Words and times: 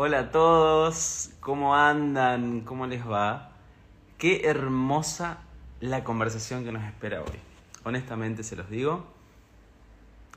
Hola 0.00 0.20
a 0.20 0.30
todos, 0.30 1.32
¿cómo 1.40 1.74
andan? 1.74 2.60
¿Cómo 2.60 2.86
les 2.86 3.04
va? 3.04 3.50
Qué 4.16 4.46
hermosa 4.46 5.38
la 5.80 6.04
conversación 6.04 6.62
que 6.64 6.70
nos 6.70 6.84
espera 6.84 7.20
hoy. 7.20 7.36
Honestamente 7.82 8.44
se 8.44 8.54
los 8.54 8.70
digo, 8.70 9.04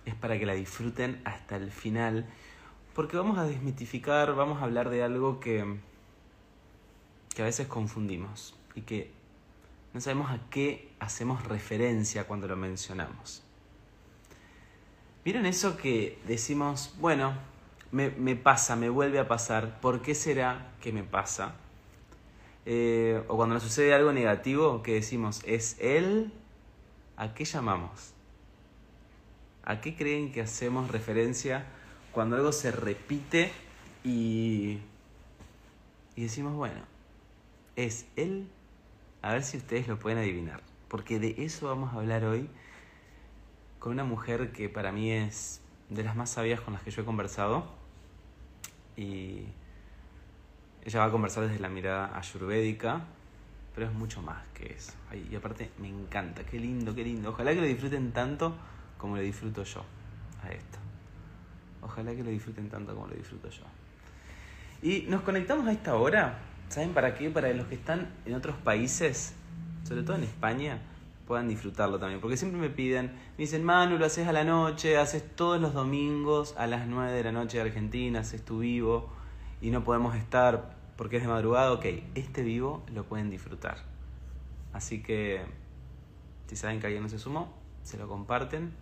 es 0.03 0.15
para 0.15 0.39
que 0.39 0.47
la 0.47 0.55
disfruten 0.55 1.21
hasta 1.25 1.57
el 1.57 1.69
final, 1.69 2.25
porque 2.95 3.17
vamos 3.17 3.37
a 3.37 3.43
desmitificar, 3.43 4.33
vamos 4.33 4.63
a 4.63 4.65
hablar 4.65 4.89
de 4.89 5.03
algo 5.03 5.39
que, 5.39 5.77
que 7.35 7.43
a 7.43 7.45
veces 7.45 7.67
confundimos 7.67 8.55
y 8.73 8.81
que 8.81 9.11
no 9.93 10.01
sabemos 10.01 10.31
a 10.31 10.39
qué 10.49 10.91
hacemos 10.99 11.45
referencia 11.45 12.25
cuando 12.25 12.47
lo 12.47 12.55
mencionamos. 12.55 13.43
¿Vieron 15.23 15.45
eso 15.45 15.77
que 15.77 16.17
decimos, 16.25 16.95
bueno, 16.99 17.50
me, 17.91 18.09
me, 18.09 18.35
pasa, 18.35 18.75
me 18.75 18.89
vuelve 18.89 19.19
a 19.19 19.27
pasar, 19.27 19.79
¿por 19.81 20.01
qué 20.01 20.15
será 20.15 20.71
que 20.81 20.91
me 20.91 21.03
pasa? 21.03 21.55
Eh, 22.65 23.23
o 23.27 23.35
cuando 23.35 23.55
nos 23.55 23.63
sucede 23.63 23.93
algo 23.93 24.13
negativo, 24.13 24.81
que 24.81 24.93
decimos, 24.93 25.41
¿es 25.45 25.77
él? 25.79 26.31
¿A 27.17 27.33
qué 27.33 27.45
llamamos? 27.45 28.13
¿A 29.63 29.81
qué 29.81 29.95
creen 29.95 30.31
que 30.31 30.41
hacemos 30.41 30.89
referencia 30.89 31.65
cuando 32.11 32.35
algo 32.35 32.51
se 32.51 32.71
repite 32.71 33.51
y, 34.03 34.79
y 36.15 36.23
decimos, 36.23 36.53
bueno, 36.55 36.81
¿es 37.75 38.05
él? 38.15 38.47
A 39.21 39.33
ver 39.33 39.43
si 39.43 39.57
ustedes 39.57 39.87
lo 39.87 39.99
pueden 39.99 40.17
adivinar, 40.17 40.61
porque 40.87 41.19
de 41.19 41.35
eso 41.39 41.67
vamos 41.67 41.93
a 41.93 41.97
hablar 41.97 42.23
hoy 42.23 42.49
con 43.79 43.91
una 43.91 44.03
mujer 44.03 44.51
que 44.51 44.69
para 44.69 44.91
mí 44.91 45.11
es 45.11 45.61
de 45.89 46.03
las 46.03 46.15
más 46.15 46.29
sabias 46.29 46.61
con 46.61 46.73
las 46.73 46.83
que 46.83 46.91
yo 46.91 47.01
he 47.01 47.05
conversado 47.05 47.80
y 48.97 49.45
ella 50.83 50.99
va 50.99 51.05
a 51.05 51.11
conversar 51.11 51.47
desde 51.47 51.59
la 51.59 51.69
mirada 51.69 52.17
ayurvédica, 52.17 53.01
pero 53.73 53.87
es 53.87 53.93
mucho 53.93 54.21
más 54.21 54.43
que 54.53 54.73
eso. 54.73 54.93
Y 55.29 55.35
aparte 55.35 55.71
me 55.79 55.87
encanta, 55.87 56.43
qué 56.43 56.59
lindo, 56.59 56.93
qué 56.95 57.03
lindo. 57.03 57.29
Ojalá 57.29 57.53
que 57.53 57.61
lo 57.61 57.67
disfruten 57.67 58.11
tanto 58.11 58.55
como 58.97 59.15
lo 59.15 59.21
disfruto 59.21 59.63
yo 59.63 59.83
a 60.43 60.49
esto. 60.49 60.79
Ojalá 61.81 62.15
que 62.15 62.23
lo 62.23 62.29
disfruten 62.29 62.69
tanto 62.69 62.93
como 62.93 63.07
lo 63.07 63.15
disfruto 63.15 63.49
yo. 63.49 63.63
Y 64.81 65.03
nos 65.07 65.21
conectamos 65.21 65.67
a 65.67 65.71
esta 65.71 65.95
hora, 65.95 66.39
¿saben 66.69 66.93
para 66.93 67.15
qué? 67.15 67.29
Para 67.29 67.53
los 67.53 67.67
que 67.67 67.75
están 67.75 68.09
en 68.25 68.33
otros 68.33 68.55
países, 68.57 69.33
sobre 69.83 70.03
todo 70.03 70.17
en 70.17 70.23
España, 70.23 70.79
puedan 71.25 71.47
disfrutarlo 71.47 71.99
también. 71.99 72.21
Porque 72.21 72.37
siempre 72.37 72.59
me 72.59 72.69
piden, 72.69 73.07
me 73.07 73.37
dicen, 73.37 73.63
Manu, 73.63 73.97
lo 73.97 74.05
haces 74.05 74.27
a 74.27 74.33
la 74.33 74.43
noche, 74.43 74.97
haces 74.97 75.23
todos 75.35 75.59
los 75.59 75.73
domingos 75.73 76.55
a 76.57 76.67
las 76.67 76.87
9 76.87 77.11
de 77.11 77.23
la 77.23 77.31
noche 77.31 77.57
de 77.57 77.63
Argentina, 77.63 78.19
haces 78.19 78.43
tu 78.43 78.59
vivo 78.59 79.09
y 79.61 79.71
no 79.71 79.83
podemos 79.83 80.15
estar 80.15 80.75
porque 80.97 81.17
es 81.17 81.23
de 81.23 81.29
madrugada. 81.29 81.71
Ok, 81.71 81.85
este 82.15 82.43
vivo 82.43 82.83
lo 82.93 83.05
pueden 83.05 83.29
disfrutar. 83.29 83.77
Así 84.73 85.01
que, 85.01 85.41
si 86.47 86.55
saben 86.55 86.79
que 86.79 86.87
alguien 86.87 87.03
no 87.03 87.09
se 87.09 87.19
sumó, 87.19 87.53
se 87.83 87.97
lo 87.97 88.07
comparten 88.07 88.73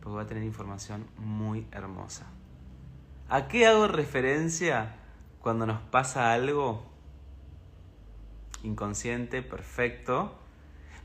porque 0.00 0.16
va 0.16 0.22
a 0.22 0.26
tener 0.26 0.44
información 0.44 1.06
muy 1.16 1.66
hermosa. 1.72 2.26
¿A 3.28 3.48
qué 3.48 3.66
hago 3.66 3.88
referencia 3.88 4.96
cuando 5.40 5.66
nos 5.66 5.80
pasa 5.80 6.32
algo 6.32 6.84
inconsciente, 8.62 9.42
perfecto? 9.42 10.38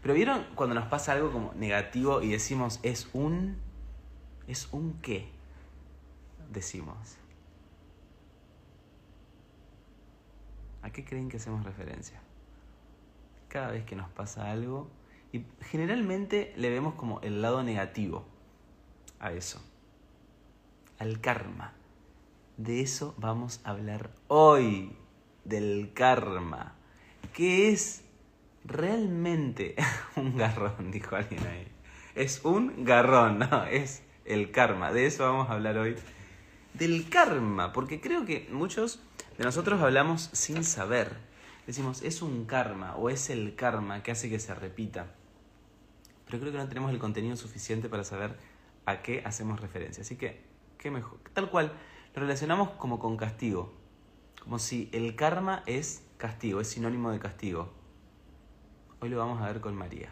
Pero 0.02 0.14
vieron 0.14 0.45
cuando 0.55 0.75
nos 0.75 0.88
pasa 0.88 1.14
algo 1.14 1.31
como 1.31 1.53
negativo 1.53 2.22
y 2.22 2.30
decimos, 2.30 2.80
es 2.83 3.09
un... 3.14 3.58
¿Es 4.47 4.69
un 4.72 5.00
qué? 5.02 5.30
Decimos. 6.52 7.17
¿A 10.81 10.89
qué 10.92 11.03
creen 11.03 11.30
que 11.30 11.38
hacemos 11.38 11.64
referencia? 11.64 12.20
Cada 13.47 13.72
vez 13.72 13.86
que 13.86 13.95
nos 13.95 14.09
pasa 14.09 14.50
algo, 14.50 14.89
y 15.31 15.45
generalmente 15.61 16.54
le 16.55 16.70
vemos 16.70 16.95
como 16.95 17.20
el 17.21 17.42
lado 17.42 17.64
negativo 17.64 18.26
a 19.20 19.32
eso, 19.32 19.61
al 20.98 21.20
karma. 21.20 21.73
De 22.58 22.82
eso 22.82 23.14
vamos 23.17 23.61
a 23.64 23.71
hablar 23.71 24.11
hoy, 24.27 24.95
del 25.45 25.92
karma. 25.93 26.76
¿Qué 27.33 27.71
es 27.71 28.04
realmente 28.65 29.75
un 30.15 30.37
garrón, 30.37 30.92
dijo 30.92 31.15
alguien 31.15 31.45
ahí. 31.47 31.67
Es 32.15 32.43
un 32.43 32.83
garrón, 32.83 33.39
no, 33.39 33.65
es 33.65 34.03
el 34.25 34.52
karma. 34.52 34.92
De 34.92 35.05
eso 35.05 35.23
vamos 35.23 35.49
a 35.49 35.53
hablar 35.53 35.77
hoy. 35.77 35.95
Del 36.73 37.09
karma, 37.09 37.73
porque 37.73 37.99
creo 37.99 38.25
que 38.25 38.47
muchos 38.52 38.99
de 39.37 39.43
nosotros 39.43 39.81
hablamos 39.81 40.30
sin 40.33 40.64
saber. 40.64 41.17
Decimos, 41.65 42.02
es 42.02 42.21
un 42.21 42.45
karma 42.45 42.95
o 42.95 43.09
es 43.09 43.30
el 43.30 43.55
karma 43.55 44.03
que 44.03 44.11
hace 44.11 44.30
que 44.30 44.39
se 44.39 44.53
repita. 44.55 45.08
Pero 46.26 46.39
creo 46.39 46.52
que 46.52 46.58
no 46.58 46.67
tenemos 46.67 46.91
el 46.91 46.99
contenido 46.99 47.36
suficiente 47.36 47.89
para 47.89 48.03
saber 48.03 48.37
a 48.86 49.02
qué 49.02 49.23
hacemos 49.26 49.59
referencia. 49.59 50.02
Así 50.02 50.15
que, 50.15 50.41
¿qué 50.77 50.91
mejor? 50.91 51.20
Tal 51.33 51.49
cual, 51.49 51.73
lo 52.15 52.21
relacionamos 52.21 52.71
como 52.71 52.99
con 52.99 53.17
castigo. 53.17 53.73
Como 54.41 54.59
si 54.59 54.89
el 54.93 55.15
karma 55.15 55.64
es 55.65 56.03
castigo, 56.17 56.61
es 56.61 56.70
sinónimo 56.70 57.11
de 57.11 57.20
castigo. 57.20 57.78
Hoy 59.02 59.08
lo 59.08 59.17
vamos 59.17 59.42
a 59.42 59.45
ver 59.45 59.61
con 59.61 59.76
María. 59.76 60.10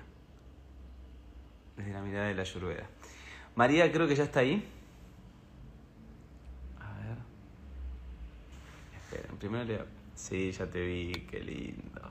Desde 1.76 1.92
la 1.92 2.02
mirada 2.02 2.28
de 2.28 2.36
la 2.36 2.44
Ayurveda. 2.44 2.88
María 3.56 3.92
creo 3.92 4.08
que 4.08 4.16
ya 4.16 4.24
está 4.24 4.40
ahí. 4.40 4.66
A 6.80 6.94
ver. 6.94 7.18
Esperen, 8.96 9.38
primero 9.38 9.66
le... 9.66 9.98
Sí, 10.16 10.52
ya 10.52 10.66
te 10.68 10.84
vi, 10.86 11.12
qué 11.30 11.42
lindo. 11.42 12.02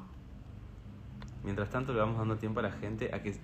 Mientras 1.45 1.71
tanto 1.71 1.93
le 1.95 2.01
vamos 2.01 2.19
dando 2.19 2.37
tiempo 2.37 2.61
a 2.61 2.65
la 2.65 2.73
gente 2.73 3.11
a 3.15 3.23
que... 3.23 3.35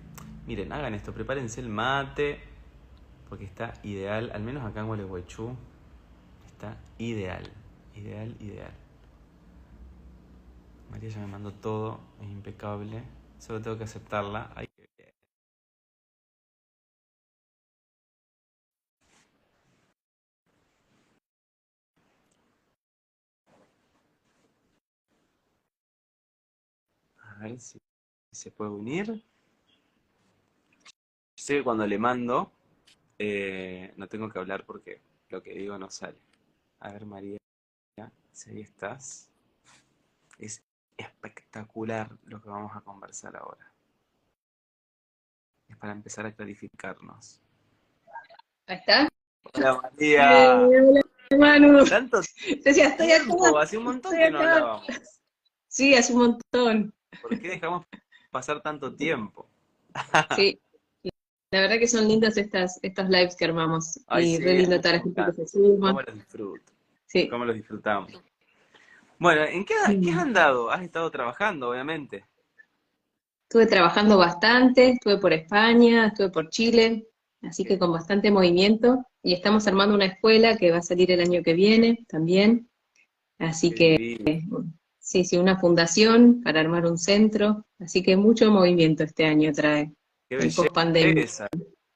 Miren, 0.46 0.72
hagan 0.72 0.94
esto, 0.94 1.14
prepárense 1.14 1.60
el 1.60 1.68
mate, 1.68 2.40
porque 3.28 3.44
está 3.44 3.72
ideal, 3.82 4.30
al 4.34 4.42
menos 4.42 4.64
acá 4.64 4.80
en 4.80 4.88
Gualeguaychú, 4.88 5.56
está 6.46 6.76
ideal, 6.98 7.48
ideal, 7.94 8.36
ideal. 8.40 8.72
María 10.90 11.08
ya 11.08 11.20
me 11.20 11.28
mandó 11.28 11.52
todo, 11.52 12.00
es 12.20 12.28
impecable. 12.28 13.02
Solo 13.42 13.60
tengo 13.60 13.76
que 13.76 13.82
aceptarla. 13.82 14.52
A 27.36 27.38
ver 27.40 27.58
si 27.58 27.80
se 28.30 28.52
puede 28.52 28.70
unir. 28.70 29.24
Sé 31.34 31.56
que 31.56 31.64
cuando 31.64 31.84
le 31.86 31.98
mando, 31.98 32.52
eh, 33.18 33.92
no 33.96 34.06
tengo 34.06 34.28
que 34.30 34.38
hablar 34.38 34.64
porque 34.64 35.00
lo 35.30 35.42
que 35.42 35.52
digo 35.52 35.76
no 35.78 35.90
sale. 35.90 36.20
A 36.80 36.92
ver, 36.92 37.06
María, 37.06 37.38
si 38.32 38.50
ahí 38.50 38.60
estás. 38.60 39.30
Es 40.38 40.62
espectacular 40.96 42.10
lo 42.24 42.40
que 42.40 42.48
vamos 42.48 42.72
a 42.74 42.80
conversar 42.80 43.36
ahora. 43.36 43.72
Es 45.68 45.76
para 45.76 45.92
empezar 45.92 46.26
a 46.26 46.32
clarificarnos. 46.32 47.40
Ahí 48.66 48.76
está. 48.76 49.08
Hola 49.54 49.80
María. 49.82 50.60
hola 50.60 51.00
Manu. 51.38 51.84
¿Tanto 51.84 52.20
Decía, 52.64 52.88
estoy 52.88 53.06
tiempo? 53.06 53.58
Hace 53.58 53.78
un 53.78 53.84
montón 53.84 54.16
que 54.16 54.30
no 54.30 54.38
hablábamos. 54.38 54.86
Sí, 55.68 55.94
hace 55.94 56.12
un 56.12 56.18
montón. 56.18 56.94
¿Por 57.20 57.38
qué 57.40 57.48
dejamos 57.48 57.86
pasar 58.30 58.60
tanto 58.62 58.94
tiempo? 58.94 59.48
Sí. 60.36 60.60
La 61.50 61.60
verdad 61.60 61.78
que 61.78 61.86
son 61.86 62.08
lindas 62.08 62.38
estas, 62.38 62.80
estas 62.82 63.10
lives 63.10 63.36
que 63.36 63.44
armamos. 63.44 64.00
Ay, 64.06 64.24
y 64.24 64.36
sí, 64.36 64.42
re 64.42 64.54
lindo 64.54 64.76
estar 64.76 65.02
suman. 65.46 65.94
¿Cómo 65.94 66.02
los 66.02 66.14
disfruto? 66.14 66.72
Sí. 67.04 67.28
¿Cómo 67.28 67.44
los 67.44 67.54
disfrutamos? 67.54 68.10
Bueno, 69.22 69.44
¿en 69.44 69.64
qué, 69.64 69.74
qué 70.02 70.10
has 70.10 70.18
andado? 70.18 70.68
Has 70.68 70.82
estado 70.82 71.08
trabajando, 71.12 71.70
obviamente. 71.70 72.24
Estuve 73.48 73.66
trabajando 73.66 74.18
bastante, 74.18 74.90
estuve 74.90 75.18
por 75.18 75.32
España, 75.32 76.08
estuve 76.08 76.30
por 76.30 76.48
Chile, 76.50 77.06
así 77.40 77.64
que 77.64 77.78
con 77.78 77.92
bastante 77.92 78.32
movimiento. 78.32 79.06
Y 79.22 79.32
estamos 79.32 79.68
armando 79.68 79.94
una 79.94 80.06
escuela 80.06 80.56
que 80.56 80.72
va 80.72 80.78
a 80.78 80.82
salir 80.82 81.12
el 81.12 81.20
año 81.20 81.40
que 81.44 81.52
viene 81.52 82.04
también. 82.08 82.68
Así 83.38 83.70
Qué 83.70 83.96
que, 84.24 84.34
lindo. 84.40 84.64
sí, 84.98 85.24
sí, 85.24 85.36
una 85.36 85.56
fundación 85.56 86.42
para 86.42 86.58
armar 86.58 86.84
un 86.84 86.98
centro. 86.98 87.64
Así 87.78 88.02
que 88.02 88.16
mucho 88.16 88.50
movimiento 88.50 89.04
este 89.04 89.24
año 89.24 89.52
trae 89.52 89.92
Qué 90.28 90.36
belleza. 90.36 91.46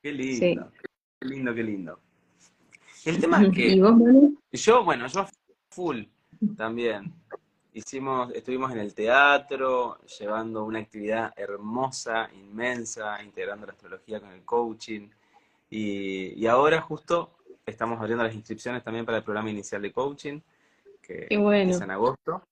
Qué 0.00 0.12
lindo. 0.12 0.70
Sí. 0.70 0.80
Qué 1.20 1.28
lindo, 1.28 1.52
qué 1.52 1.62
lindo. 1.64 2.00
El 3.04 3.18
tema 3.18 3.42
es 3.42 3.52
que 3.52 3.66
¿Y 3.66 3.80
vos, 3.80 3.96
Manu? 3.96 4.38
Yo, 4.52 4.84
bueno, 4.84 5.08
yo 5.08 5.26
full 5.72 6.04
también. 6.54 7.12
Hicimos, 7.72 8.32
estuvimos 8.32 8.72
en 8.72 8.78
el 8.78 8.94
teatro, 8.94 9.98
llevando 10.18 10.64
una 10.64 10.78
actividad 10.78 11.32
hermosa, 11.36 12.30
inmensa, 12.34 13.22
integrando 13.22 13.66
la 13.66 13.72
astrología 13.72 14.20
con 14.20 14.30
el 14.30 14.42
coaching. 14.44 15.08
Y, 15.68 16.32
y 16.40 16.46
ahora 16.46 16.80
justo 16.80 17.32
estamos 17.66 17.98
abriendo 18.00 18.24
las 18.24 18.34
inscripciones 18.34 18.82
también 18.82 19.04
para 19.04 19.18
el 19.18 19.24
programa 19.24 19.50
inicial 19.50 19.82
de 19.82 19.92
coaching, 19.92 20.40
que 21.02 21.36
bueno. 21.36 21.72
es 21.72 21.80
en 21.80 21.90
agosto. 21.90 22.42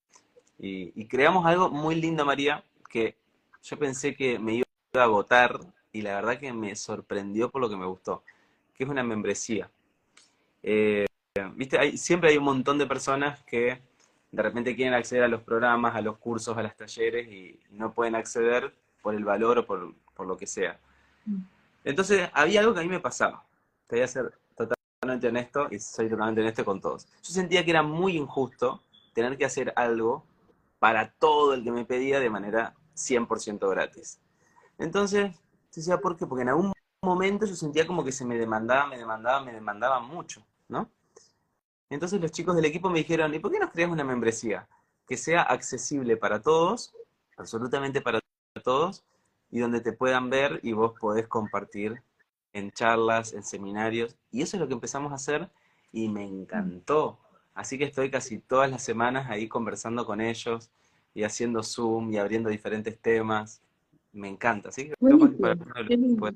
Y, 0.59 0.91
y 0.99 1.07
creamos 1.07 1.45
algo 1.45 1.69
muy 1.69 1.95
lindo, 1.95 2.25
María, 2.25 2.63
que 2.89 3.15
yo 3.63 3.79
pensé 3.79 4.15
que 4.15 4.37
me 4.39 4.55
iba 4.55 4.65
a 4.93 5.03
agotar 5.03 5.59
y 5.91 6.01
la 6.01 6.15
verdad 6.15 6.39
que 6.39 6.53
me 6.53 6.75
sorprendió 6.75 7.49
por 7.49 7.61
lo 7.61 7.69
que 7.69 7.77
me 7.77 7.85
gustó, 7.85 8.23
que 8.73 8.83
es 8.83 8.89
una 8.89 9.03
membresía. 9.03 9.69
Eh, 10.61 11.05
Viste, 11.55 11.77
hay, 11.77 11.97
siempre 11.97 12.29
hay 12.29 12.37
un 12.37 12.45
montón 12.45 12.77
de 12.77 12.85
personas 12.85 13.43
que 13.43 13.81
de 14.31 14.41
repente 14.41 14.73
quieren 14.73 14.93
acceder 14.93 15.25
a 15.25 15.27
los 15.27 15.41
programas, 15.41 15.93
a 15.93 15.99
los 15.99 16.17
cursos, 16.17 16.57
a 16.57 16.63
los 16.63 16.73
talleres 16.77 17.27
y 17.27 17.59
no 17.71 17.93
pueden 17.93 18.15
acceder 18.15 18.73
por 19.01 19.15
el 19.15 19.25
valor 19.25 19.57
o 19.57 19.65
por, 19.65 19.93
por 20.13 20.27
lo 20.27 20.37
que 20.37 20.47
sea. 20.47 20.79
Entonces, 21.83 22.29
había 22.31 22.61
algo 22.61 22.73
que 22.73 22.79
a 22.79 22.83
mí 22.83 22.87
me 22.87 23.01
pasaba. 23.01 23.45
Te 23.87 23.97
voy 23.97 24.03
a 24.03 24.07
ser 24.07 24.31
totalmente 24.55 25.27
honesto 25.27 25.67
y 25.71 25.79
soy 25.79 26.09
totalmente 26.09 26.39
honesto 26.39 26.63
con 26.63 26.79
todos. 26.79 27.05
Yo 27.21 27.33
sentía 27.33 27.65
que 27.65 27.71
era 27.71 27.83
muy 27.83 28.15
injusto 28.15 28.81
tener 29.13 29.37
que 29.37 29.43
hacer 29.43 29.73
algo 29.75 30.25
para 30.79 31.11
todo 31.11 31.53
el 31.53 31.65
que 31.65 31.71
me 31.71 31.83
pedía 31.83 32.21
de 32.21 32.29
manera 32.29 32.75
100% 32.95 33.69
gratis. 33.69 34.21
Entonces, 34.77 35.35
decía, 35.73 35.97
¿por 35.97 36.15
qué? 36.15 36.25
Porque 36.25 36.43
en 36.43 36.49
algún 36.49 36.71
momento 37.01 37.45
yo 37.45 37.55
sentía 37.55 37.85
como 37.85 38.05
que 38.05 38.13
se 38.13 38.23
me 38.23 38.37
demandaba, 38.37 38.87
me 38.87 38.97
demandaba, 38.97 39.43
me 39.43 39.51
demandaba 39.51 39.99
mucho, 39.99 40.45
¿no? 40.69 40.89
Entonces 41.89 42.19
los 42.19 42.31
chicos 42.31 42.55
del 42.55 42.65
equipo 42.65 42.89
me 42.89 42.99
dijeron, 42.99 43.33
¿y 43.33 43.39
por 43.39 43.51
qué 43.51 43.59
nos 43.59 43.71
creamos 43.71 43.95
una 43.95 44.03
membresía? 44.03 44.67
Que 45.07 45.17
sea 45.17 45.41
accesible 45.41 46.17
para 46.17 46.41
todos, 46.41 46.93
absolutamente 47.37 48.01
para 48.01 48.19
todos, 48.63 49.03
y 49.51 49.59
donde 49.59 49.81
te 49.81 49.93
puedan 49.93 50.29
ver 50.29 50.59
y 50.63 50.73
vos 50.73 50.93
podés 50.99 51.27
compartir 51.27 52.01
en 52.53 52.71
charlas, 52.71 53.33
en 53.33 53.43
seminarios. 53.43 54.15
Y 54.31 54.41
eso 54.41 54.57
es 54.57 54.61
lo 54.61 54.67
que 54.67 54.73
empezamos 54.73 55.11
a 55.11 55.15
hacer 55.15 55.49
y 55.91 56.09
me 56.09 56.25
encantó. 56.25 57.19
Así 57.53 57.77
que 57.77 57.85
estoy 57.85 58.09
casi 58.09 58.39
todas 58.39 58.69
las 58.69 58.83
semanas 58.83 59.29
ahí 59.29 59.47
conversando 59.47 60.05
con 60.05 60.19
ellos 60.21 60.69
y 61.13 61.23
haciendo 61.23 61.63
Zoom 61.63 62.11
y 62.11 62.17
abriendo 62.17 62.49
diferentes 62.49 62.99
temas. 62.99 63.61
Me 64.11 64.27
encanta. 64.27 64.69
Así 64.69 64.89
que 64.89 64.93
Buenísimo, 64.99 65.53
qué 65.87 65.97
lindo. 65.97 66.29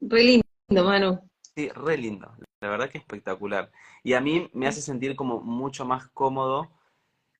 Re 0.00 0.22
lindo, 0.22 0.84
Manu. 0.84 1.20
Sí, 1.54 1.68
re 1.70 1.96
lindo. 1.96 2.32
La 2.60 2.68
verdad 2.68 2.90
que 2.90 2.98
espectacular. 2.98 3.70
Y 4.02 4.14
a 4.14 4.20
mí 4.20 4.50
me 4.52 4.66
hace 4.66 4.82
sentir 4.82 5.16
como 5.16 5.40
mucho 5.40 5.84
más 5.84 6.08
cómodo 6.08 6.70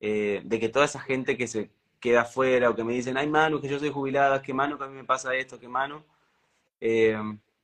eh, 0.01 0.43
de 0.45 0.61
que 0.61 0.69
toda 0.69 0.85
esa 0.87 1.01
gente 1.01 1.37
que 1.37 1.49
se 1.49 1.71
queda 2.01 2.23
afuera 2.23 2.71
o 2.71 2.77
que 2.77 2.85
me 2.85 2.95
dicen, 2.95 3.17
ay 3.17 3.29
Manu, 3.29 3.61
que 3.61 3.69
yo 3.69 3.79
soy 3.79 3.91
jubilada, 3.91 4.43
que 4.43 4.55
Manu, 4.55 4.79
que 4.79 4.85
a 4.85 4.89
mí 4.89 4.95
me 4.97 5.05
pasa 5.05 5.35
esto, 5.37 5.59
que 5.61 5.69
Manu. 5.69 6.03
Eh, 6.81 7.17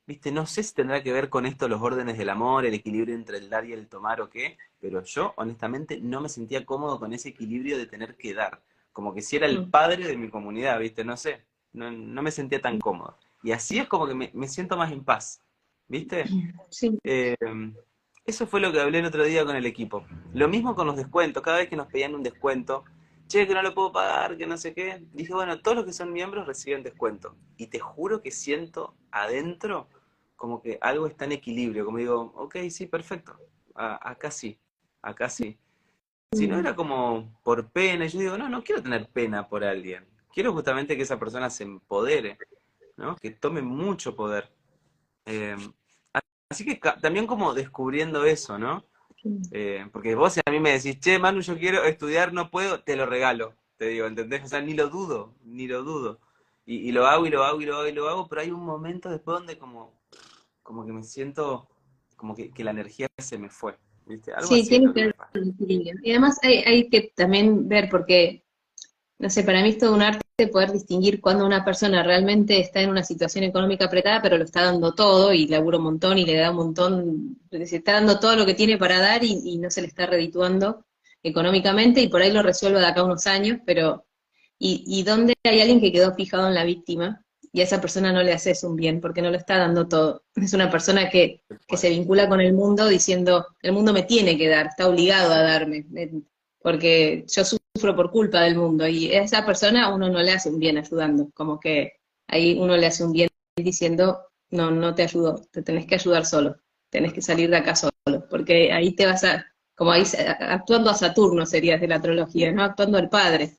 Viste, 0.07 0.31
no 0.33 0.45
sé 0.47 0.63
si 0.63 0.75
tendrá 0.75 1.03
que 1.03 1.13
ver 1.13 1.31
con 1.31 1.47
esto 1.47 1.67
los 1.69 1.81
órdenes 1.81 2.19
del 2.19 2.29
amor, 2.29 2.67
el 2.67 2.75
equilibrio 2.75 3.15
entre 3.15 3.39
el 3.39 3.49
dar 3.49 3.65
y 3.65 3.73
el 3.73 3.89
tomar 3.89 4.21
o 4.21 4.29
qué, 4.29 4.59
pero 4.81 5.03
yo 5.03 5.33
honestamente 5.37 5.99
no 6.01 6.21
me 6.21 6.29
sentía 6.29 6.67
cómodo 6.67 6.99
con 7.01 7.15
ese 7.15 7.31
equilibrio 7.31 7.79
de 7.79 7.87
tener 7.87 8.17
que 8.17 8.35
dar. 8.35 8.63
Como 8.93 9.15
que 9.15 9.23
si 9.23 9.37
era 9.37 9.47
el 9.47 9.61
Mm. 9.61 9.71
padre 9.71 10.07
de 10.07 10.17
mi 10.19 10.29
comunidad, 10.31 10.79
¿viste? 10.79 11.05
No 11.05 11.17
sé, 11.17 11.45
no, 11.73 11.91
no 11.91 12.23
me 12.23 12.31
sentía 12.33 12.61
tan 12.61 12.81
cómodo. 12.81 13.17
Y 13.43 13.53
así 13.53 13.79
es 13.79 13.89
como 13.89 14.07
que 14.07 14.15
me, 14.15 14.31
me 14.35 14.49
siento 14.49 14.77
más 14.77 14.93
en 14.93 15.05
paz, 15.05 15.41
¿viste? 15.99 16.25
Sí, 16.71 16.99
Eh, 17.05 17.37
eso 18.27 18.47
fue 18.47 18.61
lo 18.61 18.73
que 18.73 18.81
hablé 18.81 18.99
el 19.01 19.07
otro 19.07 19.25
día 19.25 19.45
con 19.45 19.57
el 19.57 19.67
equipo. 19.67 20.05
Lo 20.33 20.49
mismo 20.49 20.75
con 20.75 20.87
los 20.87 20.97
descuentos. 20.97 21.43
Cada 21.43 21.59
vez 21.59 21.69
que 21.69 21.77
nos 21.77 21.89
pedían 21.89 22.15
un 22.15 22.23
descuento, 22.23 22.85
che, 23.29 23.47
que 23.47 23.55
no 23.55 23.63
lo 23.63 23.75
puedo 23.75 23.93
pagar, 23.93 24.37
que 24.37 24.47
no 24.47 24.57
sé 24.57 24.75
qué. 24.75 25.03
Dije, 25.13 25.35
bueno, 25.35 25.61
todos 25.61 25.77
los 25.77 25.87
que 25.87 25.93
son 25.93 26.13
miembros 26.13 26.47
reciben 26.47 26.83
descuento. 26.83 27.37
Y 27.57 27.67
te 27.69 27.79
juro 27.81 28.23
que 28.23 28.31
siento 28.31 28.95
adentro 29.11 29.89
como 30.37 30.63
que 30.63 30.79
algo 30.81 31.07
está 31.07 31.27
en 31.27 31.33
equilibrio. 31.33 31.85
Como 31.85 31.99
digo, 31.99 32.33
ok, 32.37 32.57
sí, 32.71 32.87
perfecto. 32.87 33.39
A- 33.75 34.11
acá 34.11 34.31
sí, 34.31 34.59
acá 35.03 35.29
sí. 35.29 35.59
Si 36.33 36.49
no 36.49 36.59
era 36.59 36.75
como 36.77 37.41
por 37.45 37.71
pena, 37.71 38.07
yo 38.07 38.19
digo, 38.21 38.39
no, 38.39 38.49
no 38.49 38.65
quiero 38.65 38.83
tener 38.83 39.09
pena 39.09 39.49
por 39.49 39.65
alguien. 39.65 40.07
Quiero 40.33 40.53
justamente 40.53 40.97
que 40.97 41.03
esa 41.05 41.19
persona 41.19 41.51
se 41.51 41.65
empodere, 41.65 42.39
¿no? 42.97 43.17
Que 43.17 43.31
tome 43.31 43.63
mucho 43.63 44.17
poder. 44.17 44.53
Eh, 45.27 45.57
Así 46.49 46.65
que 46.65 46.81
también 47.01 47.27
como 47.27 47.55
descubriendo 47.55 48.25
eso, 48.25 48.59
¿no? 48.59 48.85
Eh, 49.51 49.87
porque 49.93 50.15
vos 50.15 50.35
si 50.35 50.41
a 50.45 50.51
mí 50.51 50.61
me 50.61 50.73
decís, 50.73 51.01
che, 51.01 51.19
Manu, 51.19 51.41
yo 51.41 51.59
quiero 51.59 51.85
estudiar, 51.85 52.33
no 52.33 52.51
puedo, 52.51 52.83
te 52.83 52.97
lo 52.97 53.07
regalo, 53.07 53.55
te 53.77 53.89
digo, 53.89 54.07
¿entendés? 54.07 54.45
O 54.45 54.49
sea, 54.49 54.61
ni 54.61 54.75
lo 54.75 54.89
dudo, 54.89 55.35
ni 55.45 55.67
lo 55.67 55.83
dudo. 55.83 56.21
Y, 56.67 56.77
y 56.89 56.93
lo 56.93 57.07
hago 57.07 57.27
y 57.27 57.31
lo 57.31 57.45
hago 57.45 57.61
y 57.61 57.67
lo 57.67 57.77
hago 57.77 57.89
y 57.89 57.93
lo 57.93 58.09
hago, 58.09 58.29
pero 58.29 58.43
hay 58.43 58.51
un 58.51 58.65
momento 58.65 59.11
después 59.11 59.39
donde 59.39 59.59
como, 59.59 59.93
como 60.63 60.85
que 60.85 60.93
me 60.93 61.03
siento, 61.03 61.69
como 62.17 62.35
que, 62.35 62.51
que 62.51 62.65
la 62.65 62.71
energía 62.73 63.07
se 63.19 63.39
me 63.39 63.49
fue, 63.51 63.77
¿viste? 64.07 64.33
Algo 64.33 64.49
Sí, 64.49 64.61
así 64.61 64.69
tiene 64.69 64.93
que 64.93 65.05
ver 65.07 65.15
con 65.15 65.43
el 65.43 65.49
equilibrio. 65.51 65.95
Y 66.03 66.11
además 66.11 66.39
hay, 66.43 66.59
hay 66.59 66.89
que 66.89 67.13
también 67.15 67.69
ver, 67.69 67.89
porque, 67.91 68.45
no 69.19 69.31
sé, 69.31 69.45
para 69.45 69.63
mí 69.63 69.71
es 69.71 69.79
todo 69.79 69.95
un 69.95 70.03
arte 70.03 70.24
poder 70.51 70.73
distinguir 70.73 71.21
cuando 71.21 71.47
una 71.47 71.65
persona 71.65 72.03
realmente 72.03 72.59
está 72.59 72.81
en 72.81 72.91
una 72.91 73.05
situación 73.05 73.45
económica 73.45 73.85
apretada, 73.85 74.21
pero 74.21 74.37
lo 74.37 74.45
está 74.45 74.63
dando 74.65 74.93
todo 74.93 75.33
y 75.33 75.47
labura 75.47 75.79
un 75.79 75.85
montón 75.85 76.19
y 76.19 76.25
le 76.27 76.37
da 76.37 76.51
un 76.51 76.57
montón, 76.57 77.39
se 77.51 77.77
está 77.77 77.93
dando 77.93 78.19
todo 78.19 78.35
lo 78.35 78.45
que 78.45 78.55
tiene 78.55 78.77
para 78.77 78.99
dar 78.99 79.23
y, 79.23 79.59
no 79.59 79.71
se 79.71 79.81
le 79.81 79.87
está 79.87 80.07
redituando 80.07 80.85
económicamente 81.23 82.01
y 82.01 82.09
por 82.09 82.21
ahí 82.23 82.33
lo 82.33 82.43
resuelve 82.43 82.81
de 82.81 82.87
acá 82.87 83.01
a 83.03 83.05
unos 83.05 83.27
años, 83.29 83.61
pero 83.65 84.07
y, 84.59 84.83
y 84.87 85.05
donde 85.05 85.35
hay 85.45 85.61
alguien 85.61 85.81
que 85.81 85.93
quedó 85.93 86.15
fijado 86.15 86.49
en 86.49 86.55
la 86.55 86.65
víctima 86.65 87.25
y 87.53 87.61
a 87.61 87.65
esa 87.65 87.81
persona 87.81 88.13
no 88.13 88.23
le 88.25 88.33
haces 88.33 88.65
un 88.65 88.75
bien 88.75 89.01
porque 89.01 89.23
no 89.23 89.31
lo 89.31 89.37
está 89.37 89.59
dando 89.59 89.87
todo. 89.87 90.25
Es 90.35 90.53
una 90.53 90.69
persona 90.71 91.09
que, 91.11 91.43
que 91.69 91.77
se 91.77 91.91
vincula 91.91 92.29
con 92.29 92.41
el 92.41 92.53
mundo 92.55 92.89
diciendo, 92.89 93.47
el 93.63 93.73
mundo 93.73 93.93
me 93.93 94.03
tiene 94.03 94.37
que 94.37 94.49
dar, 94.49 94.67
está 94.67 94.89
obligado 94.89 95.33
a 95.33 95.43
darme, 95.43 95.85
me- 95.89 96.11
porque 96.65 97.27
yo 97.29 97.45
sufro 97.45 97.95
por 97.95 98.11
culpa 98.11 98.41
del 98.41 98.57
mundo 98.57 98.89
y 98.89 99.13
a 99.13 99.23
esa 99.23 99.45
persona 99.45 99.95
uno 99.95 100.09
no 100.09 100.21
le 100.21 100.33
hace 100.33 100.49
un 100.49 100.59
bien 100.59 100.79
ayudando, 100.79 101.29
como 101.35 101.61
que 101.61 101.93
ahí 102.27 102.59
uno 102.59 102.75
le 102.75 102.87
hace 102.87 103.05
un 103.05 103.13
bien 103.13 103.29
diciendo, 103.55 104.19
no, 104.49 104.71
no 104.71 104.95
te 104.95 105.03
ayudo, 105.03 105.43
te 105.51 105.61
tenés 105.61 105.85
que 105.85 105.97
ayudar 105.97 106.25
solo, 106.25 106.57
tenés 106.89 107.13
que 107.13 107.21
salir 107.21 107.51
de 107.51 107.59
acá 107.59 107.77
solo, 107.77 108.27
porque 108.31 108.73
ahí 108.73 108.97
te 108.97 109.05
vas 109.05 109.25
a, 109.25 109.45
como 109.75 109.93
ahí 109.93 110.05
actuando 110.41 110.89
a 110.89 110.95
Saturno 110.95 111.45
serías 111.45 111.83
de 111.83 111.89
la 111.89 111.97
astrología, 111.97 112.51
¿no? 112.51 112.65
Actuando 112.65 112.97
al 112.97 113.11
padre. 113.11 113.59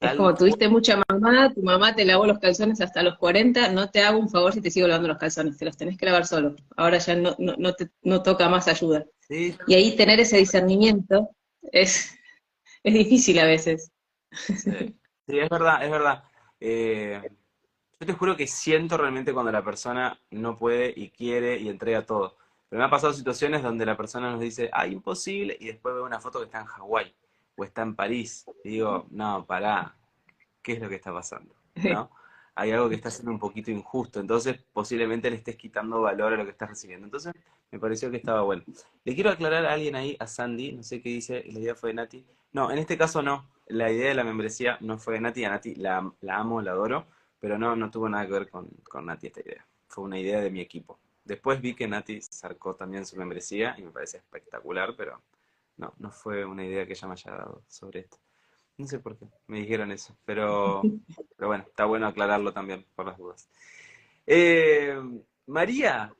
Es 0.00 0.14
como 0.14 0.34
tuviste 0.34 0.66
mucha 0.66 0.98
mamá, 1.10 1.52
tu 1.52 1.62
mamá 1.62 1.94
te 1.94 2.06
lavó 2.06 2.24
los 2.24 2.38
calzones 2.38 2.80
hasta 2.80 3.02
los 3.02 3.18
40, 3.18 3.70
no 3.70 3.90
te 3.90 4.02
hago 4.02 4.18
un 4.18 4.30
favor 4.30 4.54
si 4.54 4.62
te 4.62 4.70
sigo 4.70 4.88
lavando 4.88 5.08
los 5.08 5.18
calzones, 5.18 5.58
te 5.58 5.66
los 5.66 5.76
tenés 5.76 5.98
que 5.98 6.06
lavar 6.06 6.26
solo. 6.26 6.56
Ahora 6.74 6.96
ya 6.96 7.16
no, 7.16 7.36
no, 7.38 7.54
no 7.58 7.74
te, 7.74 7.90
no 8.02 8.22
toca 8.22 8.48
más 8.48 8.66
ayuda. 8.66 9.04
Sí, 9.28 9.54
Y 9.66 9.74
ahí 9.74 9.94
tener 9.96 10.18
ese 10.18 10.38
discernimiento 10.38 11.28
es, 11.70 12.14
es 12.82 12.94
difícil 12.94 13.38
a 13.38 13.46
veces. 13.46 13.92
Sí, 14.30 14.96
sí, 15.26 15.38
es 15.38 15.48
verdad, 15.48 15.84
es 15.84 15.90
verdad. 15.90 16.24
Eh, 16.60 17.20
yo 17.98 18.06
te 18.06 18.12
juro 18.14 18.36
que 18.36 18.46
siento 18.46 18.96
realmente 18.96 19.32
cuando 19.32 19.52
la 19.52 19.64
persona 19.64 20.18
no 20.30 20.56
puede 20.56 20.92
y 20.94 21.10
quiere 21.10 21.58
y 21.58 21.68
entrega 21.68 22.06
todo. 22.06 22.36
Pero 22.68 22.80
me 22.80 22.86
ha 22.86 22.90
pasado 22.90 23.12
situaciones 23.12 23.62
donde 23.62 23.84
la 23.84 23.96
persona 23.96 24.30
nos 24.30 24.40
dice, 24.40 24.70
ah, 24.72 24.86
imposible, 24.86 25.56
y 25.58 25.66
después 25.66 25.94
veo 25.94 26.04
una 26.04 26.20
foto 26.20 26.38
que 26.38 26.46
está 26.46 26.60
en 26.60 26.66
Hawái 26.66 27.14
o 27.56 27.64
está 27.64 27.82
en 27.82 27.96
París. 27.96 28.46
Y 28.64 28.70
digo, 28.70 29.06
no, 29.10 29.44
pará, 29.44 29.96
¿qué 30.62 30.74
es 30.74 30.80
lo 30.80 30.88
que 30.88 30.94
está 30.94 31.12
pasando? 31.12 31.54
¿No? 31.74 32.10
Hay 32.60 32.72
algo 32.72 32.90
que 32.90 32.94
está 32.94 33.10
siendo 33.10 33.30
un 33.30 33.38
poquito 33.38 33.70
injusto, 33.70 34.20
entonces 34.20 34.62
posiblemente 34.74 35.30
le 35.30 35.36
estés 35.36 35.56
quitando 35.56 36.02
valor 36.02 36.34
a 36.34 36.36
lo 36.36 36.44
que 36.44 36.50
estás 36.50 36.68
recibiendo. 36.68 37.06
Entonces 37.06 37.32
me 37.70 37.78
pareció 37.78 38.10
que 38.10 38.18
estaba 38.18 38.42
bueno. 38.42 38.64
Le 39.02 39.14
quiero 39.14 39.30
aclarar 39.30 39.64
a 39.64 39.72
alguien 39.72 39.96
ahí, 39.96 40.14
a 40.20 40.26
Sandy, 40.26 40.72
no 40.72 40.82
sé 40.82 41.00
qué 41.00 41.08
dice, 41.08 41.42
la 41.46 41.58
idea 41.58 41.74
fue 41.74 41.88
de 41.88 41.94
Nati. 41.94 42.26
No, 42.52 42.70
en 42.70 42.76
este 42.76 42.98
caso 42.98 43.22
no. 43.22 43.48
La 43.66 43.90
idea 43.90 44.08
de 44.08 44.14
la 44.14 44.24
membresía 44.24 44.76
no 44.82 44.98
fue 44.98 45.14
de 45.14 45.20
Nati. 45.22 45.42
A 45.44 45.48
Nati 45.48 45.74
la, 45.76 46.12
amo, 46.28 46.60
la 46.60 46.72
adoro, 46.72 47.06
pero 47.38 47.56
no, 47.56 47.74
no 47.76 47.90
tuvo 47.90 48.10
nada 48.10 48.26
que 48.26 48.32
ver 48.32 48.50
con, 48.50 48.68
con 48.84 49.06
Nati 49.06 49.28
esta 49.28 49.40
idea. 49.40 49.66
Fue 49.88 50.04
una 50.04 50.18
idea 50.18 50.42
de 50.42 50.50
mi 50.50 50.60
equipo. 50.60 50.98
Después 51.24 51.62
vi 51.62 51.74
que 51.74 51.88
Nati 51.88 52.20
sacó 52.20 52.74
también 52.74 53.06
su 53.06 53.16
membresía 53.16 53.74
y 53.78 53.82
me 53.82 53.90
parece 53.90 54.18
espectacular, 54.18 54.94
pero 54.98 55.22
no, 55.78 55.94
no 55.98 56.10
fue 56.10 56.44
una 56.44 56.62
idea 56.62 56.84
que 56.86 56.92
ella 56.92 57.08
me 57.08 57.14
haya 57.14 57.30
dado 57.30 57.62
sobre 57.68 58.00
esto. 58.00 58.18
No 58.80 58.86
sé 58.86 58.98
por 58.98 59.18
qué, 59.18 59.26
me 59.46 59.58
dijeron 59.58 59.92
eso, 59.92 60.16
pero, 60.24 60.80
pero 61.36 61.48
bueno, 61.48 61.64
está 61.68 61.84
bueno 61.84 62.06
aclararlo 62.06 62.54
también 62.54 62.86
por 62.94 63.04
las 63.04 63.18
dudas. 63.18 63.46
Eh, 64.26 64.98
María, 65.46 66.14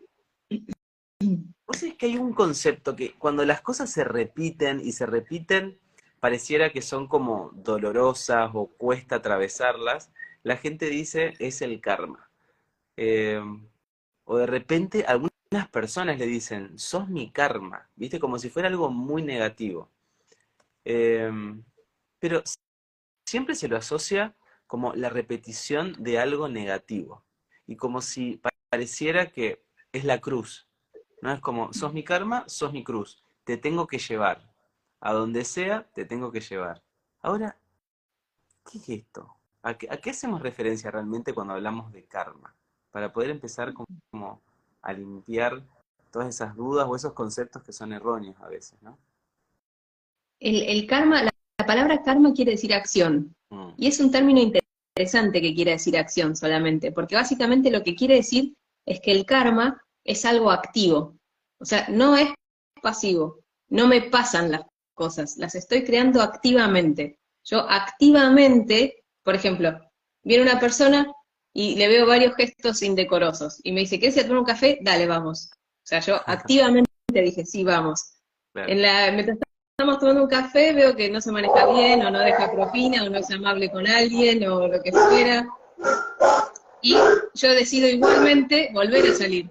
vos 1.66 1.78
sabés 1.78 1.94
que 1.94 2.04
hay 2.04 2.18
un 2.18 2.34
concepto 2.34 2.94
que 2.94 3.14
cuando 3.14 3.46
las 3.46 3.62
cosas 3.62 3.90
se 3.90 4.04
repiten 4.04 4.78
y 4.84 4.92
se 4.92 5.06
repiten, 5.06 5.78
pareciera 6.20 6.70
que 6.70 6.82
son 6.82 7.08
como 7.08 7.50
dolorosas 7.54 8.50
o 8.52 8.66
cuesta 8.66 9.16
atravesarlas, 9.16 10.12
la 10.42 10.58
gente 10.58 10.90
dice 10.90 11.32
es 11.38 11.62
el 11.62 11.80
karma. 11.80 12.28
Eh, 12.98 13.40
o 14.24 14.36
de 14.36 14.46
repente 14.46 15.06
algunas 15.06 15.32
personas 15.72 16.18
le 16.18 16.26
dicen, 16.26 16.78
sos 16.78 17.08
mi 17.08 17.30
karma, 17.30 17.88
¿viste? 17.96 18.20
Como 18.20 18.38
si 18.38 18.50
fuera 18.50 18.68
algo 18.68 18.90
muy 18.90 19.22
negativo. 19.22 19.88
Eh, 20.84 21.32
pero 22.20 22.42
siempre 23.26 23.54
se 23.54 23.68
lo 23.68 23.76
asocia 23.76 24.36
como 24.66 24.94
la 24.94 25.08
repetición 25.08 25.94
de 25.98 26.18
algo 26.20 26.48
negativo. 26.48 27.24
Y 27.66 27.76
como 27.76 28.00
si 28.02 28.40
pareciera 28.70 29.32
que 29.32 29.64
es 29.92 30.04
la 30.04 30.20
cruz. 30.20 30.68
¿no? 31.22 31.32
Es 31.32 31.40
como, 31.40 31.72
sos 31.72 31.92
mi 31.92 32.04
karma, 32.04 32.44
sos 32.48 32.72
mi 32.72 32.84
cruz. 32.84 33.24
te 33.44 33.56
tengo 33.56 33.86
que 33.86 33.98
llevar. 33.98 34.48
A 35.00 35.12
donde 35.12 35.44
sea, 35.44 35.90
te 35.94 36.04
tengo 36.04 36.30
que 36.30 36.40
llevar. 36.40 36.82
Ahora, 37.22 37.58
¿qué 38.70 38.78
es 38.78 38.88
esto? 38.88 39.34
¿A 39.62 39.74
qué, 39.74 40.10
hacemos 40.10 40.40
referencia 40.40 40.90
realmente 40.90 41.34
cuando 41.34 41.54
hablamos 41.54 41.92
de 41.92 42.04
karma? 42.04 42.54
Para 42.90 43.12
poder 43.12 43.30
empezar 43.30 43.72
como, 43.74 44.42
a 44.82 44.92
limpiar 44.92 45.62
todas 46.10 46.28
esas 46.28 46.56
dudas 46.56 46.86
o 46.88 46.96
esos 46.96 47.12
conceptos 47.12 47.62
que 47.62 47.72
son 47.72 47.92
erróneos 47.92 48.36
a 48.40 48.48
veces, 48.48 48.80
¿no? 48.82 48.98
El, 50.38 50.86
karma, 50.86 51.22
la, 51.22 51.30
palabra 51.66 52.02
karma 52.02 52.32
quiere 52.32 52.52
decir 52.52 52.74
acción. 52.74 53.34
Mm. 53.50 53.70
Y 53.76 53.86
es 53.88 54.00
un 54.00 54.10
término 54.10 54.40
interesante 54.40 55.40
que 55.40 55.54
quiere 55.54 55.72
decir 55.72 55.96
acción 55.96 56.36
solamente, 56.36 56.92
porque 56.92 57.14
básicamente 57.14 57.70
lo 57.70 57.82
que 57.82 57.94
quiere 57.94 58.16
decir 58.16 58.54
es 58.86 59.00
que 59.00 59.12
el 59.12 59.24
karma 59.24 59.80
es 60.04 60.24
algo 60.24 60.50
activo. 60.50 61.16
O 61.58 61.64
sea, 61.64 61.86
no 61.88 62.16
es 62.16 62.28
pasivo. 62.82 63.40
No 63.68 63.86
me 63.86 64.02
pasan 64.02 64.50
las 64.50 64.62
cosas, 64.94 65.36
las 65.36 65.54
estoy 65.54 65.84
creando 65.84 66.20
activamente. 66.20 67.18
Yo 67.44 67.60
activamente, 67.68 69.02
por 69.22 69.34
ejemplo, 69.34 69.80
viene 70.22 70.42
una 70.42 70.60
persona 70.60 71.10
y 71.54 71.76
le 71.76 71.88
veo 71.88 72.06
varios 72.06 72.34
gestos 72.34 72.82
indecorosos 72.82 73.60
y 73.62 73.72
me 73.72 73.80
dice, 73.80 73.98
¿quieres 73.98 74.16
ir 74.16 74.24
a 74.24 74.26
tomar 74.26 74.40
un 74.40 74.46
café? 74.46 74.78
Dale, 74.82 75.06
vamos. 75.06 75.50
O 75.52 75.86
sea, 75.86 76.00
yo 76.00 76.20
activamente 76.26 76.90
dije, 77.12 77.44
sí, 77.46 77.64
vamos. 77.64 78.14
En 78.54 78.82
la, 78.82 79.10
mientras 79.12 79.38
estamos 79.80 79.98
tomando 79.98 80.22
un 80.24 80.28
café, 80.28 80.74
veo 80.74 80.94
que 80.94 81.08
no 81.08 81.22
se 81.22 81.32
maneja 81.32 81.66
bien, 81.66 82.04
o 82.04 82.10
no 82.10 82.18
deja 82.18 82.52
propina, 82.52 83.02
o 83.02 83.08
no 83.08 83.16
es 83.16 83.30
amable 83.30 83.70
con 83.70 83.86
alguien, 83.86 84.46
o 84.46 84.68
lo 84.68 84.82
que 84.82 84.92
fuera. 84.92 85.46
Y 86.82 86.94
yo 87.34 87.48
decido 87.54 87.88
igualmente 87.88 88.68
volver 88.74 89.10
a 89.10 89.14
salir. 89.14 89.48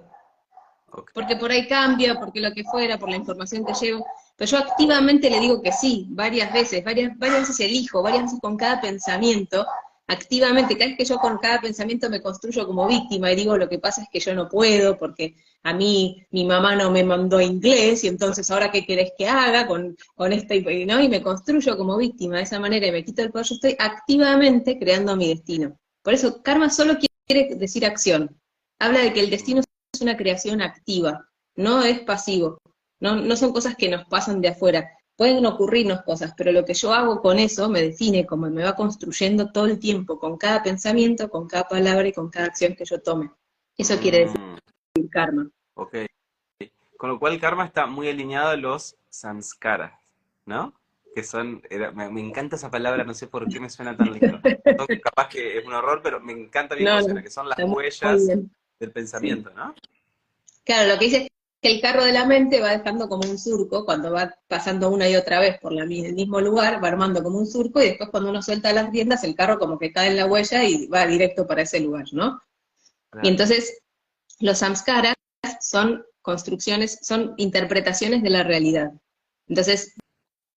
Porque 1.15 1.36
por 1.36 1.50
ahí 1.50 1.67
cambia, 1.67 2.19
porque 2.19 2.41
lo 2.41 2.53
que 2.53 2.63
fuera, 2.63 3.00
por 3.00 3.09
la 3.09 3.15
información 3.15 3.65
que 3.65 3.74
llevo. 3.74 4.05
Pero 4.36 4.51
yo 4.51 4.57
activamente 4.59 5.31
le 5.31 5.39
digo 5.39 5.63
que 5.63 5.71
sí, 5.71 6.05
varias 6.12 6.53
veces, 6.53 6.83
varias, 6.83 7.17
varias 7.17 7.41
veces 7.41 7.59
elijo, 7.62 8.03
varias 8.03 8.25
veces 8.25 8.39
con 8.39 8.55
cada 8.55 8.79
pensamiento, 8.79 9.65
activamente, 10.10 10.78
cada 10.78 10.96
que 10.96 11.06
yo 11.06 11.18
con 11.18 11.38
cada 11.38 11.62
pensamiento 11.62 12.10
me 12.10 12.22
construyo 12.22 12.66
como 12.66 12.88
víctima 12.88 13.32
y 13.32 13.36
digo 13.36 13.56
lo 13.56 13.70
que 13.70 13.78
pasa 13.78 14.01
es 14.01 14.10
que 14.12 14.20
yo 14.20 14.34
no 14.34 14.50
puedo, 14.50 14.98
porque 14.98 15.36
a 15.63 15.74
mí 15.74 16.25
mi 16.32 16.46
mamá 16.46 16.75
no 16.75 16.89
me 16.89 17.04
mandó 17.04 17.39
inglés, 17.39 18.04
y 18.04 18.08
entonces 18.08 18.50
ahora 18.50 18.72
qué 18.72 18.86
querés 18.86 19.12
que 19.18 19.28
haga 19.28 19.68
con, 19.68 19.96
con 20.16 20.34
este, 20.34 20.62
¿no? 20.86 21.00
Y 21.00 21.08
me 21.10 21.22
construyo 21.22 21.78
como 21.78 21.96
víctima 21.98 22.38
de 22.38 22.44
esa 22.44 22.60
manera 22.60 22.88
y 22.88 22.92
me 22.92 23.06
quito 23.06 23.22
el 23.22 23.32
poder, 23.32 23.46
yo 23.46 23.56
estoy 23.56 23.75
activamente 23.78 24.80
creando 24.80 25.16
mi 25.16 25.30
destino. 25.30 25.78
Por 26.01 26.13
eso, 26.13 26.42
karma 26.42 26.70
solo 26.70 26.98
quiere 27.28 27.56
decir 27.56 27.86
acción. 27.86 28.36
Habla 28.80 29.01
de 29.01 29.13
que 29.13 29.20
el 29.20 29.30
destino 29.30 29.62
es 29.94 30.01
una 30.01 30.18
creación 30.18 30.62
activa, 30.62 31.30
no 31.56 31.84
es 31.84 32.00
pasivo. 32.00 32.58
No, 33.00 33.16
no 33.16 33.36
son 33.38 33.54
cosas 33.54 33.75
que 33.78 33.89
nos 33.89 34.06
pasan 34.06 34.42
de 34.42 34.50
afuera. 34.50 34.89
Pueden 35.20 35.46
ocurrirnos 35.46 36.04
cosas, 36.04 36.34
pero 36.38 36.54
lo 36.54 36.64
que 36.64 36.74
yo 36.74 36.94
hago 36.94 37.22
con 37.22 37.40
eso 37.40 37.68
me 37.68 37.82
define 37.82 38.26
como 38.26 38.50
me 38.50 38.64
va 38.64 38.74
construyendo 38.74 39.52
todo 39.52 39.66
el 39.66 39.78
tiempo, 39.78 40.18
con 40.18 40.38
cada 40.38 40.64
pensamiento, 40.64 41.30
con 41.30 41.46
cada 41.46 41.66
palabra 41.66 42.08
y 42.08 42.14
con 42.14 42.30
cada 42.30 42.46
acción 42.46 42.74
que 42.74 42.86
yo 42.86 43.02
tome. 43.02 43.30
Eso 43.78 44.00
quiere 44.00 44.20
decir 44.20 44.40
mm. 44.40 45.08
karma. 45.10 45.50
Ok. 45.74 45.94
Con 46.96 47.10
lo 47.10 47.20
cual 47.20 47.34
el 47.34 47.42
karma 47.42 47.66
está 47.66 47.86
muy 47.86 48.08
alineado 48.08 48.52
a 48.52 48.56
los 48.56 48.96
samskaras, 49.10 50.00
¿no? 50.46 50.74
Que 51.14 51.26
son, 51.26 51.64
me, 51.96 52.22
encanta 52.22 52.56
esa 52.56 52.72
palabra, 52.72 53.04
no 53.04 53.14
sé 53.14 53.28
por 53.28 53.46
qué 53.50 53.60
me 53.60 53.70
suena 53.70 53.98
tan 53.98 54.14
lindo. 54.14 54.40
capaz 55.04 55.28
que 55.28 55.58
es 55.58 55.66
un 55.66 55.74
horror, 55.74 56.00
pero 56.02 56.22
me 56.22 56.32
encanta 56.32 56.76
bien 56.76 57.22
que 57.22 57.30
son 57.30 57.50
las 57.50 57.60
huellas 57.60 58.26
del 58.26 58.92
pensamiento, 58.94 59.50
¿no? 59.50 59.76
Claro, 60.64 60.94
lo 60.94 60.98
que 60.98 61.06
dice 61.08 61.30
que 61.62 61.70
el 61.70 61.82
carro 61.82 62.04
de 62.04 62.13
la 62.13 62.25
mente 62.25 62.62
va 62.62 62.78
dejando 62.78 63.10
como 63.10 63.30
un 63.30 63.38
surco, 63.38 63.86
cuando 63.86 64.12
va 64.12 64.34
pasando 64.48 64.89
una 64.89 65.10
y 65.10 65.16
otra 65.16 65.39
vez 65.39 65.60
por 65.60 65.74
el 65.74 65.88
mismo 65.88 66.39
lugar, 66.39 66.82
va 66.82 66.88
armando 66.88 67.22
como 67.22 67.38
un 67.38 67.48
surco, 67.48 67.82
y 67.82 67.88
después 67.88 68.10
cuando 68.10 68.30
uno 68.30 68.42
suelta 68.42 68.72
las 68.72 68.92
riendas, 68.92 69.24
el 69.24 69.36
carro 69.36 69.60
como 69.60 69.78
que 69.78 69.92
cae 69.92 70.10
en 70.10 70.16
la 70.16 70.25
huella 70.25 70.63
y 70.63 70.88
va 70.88 71.06
directo 71.06 71.46
para 71.46 71.63
ese 71.63 71.82
lugar, 71.82 72.06
¿no? 72.13 72.42
Y 73.24 73.28
entonces, 73.28 73.82
los 74.39 74.60
samskaras 74.60 75.16
son 75.60 76.06
construcciones, 76.22 77.00
son 77.01 77.34
interpretaciones 77.38 78.24
de 78.24 78.30
la 78.30 78.44
realidad. 78.44 78.92
Entonces, 79.48 79.96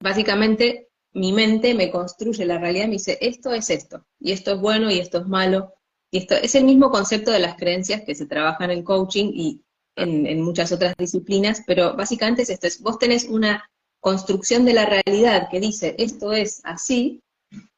básicamente, 0.00 0.88
mi 1.14 1.32
mente 1.32 1.74
me 1.74 1.90
construye 1.90 2.44
la 2.44 2.58
realidad, 2.58 2.86
me 2.86 2.92
dice, 2.92 3.18
esto 3.20 3.52
es 3.52 3.70
esto, 3.70 4.04
y 4.20 4.32
esto 4.32 4.52
es 4.52 4.60
bueno, 4.60 4.90
y 4.90 5.00
esto 5.00 5.18
es 5.18 5.26
malo, 5.26 5.74
y 6.12 6.18
esto 6.18 6.34
es 6.36 6.54
el 6.54 6.64
mismo 6.64 6.90
concepto 6.90 7.32
de 7.32 7.40
las 7.40 7.56
creencias 7.56 8.02
que 8.02 8.14
se 8.14 8.26
trabaja 8.26 8.64
en 8.64 8.70
el 8.70 8.84
coaching 8.84 9.32
y 9.34 9.62
en, 9.96 10.40
muchas 10.42 10.72
otras 10.72 10.94
disciplinas, 10.96 11.62
pero 11.66 11.96
básicamente 11.96 12.42
es 12.42 12.50
esto, 12.50 12.66
es, 12.66 12.80
vos 12.80 12.98
tenés 12.98 13.24
una 13.24 13.68
construcción 14.00 14.64
de 14.64 14.74
la 14.74 14.86
realidad 14.86 15.48
que 15.50 15.60
dice 15.60 15.94
esto 15.98 16.32
es 16.32 16.60
así, 16.64 17.20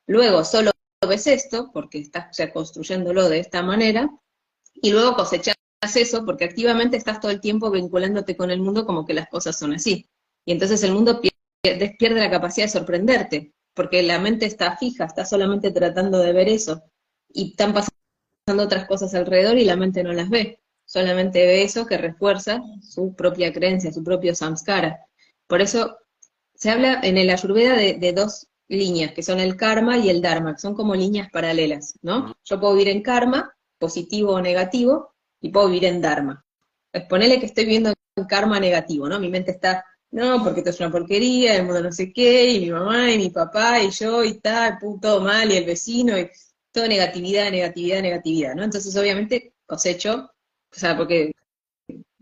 luego 0.07 0.45
solo 0.45 0.71
ves 1.07 1.27
esto, 1.27 1.71
porque 1.73 1.99
estás 1.99 2.37
construyéndolo 2.53 3.29
de 3.29 3.41
esta 3.41 3.63
manera, 3.63 4.09
y 4.75 4.91
luego 4.91 5.17
cosechas 5.17 5.55
eso 5.95 6.25
porque 6.25 6.47
activamente 6.47 6.97
estás 6.97 7.21
todo 7.21 7.31
el 7.31 7.43
tiempo 7.43 7.71
vinculándote 7.71 8.39
con 8.39 8.51
el 8.51 8.61
mundo 8.61 8.87
como 8.87 9.05
que 9.05 9.13
las 9.13 9.29
cosas 9.29 9.59
son 9.59 9.75
así. 9.75 10.07
Y 10.47 10.53
entonces 10.53 10.83
el 10.83 10.93
mundo 10.93 11.21
pierde, 11.21 11.95
pierde 11.99 12.21
la 12.21 12.31
capacidad 12.31 12.67
de 12.67 12.73
sorprenderte, 12.73 13.53
porque 13.75 14.03
la 14.03 14.19
mente 14.19 14.47
está 14.47 14.79
fija, 14.79 15.05
está 15.05 15.27
solamente 15.27 15.73
tratando 15.73 16.21
de 16.21 16.33
ver 16.33 16.49
eso, 16.49 16.83
y 17.29 17.51
están 17.51 17.75
pasando 17.75 18.65
otras 18.65 18.87
cosas 18.87 19.15
alrededor 19.15 19.59
y 19.59 19.65
la 19.65 19.77
mente 19.77 20.03
no 20.03 20.15
las 20.15 20.31
ve 20.31 20.59
solamente 20.95 21.45
ve 21.45 21.65
eso 21.65 21.87
que 21.87 21.99
refuerza 21.99 22.63
su 22.81 23.17
propia 23.17 23.53
creencia, 23.53 23.93
su 23.93 24.05
propio 24.05 24.33
samskara. 24.33 25.01
Por 25.49 25.61
eso 25.61 25.99
se 26.55 26.71
habla 26.71 27.01
en 27.03 27.19
el 27.19 27.31
Ayurveda 27.31 27.75
de, 27.75 28.13
dos 28.13 28.47
líneas, 28.69 29.11
que 29.11 29.25
son 29.25 29.41
el 29.41 29.57
karma 29.57 29.99
y 29.99 30.09
el 30.09 30.23
dharma, 30.23 30.55
que 30.55 30.61
son 30.61 30.75
como 30.75 30.95
líneas 30.95 31.31
paralelas, 31.33 31.99
¿no? 32.03 32.37
Yo 32.45 32.61
puedo 32.61 32.75
vivir 32.75 32.91
en 32.91 33.03
karma, 33.03 33.53
positivo 33.77 34.35
o 34.35 34.41
negativo, 34.41 35.17
y 35.41 35.51
puedo 35.51 35.67
vivir 35.67 35.87
en 35.87 36.01
dharma. 36.01 36.45
Pues 36.93 37.05
ponele 37.07 37.41
que 37.41 37.47
estoy 37.47 37.65
viviendo 37.65 37.93
en 38.15 38.25
karma 38.27 38.61
negativo, 38.61 39.09
¿no? 39.09 39.19
Mi 39.19 39.31
mente 39.31 39.51
está, 39.51 39.85
no, 40.13 40.45
porque 40.45 40.61
esto 40.61 40.71
es 40.71 40.79
una 40.79 40.93
porquería, 40.93 41.57
el 41.57 41.65
mundo 41.65 41.83
no 41.83 41.91
sé 41.91 42.13
qué, 42.13 42.53
y 42.53 42.61
mi 42.61 42.71
mamá, 42.71 43.11
y 43.11 43.19
mi 43.19 43.31
papá, 43.31 43.83
y 43.83 43.91
yo, 43.91 44.23
y 44.23 44.35
tal, 44.35 44.79
todo 45.03 45.21
mal, 45.21 45.51
y 45.51 45.57
el 45.57 45.65
vecino, 45.65 46.17
y 46.17 46.31
todo 46.71 46.87
negatividad, 46.87 47.51
negatividad, 47.51 48.01
negatividad, 48.01 48.55
¿no? 48.55 48.63
Entonces, 48.63 48.97
obviamente, 48.97 49.55
cosecho 49.67 50.31
o 50.75 50.79
sea, 50.79 50.97
porque 50.97 51.33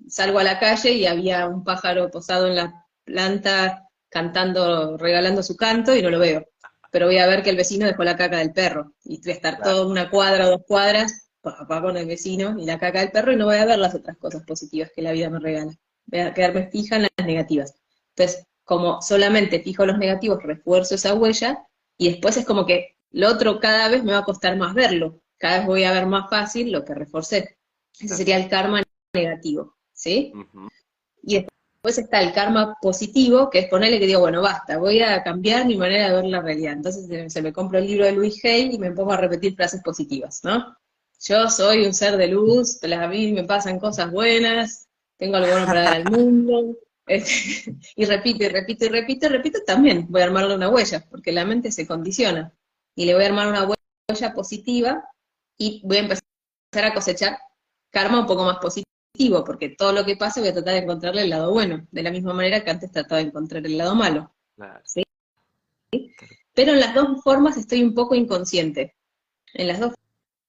salgo 0.08 0.38
a 0.38 0.44
la 0.44 0.58
calle 0.58 0.92
y 0.92 1.06
había 1.06 1.46
un 1.46 1.64
pájaro 1.64 2.10
posado 2.10 2.46
en 2.46 2.56
la 2.56 2.86
planta 3.04 3.88
cantando, 4.08 4.96
regalando 4.98 5.42
su 5.42 5.56
canto 5.56 5.96
y 5.96 6.02
no 6.02 6.10
lo 6.10 6.18
veo. 6.18 6.46
Pero 6.90 7.06
voy 7.06 7.18
a 7.18 7.26
ver 7.26 7.42
que 7.42 7.50
el 7.50 7.56
vecino 7.56 7.86
dejó 7.86 8.04
la 8.04 8.16
caca 8.16 8.38
del 8.38 8.52
perro. 8.52 8.92
Y 9.04 9.20
voy 9.22 9.30
a 9.32 9.34
estar 9.34 9.62
toda 9.62 9.86
una 9.86 10.10
cuadra 10.10 10.46
o 10.46 10.50
dos 10.50 10.62
cuadras, 10.66 11.30
papá 11.40 11.80
con 11.80 11.96
el 11.96 12.06
vecino 12.06 12.56
y 12.58 12.66
la 12.66 12.78
caca 12.78 13.00
del 13.00 13.10
perro 13.10 13.32
y 13.32 13.36
no 13.36 13.46
voy 13.46 13.56
a 13.56 13.64
ver 13.64 13.78
las 13.78 13.94
otras 13.94 14.16
cosas 14.18 14.42
positivas 14.44 14.90
que 14.94 15.02
la 15.02 15.12
vida 15.12 15.30
me 15.30 15.40
regala. 15.40 15.72
Voy 16.06 16.20
a 16.20 16.34
quedarme 16.34 16.68
fija 16.70 16.96
en 16.96 17.02
las 17.02 17.26
negativas. 17.26 17.74
Entonces, 18.14 18.46
como 18.64 19.00
solamente 19.00 19.60
fijo 19.60 19.86
los 19.86 19.98
negativos, 19.98 20.42
refuerzo 20.42 20.94
esa 20.94 21.14
huella 21.14 21.66
y 21.96 22.10
después 22.10 22.36
es 22.36 22.44
como 22.44 22.66
que 22.66 22.96
lo 23.10 23.28
otro 23.28 23.60
cada 23.60 23.88
vez 23.88 24.04
me 24.04 24.12
va 24.12 24.18
a 24.18 24.24
costar 24.24 24.56
más 24.56 24.74
verlo. 24.74 25.20
Cada 25.38 25.58
vez 25.58 25.66
voy 25.66 25.84
a 25.84 25.92
ver 25.92 26.06
más 26.06 26.28
fácil 26.30 26.70
lo 26.70 26.84
que 26.84 26.94
reforcé. 26.94 27.56
Ese 28.00 28.16
sería 28.16 28.36
el 28.36 28.48
karma 28.48 28.82
negativo, 29.14 29.76
¿sí? 29.92 30.32
Y 31.22 31.34
después 31.34 31.98
está 31.98 32.20
el 32.20 32.32
karma 32.32 32.76
positivo, 32.80 33.50
que 33.50 33.60
es 33.60 33.68
ponerle 33.68 33.98
que 33.98 34.06
digo, 34.06 34.20
bueno, 34.20 34.42
basta, 34.42 34.78
voy 34.78 35.00
a 35.00 35.22
cambiar 35.22 35.66
mi 35.66 35.76
manera 35.76 36.08
de 36.08 36.14
ver 36.14 36.24
la 36.24 36.40
realidad. 36.40 36.72
Entonces 36.72 37.32
se 37.32 37.42
me 37.42 37.52
compro 37.52 37.78
el 37.78 37.86
libro 37.86 38.06
de 38.06 38.12
Luis 38.12 38.44
Hay 38.44 38.74
y 38.74 38.78
me 38.78 38.92
pongo 38.92 39.12
a 39.12 39.16
repetir 39.16 39.54
frases 39.54 39.82
positivas, 39.82 40.40
¿no? 40.44 40.76
Yo 41.24 41.48
soy 41.48 41.86
un 41.86 41.94
ser 41.94 42.16
de 42.16 42.26
luz, 42.26 42.82
a 42.82 43.06
mí 43.06 43.32
me 43.32 43.44
pasan 43.44 43.78
cosas 43.78 44.10
buenas, 44.10 44.88
tengo 45.16 45.36
algo 45.36 45.50
bueno 45.50 45.66
para 45.66 45.82
dar 45.82 45.94
al 45.94 46.10
mundo. 46.10 46.76
y 47.06 48.04
repito, 48.04 48.44
y 48.44 48.48
repito, 48.48 48.84
y 48.86 48.88
repito, 48.88 49.26
y 49.26 49.28
repito, 49.28 49.58
también 49.64 50.06
voy 50.08 50.22
a 50.22 50.24
armarle 50.24 50.54
una 50.54 50.68
huella, 50.68 51.04
porque 51.08 51.30
la 51.30 51.44
mente 51.44 51.70
se 51.70 51.86
condiciona. 51.86 52.52
Y 52.96 53.06
le 53.06 53.14
voy 53.14 53.22
a 53.22 53.26
armar 53.26 53.48
una 53.48 53.68
huella 53.68 54.34
positiva 54.34 55.04
y 55.56 55.80
voy 55.84 55.98
a 55.98 56.00
empezar 56.00 56.22
a 56.74 56.94
cosechar 56.94 57.38
karma 57.92 58.20
un 58.20 58.26
poco 58.26 58.44
más 58.44 58.58
positivo, 58.58 59.44
porque 59.44 59.68
todo 59.68 59.92
lo 59.92 60.04
que 60.04 60.16
pase 60.16 60.40
voy 60.40 60.48
a 60.48 60.54
tratar 60.54 60.74
de 60.74 60.80
encontrarle 60.80 61.22
el 61.22 61.30
lado 61.30 61.52
bueno, 61.52 61.86
de 61.92 62.02
la 62.02 62.10
misma 62.10 62.32
manera 62.32 62.64
que 62.64 62.70
antes 62.70 62.90
trataba 62.90 63.20
de 63.20 63.28
encontrar 63.28 63.64
el 63.64 63.78
lado 63.78 63.94
malo. 63.94 64.32
¿sí? 64.82 65.04
Pero 66.54 66.72
en 66.72 66.80
las 66.80 66.94
dos 66.94 67.22
formas 67.22 67.56
estoy 67.56 67.82
un 67.82 67.94
poco 67.94 68.14
inconsciente. 68.14 68.96
En 69.54 69.68
las 69.68 69.78
dos 69.78 69.94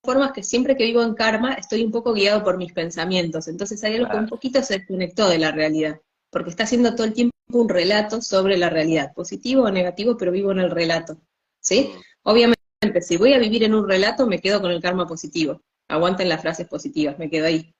formas 0.01 0.31
que 0.31 0.43
siempre 0.43 0.75
que 0.75 0.85
vivo 0.85 1.03
en 1.03 1.13
karma 1.13 1.53
estoy 1.53 1.83
un 1.83 1.91
poco 1.91 2.13
guiado 2.13 2.43
por 2.43 2.57
mis 2.57 2.73
pensamientos. 2.73 3.47
Entonces 3.47 3.83
hay 3.83 3.95
algo 3.95 4.09
que 4.09 4.17
un 4.17 4.27
poquito 4.27 4.63
se 4.63 4.79
desconectó 4.79 5.29
de 5.29 5.38
la 5.38 5.51
realidad, 5.51 6.00
porque 6.29 6.50
está 6.50 6.63
haciendo 6.63 6.95
todo 6.95 7.05
el 7.05 7.13
tiempo 7.13 7.33
un 7.51 7.69
relato 7.69 8.21
sobre 8.21 8.57
la 8.57 8.69
realidad, 8.69 9.13
positivo 9.13 9.63
o 9.63 9.71
negativo, 9.71 10.17
pero 10.17 10.31
vivo 10.31 10.51
en 10.51 10.59
el 10.59 10.71
relato. 10.71 11.17
¿Sí? 11.59 11.91
Mm. 11.93 12.00
Obviamente, 12.23 13.01
si 13.01 13.17
voy 13.17 13.33
a 13.33 13.39
vivir 13.39 13.63
en 13.63 13.73
un 13.73 13.88
relato, 13.88 14.25
me 14.25 14.39
quedo 14.39 14.62
con 14.62 14.71
el 14.71 14.81
karma 14.81 15.05
positivo 15.05 15.62
aguanten 15.93 16.29
las 16.29 16.41
frases 16.41 16.67
positivas, 16.67 17.17
me 17.19 17.29
quedo 17.29 17.45
ahí. 17.47 17.73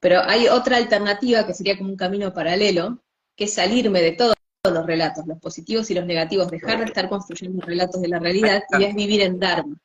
Pero 0.00 0.20
hay 0.22 0.46
otra 0.48 0.76
alternativa 0.76 1.46
que 1.46 1.54
sería 1.54 1.76
como 1.76 1.90
un 1.90 1.96
camino 1.96 2.32
paralelo, 2.32 3.02
que 3.36 3.44
es 3.44 3.54
salirme 3.54 4.00
de 4.00 4.12
todos 4.12 4.34
los 4.70 4.86
relatos, 4.86 5.26
los 5.26 5.38
positivos 5.38 5.90
y 5.90 5.94
los 5.94 6.04
negativos, 6.06 6.50
dejar 6.50 6.78
de 6.78 6.84
estar 6.84 7.08
construyendo 7.08 7.64
relatos 7.64 8.00
de 8.02 8.08
la 8.08 8.18
realidad 8.18 8.62
y 8.78 8.84
es 8.84 8.94
vivir 8.94 9.22
en 9.22 9.38
Dharma. 9.40 9.76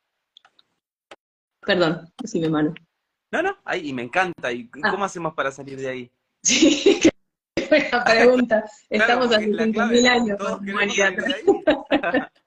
Perdón, 1.60 2.12
decime 2.20 2.48
mano. 2.48 2.74
No, 3.32 3.42
no, 3.42 3.56
ahí, 3.64 3.88
y 3.88 3.92
me 3.92 4.02
encanta. 4.02 4.52
¿Y 4.52 4.70
Ah. 4.82 4.90
cómo 4.90 5.04
hacemos 5.04 5.34
para 5.34 5.50
salir 5.50 5.78
de 5.80 5.88
ahí? 5.88 6.10
Sí, 6.42 7.00
qué 7.56 7.66
buena 7.68 8.04
pregunta. 8.04 8.64
Estamos 8.90 9.28
Claro, 9.28 9.36
hace 9.42 9.48
porque 9.48 9.62
es 9.62 9.66
la 9.68 9.72
clave, 9.72 9.96
5.000 9.96 10.06
años 10.08 10.38
todos 10.38 10.60
humanidad. 10.60 11.14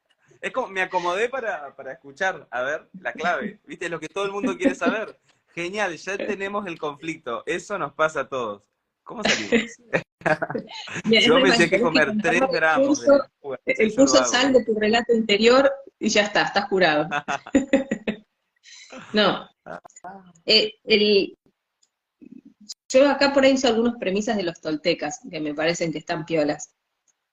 de. 0.48 0.50
Es 0.50 0.54
como, 0.54 0.68
me 0.68 0.82
acomodé 0.82 1.30
para, 1.30 1.76
para 1.76 1.94
escuchar, 1.94 2.48
a 2.52 2.62
ver, 2.62 2.90
la 3.00 3.14
clave. 3.14 3.60
¿Viste? 3.66 3.90
Lo 3.90 4.00
que 4.00 4.08
todo 4.10 4.26
el 4.26 4.32
mundo 4.32 4.58
quiere 4.58 4.76
saber. 4.76 5.20
Genial, 5.54 5.96
ya 5.98 6.18
tenemos 6.18 6.66
el 6.68 6.78
conflicto. 6.80 7.44
Eso 7.46 7.78
nos 7.78 7.94
pasa 7.94 8.22
a 8.22 8.30
todos. 8.30 8.64
¿Cómo 9.04 9.24
salimos? 9.24 9.72
Mira, 11.06 11.22
Yo 11.22 11.36
decía 11.38 11.70
que 11.70 11.80
comer 11.80 12.08
tenés 12.08 12.22
3 12.24 12.42
agarrar 12.42 12.52
el 12.52 12.60
gramos 12.60 13.02
de 13.02 13.08
curso- 13.08 13.24
lechuga. 13.24 13.60
El 13.66 13.96
curso 13.96 14.26
sal 14.26 14.52
de 14.54 14.66
tu 14.66 14.74
relato 14.78 15.14
interior 15.14 15.72
y 16.00 16.10
ya 16.10 16.24
está, 16.24 16.42
estás 16.44 16.68
curado. 16.68 17.08
No. 19.14 19.48
Eh, 20.46 20.74
el- 20.86 21.38
yo 22.90 23.10
acá 23.10 23.34
por 23.34 23.44
ahí 23.44 23.52
hice 23.54 23.68
algunas 23.68 23.96
premisas 24.00 24.38
de 24.38 24.44
los 24.44 24.60
toltecas 24.60 25.20
que 25.30 25.40
me 25.40 25.54
parecen 25.54 25.92
que 25.92 26.00
están 26.00 26.26
piolas. 26.26 26.74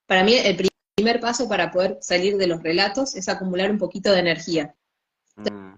Para 0.05 0.23
mí 0.23 0.35
el 0.35 0.55
pri- 0.55 0.69
primer 0.95 1.19
paso 1.19 1.47
para 1.49 1.71
poder 1.71 1.97
salir 2.01 2.37
de 2.37 2.47
los 2.47 2.63
relatos 2.63 3.15
es 3.15 3.27
acumular 3.27 3.69
un 3.69 3.77
poquito 3.77 4.11
de 4.11 4.19
energía. 4.19 4.75
Mm, 5.35 5.75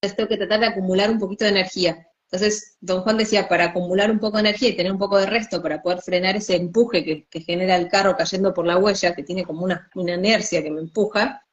Entonces 0.00 0.16
tengo 0.16 0.28
que 0.28 0.36
tratar 0.36 0.60
de 0.60 0.66
acumular 0.66 1.10
un 1.10 1.18
poquito 1.18 1.44
de 1.44 1.52
energía. 1.52 2.08
Entonces, 2.28 2.76
don 2.80 3.02
Juan 3.02 3.16
decía, 3.16 3.48
para 3.48 3.66
acumular 3.66 4.10
un 4.10 4.18
poco 4.18 4.36
de 4.38 4.40
energía 4.48 4.70
y 4.70 4.76
tener 4.76 4.90
un 4.90 4.98
poco 4.98 5.18
de 5.18 5.26
resto 5.26 5.62
para 5.62 5.80
poder 5.80 6.00
frenar 6.02 6.34
ese 6.34 6.56
empuje 6.56 7.04
que, 7.04 7.26
que 7.28 7.40
genera 7.40 7.76
el 7.76 7.88
carro 7.88 8.16
cayendo 8.16 8.52
por 8.52 8.66
la 8.66 8.76
huella, 8.78 9.14
que 9.14 9.22
tiene 9.22 9.44
como 9.44 9.62
una, 9.62 9.88
una 9.94 10.14
inercia 10.14 10.60
que 10.62 10.70
me 10.72 10.80
empuja, 10.80 11.46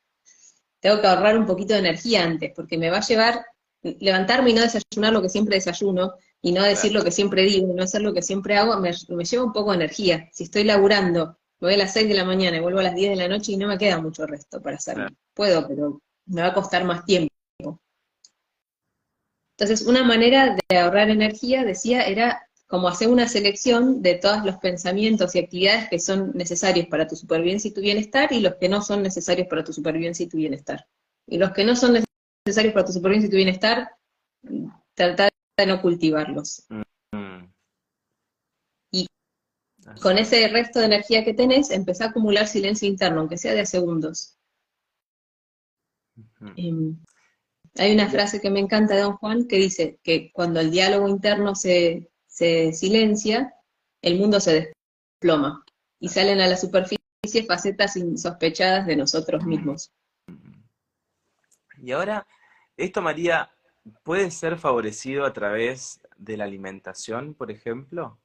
tengo 0.80 1.00
que 1.00 1.08
ahorrar 1.08 1.38
un 1.38 1.46
poquito 1.46 1.74
de 1.76 1.82
energía 1.82 2.24
antes, 2.24 2.52
porque 2.56 2.80
me 2.80 2.90
va 2.90 2.98
a 2.98 3.02
llevar 3.02 3.46
levantarme 3.84 4.50
y 4.52 4.54
no 4.54 4.62
desayunar 4.62 5.14
lo 5.14 5.22
que 5.22 5.30
siempre 5.30 5.58
desayuno, 5.58 6.14
y 6.42 6.52
no 6.54 6.64
decir 6.64 6.92
Claro. 6.92 7.00
lo 7.00 7.06
que 7.06 7.12
siempre 7.12 7.44
digo, 7.44 7.70
y 7.70 7.74
no 7.76 7.84
hacer 7.84 8.02
lo 8.02 8.14
que 8.14 8.22
siempre 8.22 8.58
hago, 8.58 8.78
me, 8.80 8.92
me 9.10 9.26
lleva 9.26 9.44
un 9.44 9.54
poco 9.54 9.72
de 9.72 9.76
energía. 9.76 10.30
Si 10.34 10.46
estoy 10.46 10.64
laburando, 10.64 11.38
me 11.64 11.70
voy 11.70 11.76
a 11.76 11.78
las 11.78 11.94
6 11.94 12.10
de 12.10 12.14
la 12.14 12.26
mañana 12.26 12.58
y 12.58 12.60
vuelvo 12.60 12.80
a 12.80 12.84
las 12.84 12.94
10 12.94 13.12
de 13.12 13.16
la 13.16 13.30
noche 13.30 13.54
y 13.54 13.58
no 13.58 13.70
me 13.70 13.78
queda 13.78 13.98
mucho 14.02 14.28
resto 14.28 14.62
para 14.62 14.76
hacerlo. 14.76 15.06
Claro. 15.06 15.16
Puedo, 15.34 15.66
pero 15.66 16.02
me 16.26 16.42
va 16.42 16.50
a 16.50 16.54
costar 16.54 16.84
más 16.84 17.06
tiempo. 17.06 17.32
Entonces, 19.58 19.88
una 19.88 20.04
manera 20.04 20.58
de 20.68 20.78
ahorrar 20.78 21.10
energía, 21.10 21.64
decía, 21.64 22.06
era 22.06 22.50
como 22.68 22.90
hacer 22.90 23.08
una 23.08 23.30
selección 23.30 24.02
de 24.02 24.16
todos 24.16 24.44
los 24.44 24.58
pensamientos 24.58 25.36
y 25.36 25.40
actividades 25.40 25.88
que 25.88 26.00
son 26.00 26.34
necesarios 26.34 26.88
para 26.88 27.08
tu 27.08 27.16
supervivencia 27.16 27.70
y 27.70 27.74
tu 27.74 27.80
bienestar 27.80 28.34
y 28.34 28.42
los 28.42 28.56
que 28.56 28.68
no 28.68 28.82
son 28.82 29.02
necesarios 29.02 29.48
para 29.48 29.64
tu 29.64 29.72
supervivencia 29.72 30.26
y 30.26 30.28
tu 30.28 30.36
bienestar. 30.36 30.86
Y 31.28 31.38
los 31.38 31.52
que 31.52 31.64
no 31.64 31.78
son 31.78 32.04
necesarios 32.46 32.74
para 32.74 32.86
tu 32.86 32.92
supervivencia 32.92 33.28
y 33.28 33.32
tu 33.32 33.38
bienestar, 33.38 33.90
tratar 34.96 35.32
de 35.58 35.66
no 35.66 35.82
cultivarlos. 35.82 36.66
mm. 36.68 36.82
Así. 39.88 40.02
Con 40.02 40.18
ese 40.18 40.48
resto 40.48 40.80
de 40.80 40.86
energía 40.86 41.24
que 41.24 41.34
tenés, 41.34 41.72
empezá 41.72 42.06
a 42.06 42.08
acumular 42.10 42.48
silencio 42.48 42.88
interno, 42.88 43.22
aunque 43.22 43.38
sea 43.38 43.54
de 43.54 43.66
segundos. 43.66 44.38
Eh, 46.56 46.94
hay 47.76 47.94
una 47.94 48.10
frase 48.10 48.40
que 48.40 48.50
me 48.50 48.60
encanta 48.60 48.96
de 48.96 49.02
Don 49.02 49.18
Juan 49.18 49.48
que 49.48 49.58
dice 49.58 50.00
que 50.04 50.32
cuando 50.32 50.60
el 50.60 50.72
diálogo 50.72 51.08
interno 51.08 51.56
se, 51.56 52.12
se 52.28 52.72
silencia, 52.74 53.54
el 54.02 54.20
mundo 54.20 54.40
se 54.40 54.76
desploma 55.22 55.66
y 56.00 56.10
salen 56.10 56.40
a 56.40 56.48
la 56.48 56.58
superficie 56.58 57.00
facetas 57.48 57.96
insospechadas 57.96 58.86
de 58.86 58.96
nosotros 58.96 59.46
mismos. 59.46 59.92
Y 61.82 61.92
ahora, 61.92 62.28
esto, 62.78 63.02
María, 63.02 63.50
¿puede 64.04 64.30
ser 64.30 64.58
favorecido 64.58 65.26
a 65.26 65.34
través 65.34 66.02
de 66.18 66.38
la 66.38 66.44
alimentación, 66.44 67.34
por 67.34 67.52
ejemplo? 67.52 68.20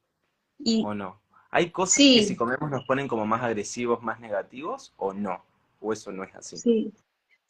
Y 0.58 0.82
¿O 0.84 0.94
no? 0.94 1.22
¿Hay 1.50 1.70
cosas 1.70 1.94
Sí. 1.94 2.16
que 2.20 2.24
si 2.26 2.36
comemos 2.36 2.70
nos 2.70 2.84
ponen 2.84 3.08
como 3.08 3.26
más 3.26 3.42
agresivos, 3.42 4.02
más 4.02 4.20
negativos? 4.20 4.92
¿O 4.96 5.12
no? 5.12 5.42
¿O 5.80 5.92
eso 5.92 6.12
no 6.12 6.24
es 6.24 6.34
así? 6.34 6.56
sí, 6.56 6.92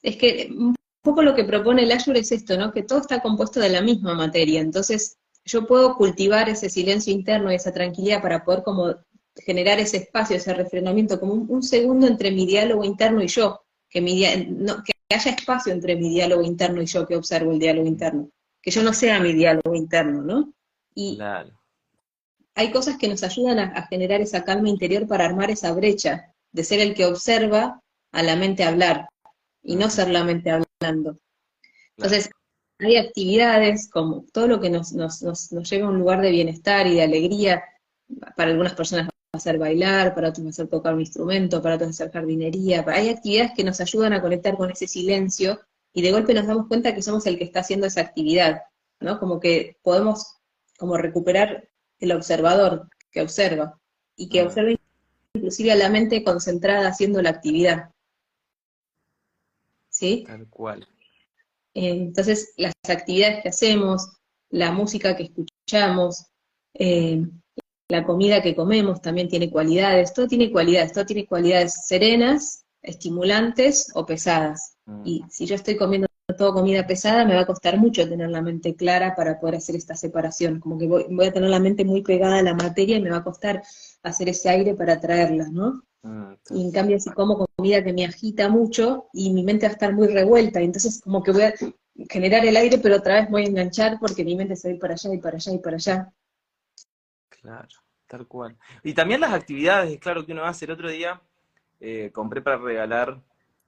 es 0.03 0.17
que 0.17 0.49
un 0.53 0.75
poco 1.03 1.23
lo 1.23 1.35
que 1.35 1.45
propone 1.45 1.83
el 1.83 1.93
Ayur 1.93 2.17
es 2.17 2.31
esto, 2.33 2.57
¿no? 2.57 2.73
Que 2.73 2.83
todo 2.83 3.01
está 3.01 3.21
compuesto 3.21 3.61
de 3.61 3.71
la 3.71 3.81
misma 3.83 4.15
materia. 4.15 4.61
Entonces, 4.61 5.17
yo 5.45 5.67
puedo 5.67 5.97
cultivar 5.97 6.49
ese 6.49 6.69
silencio 6.69 7.13
interno 7.13 7.51
y 7.51 7.57
esa 7.57 7.73
tranquilidad 7.73 8.21
para 8.23 8.45
poder 8.45 8.63
como 8.63 8.95
generar 9.37 9.79
ese 9.79 9.99
espacio, 9.99 10.37
ese 10.37 10.53
refrenamiento, 10.55 11.19
como 11.19 11.33
un, 11.33 11.47
un 11.49 11.63
segundo 11.63 12.07
entre 12.07 12.31
mi 12.31 12.47
diálogo 12.47 12.85
interno 12.85 13.23
y 13.23 13.29
yo, 13.29 13.63
que, 13.89 14.01
mi 14.01 14.23
no, 14.49 14.83
que 14.85 14.93
haya 15.15 15.31
espacio 15.31 15.73
entre 15.73 15.97
mi 15.97 16.11
diálogo 16.11 16.43
interno 16.43 16.83
y 16.83 16.87
yo 16.87 17.07
que 17.07 17.17
observo 17.17 17.53
el 17.53 17.59
diálogo 17.59 17.87
interno, 17.87 18.29
que 18.61 18.71
yo 18.71 18.83
no 18.83 18.93
sea 18.93 19.21
mi 19.21 19.33
diálogo 19.33 19.75
interno, 19.75 20.23
¿no? 20.23 20.53
Y 20.95 21.17
Claro. 21.17 21.58
Hay 22.59 22.73
cosas 22.73 22.99
que 22.99 23.09
nos 23.09 23.23
ayudan 23.23 23.61
a, 23.61 23.64
a 23.79 23.87
generar 23.87 24.21
esa 24.21 24.42
calma 24.42 24.68
interior 24.68 25.07
para 25.07 25.25
armar 25.25 25.51
esa 25.51 25.73
brecha, 25.73 26.35
de 26.51 26.64
ser 26.64 26.81
el 26.81 26.94
que 26.94 27.07
observa 27.07 27.81
a 28.11 28.23
la 28.23 28.35
mente 28.35 28.64
hablar, 28.64 29.09
y 29.62 29.77
no 29.77 29.88
ser 29.90 30.09
la 30.09 30.25
mente 30.25 30.51
hablando. 30.51 31.18
Entonces, 31.97 32.31
hay 32.81 32.97
actividades 32.97 33.88
como 33.90 34.25
todo 34.33 34.49
lo 34.49 34.61
que 34.61 34.71
nos, 34.71 34.92
nos, 34.92 35.23
nos, 35.23 35.53
nos 35.53 35.71
lleva 35.71 35.87
a 35.87 35.90
un 35.90 35.99
lugar 35.99 36.21
de 36.21 36.31
bienestar 36.31 36.87
y 36.87 36.94
de 36.94 37.03
alegría. 37.03 37.62
Para 38.37 38.51
algunas 38.51 38.75
personas 38.75 39.07
va 39.07 39.11
a 39.33 39.40
ser 39.40 39.59
bailar, 39.59 40.14
para 40.14 40.31
otros 40.31 40.47
va 40.47 40.51
a 40.51 40.53
ser 40.53 40.68
tocar 40.68 40.94
un 40.94 41.01
instrumento, 41.01 41.61
para 41.61 41.75
otros 41.75 41.88
va 41.88 41.90
a 41.90 41.94
ser 41.94 42.11
jardinería. 42.11 42.85
Hay 42.88 43.11
actividades 43.11 43.53
que 43.55 43.64
nos 43.64 43.81
ayudan 43.81 44.12
a 44.14 44.23
conectar 44.23 44.57
con 44.57 44.71
ese 44.71 44.87
silencio 44.87 45.61
y 45.92 46.03
de 46.03 46.12
golpe 46.12 46.35
nos 46.35 46.47
damos 46.47 46.66
cuenta 46.66 46.94
que 46.94 47.03
somos 47.03 47.27
el 47.27 47.37
que 47.37 47.44
está 47.44 47.61
haciendo 47.61 47.87
esa 47.87 48.01
actividad, 48.01 48.62
¿no? 49.01 49.18
Como 49.18 49.40
que 49.40 49.77
podemos 49.83 50.38
como 50.79 50.97
recuperar 50.97 51.68
el 52.01 52.13
observador 52.13 52.89
que 53.11 53.23
observa 53.23 53.79
y 54.17 54.29
que 54.29 54.43
Mm. 54.43 54.47
observa 54.47 54.71
inclusive 55.35 55.73
a 55.73 55.77
la 55.77 55.89
mente 55.89 56.25
concentrada 56.25 56.89
haciendo 56.89 57.23
la 57.23 57.31
actividad. 57.31 57.91
¿Sí? 59.89 60.25
Tal 60.27 60.49
cual. 60.49 60.87
Eh, 61.75 61.91
Entonces, 61.91 62.53
las 62.57 62.73
actividades 62.89 63.43
que 63.43 63.49
hacemos, 63.51 64.09
la 64.51 64.73
música 64.73 65.17
que 65.17 65.25
escuchamos, 65.25 66.27
eh, 66.75 67.25
la 67.89 68.05
comida 68.05 68.43
que 68.43 68.55
comemos 68.55 69.01
también 69.01 69.29
tiene 69.29 69.51
cualidades, 69.51 70.13
todo 70.13 70.27
tiene 70.27 70.51
cualidades, 70.51 70.93
todo 70.93 71.07
tiene 71.07 71.27
cualidades 71.27 71.87
serenas, 71.87 72.65
estimulantes 72.83 73.91
o 73.95 74.05
pesadas. 74.05 74.77
Mm. 74.87 75.03
Y 75.05 75.25
si 75.31 75.47
yo 75.47 75.55
estoy 75.55 75.77
comiendo 75.77 76.08
todo 76.37 76.53
comida 76.53 76.87
pesada, 76.87 77.25
me 77.25 77.35
va 77.35 77.41
a 77.43 77.47
costar 77.47 77.79
mucho 77.79 78.07
tener 78.09 78.29
la 78.29 78.43
mente 78.43 78.75
clara 78.77 79.14
para 79.17 79.41
poder 79.41 79.57
hacer 79.57 79.77
esta 79.77 79.95
separación. 79.95 80.61
Como 80.61 80.79
que 80.79 80.87
voy, 80.87 81.07
voy 81.11 81.27
a 81.27 81.33
tener 81.33 81.49
la 81.49 81.59
mente 81.59 81.85
muy 81.85 82.03
pegada 82.03 82.38
a 82.38 82.43
la 82.43 82.55
materia 82.55 82.97
y 82.99 83.03
me 83.03 83.11
va 83.11 83.19
a 83.19 83.25
costar 83.25 83.62
hacer 84.03 84.29
ese 84.29 84.51
aire 84.51 84.75
para 84.75 84.95
atraerla, 84.95 85.49
¿no? 85.51 85.83
Mm, 86.03 86.35
Y 86.51 86.62
en 86.64 86.73
cambio, 86.73 87.01
si 87.01 87.11
como 87.11 87.47
comida 87.57 87.83
que 87.83 87.93
me 87.95 88.05
agita 88.05 88.49
mucho 88.49 89.09
y 89.12 89.33
mi 89.33 89.43
mente 89.43 89.67
va 89.67 89.71
a 89.71 89.73
estar 89.73 89.95
muy 89.95 90.09
revuelta, 90.09 90.61
y 90.61 90.67
entonces 90.67 91.01
como 91.01 91.23
que 91.23 91.33
voy 91.33 91.43
a 91.43 91.55
generar 92.11 92.45
el 92.45 92.57
aire, 92.57 92.79
pero 92.79 92.97
otra 92.97 93.21
vez 93.21 93.31
voy 93.31 93.45
a 93.45 93.49
enganchar 93.49 93.99
porque 93.99 94.25
mi 94.25 94.37
mente 94.37 94.57
se 94.57 94.69
va 94.69 94.73
a 94.73 94.75
ir 94.75 94.81
para 94.81 94.95
allá 94.95 95.14
y 95.14 95.19
para 95.19 95.37
allá 95.37 95.53
y 95.53 95.59
para 95.59 95.77
allá. 95.77 96.12
Claro, 97.29 97.69
tal 98.07 98.27
cual. 98.27 98.57
Y 98.83 98.95
también 98.95 99.21
las 99.21 99.33
actividades, 99.33 99.99
claro, 100.01 100.25
que 100.27 100.33
uno 100.33 100.45
hace. 100.45 100.64
El 100.64 100.73
otro 100.73 100.91
día 100.91 101.21
eh, 101.81 102.11
compré 102.12 102.43
para 102.43 102.59
regalar 102.59 103.21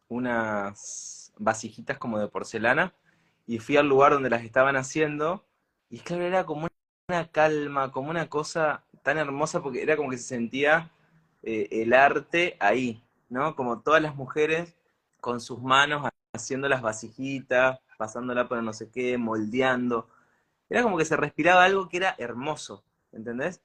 unas 0.08 1.19
vasijitas 1.40 1.98
como 1.98 2.18
de 2.18 2.28
porcelana 2.28 2.94
y 3.46 3.58
fui 3.58 3.76
al 3.76 3.88
lugar 3.88 4.12
donde 4.12 4.30
las 4.30 4.44
estaban 4.44 4.76
haciendo 4.76 5.44
y 5.88 5.98
claro, 5.98 6.24
era 6.24 6.46
como 6.46 6.68
una 7.08 7.28
calma, 7.32 7.90
como 7.90 8.10
una 8.10 8.28
cosa 8.28 8.84
tan 9.02 9.18
hermosa 9.18 9.62
porque 9.62 9.82
era 9.82 9.96
como 9.96 10.10
que 10.10 10.18
se 10.18 10.24
sentía 10.28 10.92
eh, 11.42 11.68
el 11.72 11.92
arte 11.92 12.56
ahí, 12.60 13.02
¿no? 13.28 13.56
Como 13.56 13.80
todas 13.80 14.02
las 14.02 14.14
mujeres 14.14 14.76
con 15.20 15.40
sus 15.40 15.60
manos 15.60 16.08
haciendo 16.32 16.68
las 16.68 16.82
vasijitas, 16.82 17.80
pasándola 17.98 18.48
por 18.48 18.62
no 18.62 18.72
sé 18.72 18.90
qué, 18.90 19.18
moldeando. 19.18 20.08
Era 20.68 20.82
como 20.82 20.96
que 20.96 21.04
se 21.04 21.16
respiraba 21.16 21.64
algo 21.64 21.88
que 21.88 21.96
era 21.96 22.14
hermoso, 22.18 22.84
¿entendés? 23.12 23.62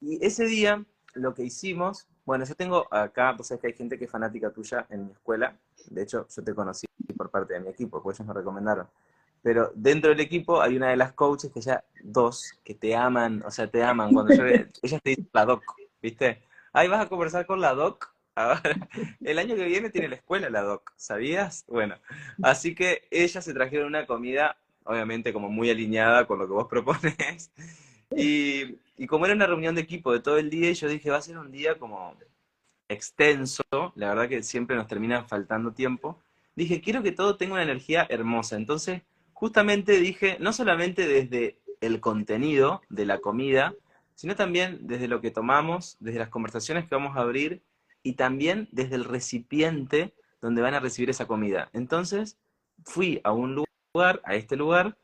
Y 0.00 0.24
ese 0.24 0.46
día 0.46 0.84
lo 1.14 1.34
que 1.34 1.44
hicimos, 1.44 2.08
bueno, 2.24 2.44
yo 2.44 2.54
tengo 2.54 2.92
acá, 2.92 3.34
pues 3.36 3.48
sabes 3.48 3.60
que 3.60 3.66
hay 3.68 3.74
gente 3.74 3.98
que 3.98 4.06
es 4.06 4.10
fanática 4.10 4.50
tuya 4.50 4.86
en 4.90 5.06
mi 5.06 5.12
escuela, 5.12 5.56
de 5.90 6.02
hecho 6.02 6.26
yo 6.28 6.44
te 6.44 6.54
conocí 6.54 6.86
por 7.16 7.30
parte 7.30 7.54
de 7.54 7.60
mi 7.60 7.68
equipo, 7.70 8.02
porque 8.02 8.16
ellos 8.16 8.26
me 8.28 8.34
recomendaron. 8.34 8.88
Pero 9.42 9.70
dentro 9.74 10.10
del 10.10 10.20
equipo 10.20 10.60
hay 10.62 10.76
una 10.76 10.88
de 10.90 10.96
las 10.96 11.12
coaches 11.12 11.52
que 11.52 11.60
ya, 11.60 11.84
dos, 12.02 12.58
que 12.64 12.74
te 12.74 12.96
aman, 12.96 13.42
o 13.46 13.50
sea, 13.50 13.70
te 13.70 13.82
aman. 13.82 14.12
Cuando 14.12 14.34
yo, 14.34 14.44
ellas 14.82 15.00
te 15.02 15.10
dicen 15.10 15.28
la 15.32 15.44
doc, 15.44 15.62
¿viste? 16.02 16.42
Ahí 16.72 16.88
vas 16.88 17.04
a 17.04 17.08
conversar 17.08 17.46
con 17.46 17.60
la 17.60 17.74
doc. 17.74 18.12
Ahora, 18.34 18.62
el 19.20 19.38
año 19.38 19.54
que 19.54 19.64
viene 19.64 19.90
tiene 19.90 20.08
la 20.08 20.16
escuela 20.16 20.50
la 20.50 20.62
doc, 20.62 20.92
¿sabías? 20.96 21.64
Bueno, 21.68 21.96
así 22.42 22.74
que 22.74 23.06
ellas 23.10 23.44
se 23.44 23.54
trajeron 23.54 23.88
una 23.88 24.06
comida, 24.06 24.56
obviamente 24.84 25.32
como 25.32 25.48
muy 25.50 25.70
alineada 25.70 26.26
con 26.26 26.38
lo 26.38 26.46
que 26.46 26.52
vos 26.54 26.66
propones. 26.68 27.52
Y, 28.16 28.78
Y 28.96 29.06
como 29.06 29.26
era 29.26 29.34
una 29.34 29.46
reunión 29.46 29.74
de 29.74 29.80
equipo 29.82 30.12
de 30.12 30.20
todo 30.20 30.38
el 30.38 30.50
día, 30.50 30.72
yo 30.72 30.88
dije, 30.88 31.10
va 31.10 31.16
a 31.18 31.22
ser 31.22 31.38
un 31.38 31.50
día 31.50 31.78
como 31.78 32.16
extenso, 32.88 33.62
la 33.94 34.08
verdad 34.08 34.28
que 34.28 34.42
siempre 34.42 34.76
nos 34.76 34.86
termina 34.86 35.24
faltando 35.24 35.72
tiempo, 35.72 36.18
dije, 36.56 36.80
quiero 36.80 37.02
que 37.02 37.12
todo 37.12 37.36
tenga 37.36 37.54
una 37.54 37.62
energía 37.62 38.06
hermosa. 38.08 38.56
Entonces, 38.56 39.02
justamente 39.32 39.98
dije, 39.98 40.36
no 40.40 40.52
solamente 40.52 41.06
desde 41.06 41.58
el 41.80 42.00
contenido 42.00 42.82
de 42.88 43.06
la 43.06 43.18
comida, 43.18 43.74
sino 44.14 44.36
también 44.36 44.78
desde 44.82 45.08
lo 45.08 45.20
que 45.20 45.30
tomamos, 45.30 45.96
desde 46.00 46.20
las 46.20 46.28
conversaciones 46.28 46.86
que 46.88 46.94
vamos 46.94 47.16
a 47.16 47.20
abrir 47.20 47.62
y 48.02 48.14
también 48.14 48.68
desde 48.70 48.96
el 48.96 49.04
recipiente 49.04 50.14
donde 50.40 50.62
van 50.62 50.74
a 50.74 50.80
recibir 50.80 51.10
esa 51.10 51.26
comida. 51.26 51.70
Entonces, 51.72 52.36
fui 52.84 53.20
a 53.24 53.32
un 53.32 53.64
lugar, 53.94 54.20
a 54.24 54.34
este 54.34 54.56
lugar, 54.56 54.96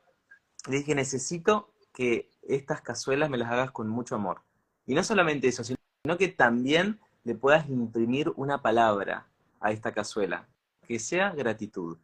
y 0.68 0.72
dije, 0.72 0.94
necesito 0.94 1.72
que 1.92 2.28
estas 2.42 2.82
cazuelas 2.82 3.30
me 3.30 3.38
las 3.38 3.50
hagas 3.50 3.70
con 3.70 3.88
mucho 3.88 4.14
amor. 4.14 4.42
Y 4.86 4.94
no 4.94 5.02
solamente 5.02 5.48
eso, 5.48 5.64
sino 5.64 6.18
que 6.18 6.28
también 6.28 7.00
le 7.24 7.34
puedas 7.34 7.68
imprimir 7.68 8.32
una 8.36 8.62
palabra 8.62 9.26
a 9.60 9.72
esta 9.72 9.92
cazuela, 9.92 10.46
que 10.86 10.98
sea 10.98 11.30
gratitud. 11.30 11.98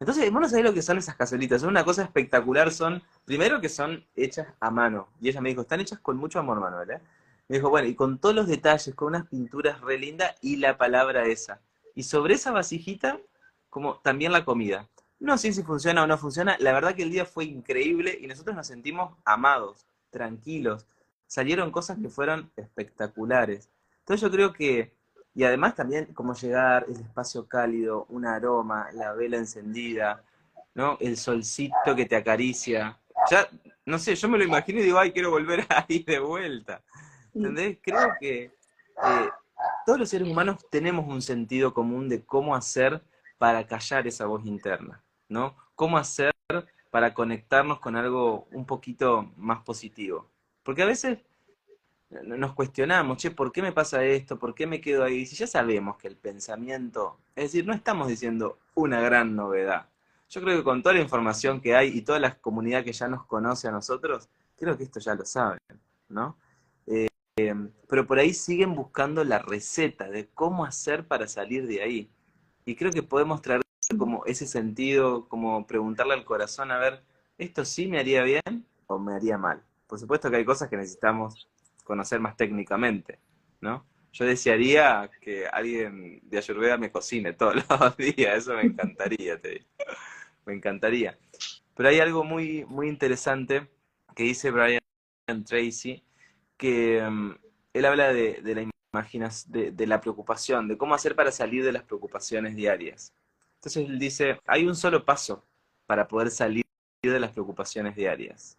Entonces, 0.00 0.30
vos 0.32 0.42
no 0.42 0.48
sabés 0.48 0.64
lo 0.64 0.74
que 0.74 0.82
son 0.82 0.98
esas 0.98 1.14
cazuelitas, 1.14 1.60
son 1.60 1.70
una 1.70 1.84
cosa 1.84 2.02
espectacular, 2.02 2.72
son, 2.72 3.02
primero 3.24 3.60
que 3.60 3.68
son 3.68 4.04
hechas 4.16 4.48
a 4.58 4.70
mano, 4.70 5.08
y 5.20 5.28
ella 5.28 5.40
me 5.40 5.50
dijo, 5.50 5.62
están 5.62 5.80
hechas 5.80 6.00
con 6.00 6.16
mucho 6.16 6.40
amor, 6.40 6.58
Manuel, 6.58 6.90
¿eh? 6.90 7.00
Me 7.48 7.56
dijo, 7.56 7.70
bueno, 7.70 7.86
y 7.86 7.94
con 7.94 8.18
todos 8.18 8.34
los 8.34 8.46
detalles, 8.46 8.94
con 8.94 9.08
unas 9.08 9.26
pinturas 9.26 9.80
re 9.80 9.98
lindas 9.98 10.34
y 10.40 10.56
la 10.56 10.78
palabra 10.78 11.26
esa. 11.26 11.60
Y 11.94 12.04
sobre 12.04 12.34
esa 12.34 12.50
vasijita, 12.50 13.20
como 13.68 13.96
también 13.96 14.32
la 14.32 14.44
comida. 14.44 14.88
No 15.20 15.38
sé 15.38 15.52
si 15.52 15.62
funciona 15.62 16.02
o 16.02 16.06
no 16.06 16.18
funciona, 16.18 16.56
la 16.58 16.72
verdad 16.72 16.94
que 16.94 17.02
el 17.04 17.10
día 17.10 17.24
fue 17.24 17.44
increíble 17.44 18.18
y 18.20 18.26
nosotros 18.26 18.56
nos 18.56 18.66
sentimos 18.66 19.14
amados, 19.24 19.86
tranquilos. 20.10 20.86
Salieron 21.26 21.70
cosas 21.70 21.98
que 21.98 22.08
fueron 22.08 22.50
espectaculares. 22.56 23.68
Entonces 24.02 24.20
yo 24.20 24.30
creo 24.30 24.52
que, 24.52 24.92
y 25.32 25.44
además 25.44 25.76
también 25.76 26.06
como 26.12 26.34
llegar, 26.34 26.86
el 26.88 27.00
espacio 27.00 27.46
cálido, 27.46 28.06
un 28.08 28.26
aroma, 28.26 28.88
la 28.92 29.12
vela 29.12 29.36
encendida, 29.36 30.24
¿no? 30.74 30.98
El 31.00 31.16
solcito 31.16 31.94
que 31.94 32.06
te 32.06 32.16
acaricia. 32.16 32.98
Ya, 33.30 33.48
no 33.86 33.98
sé, 33.98 34.16
yo 34.16 34.28
me 34.28 34.38
lo 34.38 34.44
imagino 34.44 34.80
y 34.80 34.82
digo, 34.82 34.98
ay, 34.98 35.12
quiero 35.12 35.30
volver 35.30 35.64
ahí 35.68 36.02
de 36.02 36.18
vuelta. 36.18 36.82
¿Entendés? 37.32 37.78
Creo 37.80 38.14
que 38.20 38.42
eh, 38.44 39.30
todos 39.86 40.00
los 40.00 40.08
seres 40.08 40.28
humanos 40.28 40.66
tenemos 40.68 41.06
un 41.06 41.22
sentido 41.22 41.72
común 41.72 42.08
de 42.08 42.24
cómo 42.24 42.56
hacer 42.56 43.02
para 43.38 43.66
callar 43.66 44.06
esa 44.08 44.26
voz 44.26 44.44
interna, 44.44 45.02
¿no? 45.28 45.56
Cómo 45.76 45.96
hacer 45.96 46.32
para 46.90 47.14
conectarnos 47.14 47.78
con 47.78 47.96
algo 47.96 48.48
un 48.50 48.66
poquito 48.66 49.32
más 49.36 49.62
positivo. 49.62 50.28
Porque 50.62 50.82
a 50.82 50.86
veces 50.86 51.20
nos 52.24 52.52
cuestionamos, 52.54 53.16
che, 53.18 53.30
¿por 53.30 53.52
qué 53.52 53.62
me 53.62 53.72
pasa 53.72 54.04
esto? 54.04 54.38
¿Por 54.38 54.54
qué 54.54 54.66
me 54.66 54.80
quedo 54.80 55.04
ahí? 55.04 55.24
Si 55.26 55.36
ya 55.36 55.46
sabemos 55.46 55.96
que 55.96 56.08
el 56.08 56.16
pensamiento, 56.16 57.18
es 57.34 57.44
decir, 57.44 57.66
no 57.66 57.72
estamos 57.72 58.08
diciendo 58.08 58.58
una 58.74 59.00
gran 59.00 59.34
novedad. 59.34 59.88
Yo 60.28 60.40
creo 60.42 60.58
que 60.58 60.64
con 60.64 60.82
toda 60.82 60.94
la 60.94 61.00
información 61.00 61.60
que 61.60 61.74
hay 61.74 61.88
y 61.88 62.02
toda 62.02 62.18
la 62.18 62.34
comunidad 62.38 62.84
que 62.84 62.92
ya 62.92 63.08
nos 63.08 63.24
conoce 63.26 63.68
a 63.68 63.70
nosotros, 63.70 64.28
creo 64.56 64.76
que 64.76 64.84
esto 64.84 65.00
ya 65.00 65.14
lo 65.14 65.24
saben, 65.24 65.58
¿no? 66.08 66.36
Eh, 66.86 67.08
pero 67.88 68.06
por 68.06 68.18
ahí 68.18 68.34
siguen 68.34 68.74
buscando 68.74 69.24
la 69.24 69.38
receta 69.38 70.08
de 70.08 70.28
cómo 70.28 70.64
hacer 70.64 71.06
para 71.06 71.26
salir 71.28 71.66
de 71.66 71.82
ahí. 71.82 72.10
Y 72.64 72.76
creo 72.76 72.90
que 72.90 73.02
podemos 73.02 73.42
traer 73.42 73.62
como 73.98 74.24
ese 74.26 74.46
sentido, 74.46 75.28
como 75.28 75.66
preguntarle 75.66 76.14
al 76.14 76.24
corazón, 76.24 76.70
a 76.70 76.78
ver, 76.78 77.02
¿esto 77.38 77.64
sí 77.64 77.86
me 77.86 77.98
haría 77.98 78.22
bien 78.22 78.66
o 78.86 78.98
me 78.98 79.14
haría 79.14 79.38
mal? 79.38 79.62
Por 79.86 79.98
supuesto 79.98 80.30
que 80.30 80.36
hay 80.36 80.44
cosas 80.44 80.68
que 80.68 80.76
necesitamos 80.76 81.48
conocer 81.82 82.20
más 82.20 82.36
técnicamente, 82.36 83.18
¿no? 83.60 83.86
Yo 84.12 84.26
desearía 84.26 85.10
que 85.20 85.46
alguien 85.46 86.20
de 86.24 86.38
Ayurveda 86.38 86.76
me 86.76 86.92
cocine 86.92 87.32
todos 87.32 87.54
los 87.80 87.96
días, 87.96 88.38
eso 88.38 88.54
me 88.54 88.62
encantaría, 88.62 89.40
te 89.40 89.48
digo. 89.50 89.66
Me 90.44 90.54
encantaría. 90.54 91.18
Pero 91.74 91.88
hay 91.88 92.00
algo 92.00 92.24
muy, 92.24 92.64
muy 92.66 92.88
interesante 92.88 93.70
que 94.14 94.24
dice 94.24 94.50
Brian 94.50 94.80
Tracy, 95.46 96.04
que 96.58 97.02
mm, 97.02 97.30
él 97.72 97.84
habla 97.84 98.12
de, 98.12 98.42
la 98.42 98.68
imaginación, 98.92 99.74
de 99.74 99.86
la 99.86 100.00
preocupación, 100.00 100.68
de 100.68 100.76
cómo 100.76 100.94
hacer 100.94 101.16
para 101.16 101.32
salir 101.32 101.64
de 101.64 101.72
las 101.72 101.84
preocupaciones 101.84 102.54
diarias. 102.54 103.14
Entonces 103.62 103.88
él 103.88 103.98
dice, 103.98 104.40
hay 104.46 104.66
un 104.66 104.74
solo 104.74 105.04
paso 105.04 105.44
para 105.86 106.08
poder 106.08 106.30
salir 106.30 106.64
de 107.00 107.20
las 107.20 107.32
preocupaciones 107.32 107.96
diarias. 107.96 108.58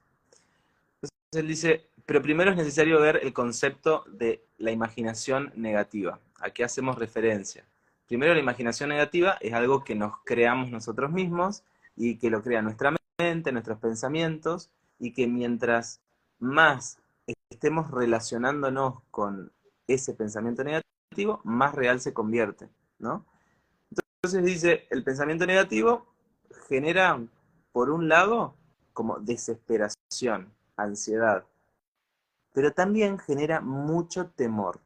Entonces 1.34 1.42
él 1.42 1.48
dice, 1.48 1.90
pero 2.06 2.22
primero 2.22 2.52
es 2.52 2.58
necesario 2.58 3.02
ver 3.02 3.20
el 3.24 3.34
concepto 3.34 4.04
de 4.08 4.46
la 4.60 4.70
imaginación 4.70 5.52
negativa. 5.56 6.20
¿A 6.40 6.52
qué 6.52 6.64
hacemos 6.64 7.00
referencia? 7.00 7.66
Primero, 8.06 8.36
la 8.36 8.40
imaginación 8.40 8.90
negativa 8.90 9.40
es 9.42 9.52
algo 9.54 9.84
que 9.84 9.96
nos 9.96 10.14
creamos 10.26 10.70
nosotros 10.70 11.12
mismos 11.12 11.64
y 11.96 12.20
que 12.20 12.30
lo 12.30 12.44
crea 12.44 12.62
nuestra 12.62 12.94
mente, 13.18 13.52
nuestros 13.52 13.80
pensamientos, 13.80 14.70
y 15.00 15.12
que 15.12 15.26
mientras 15.26 16.02
más 16.38 17.00
estemos 17.50 17.90
relacionándonos 17.90 19.02
con 19.10 19.52
ese 19.88 20.14
pensamiento 20.14 20.64
negativo, 20.64 21.42
más 21.44 21.74
real 21.74 22.00
se 22.00 22.14
convierte, 22.14 22.70
¿no? 23.00 23.26
Entonces 24.22 24.46
dice, 24.46 24.88
el 24.92 25.04
pensamiento 25.04 25.48
negativo 25.48 26.06
genera, 26.70 27.20
por 27.72 27.90
un 27.90 28.08
lado, 28.08 28.56
como 28.94 29.18
desesperación, 29.18 30.54
ansiedad, 30.76 31.46
pero 32.54 32.74
también 32.74 33.20
genera 33.20 33.62
mucho 33.62 34.28
temor. 34.28 34.80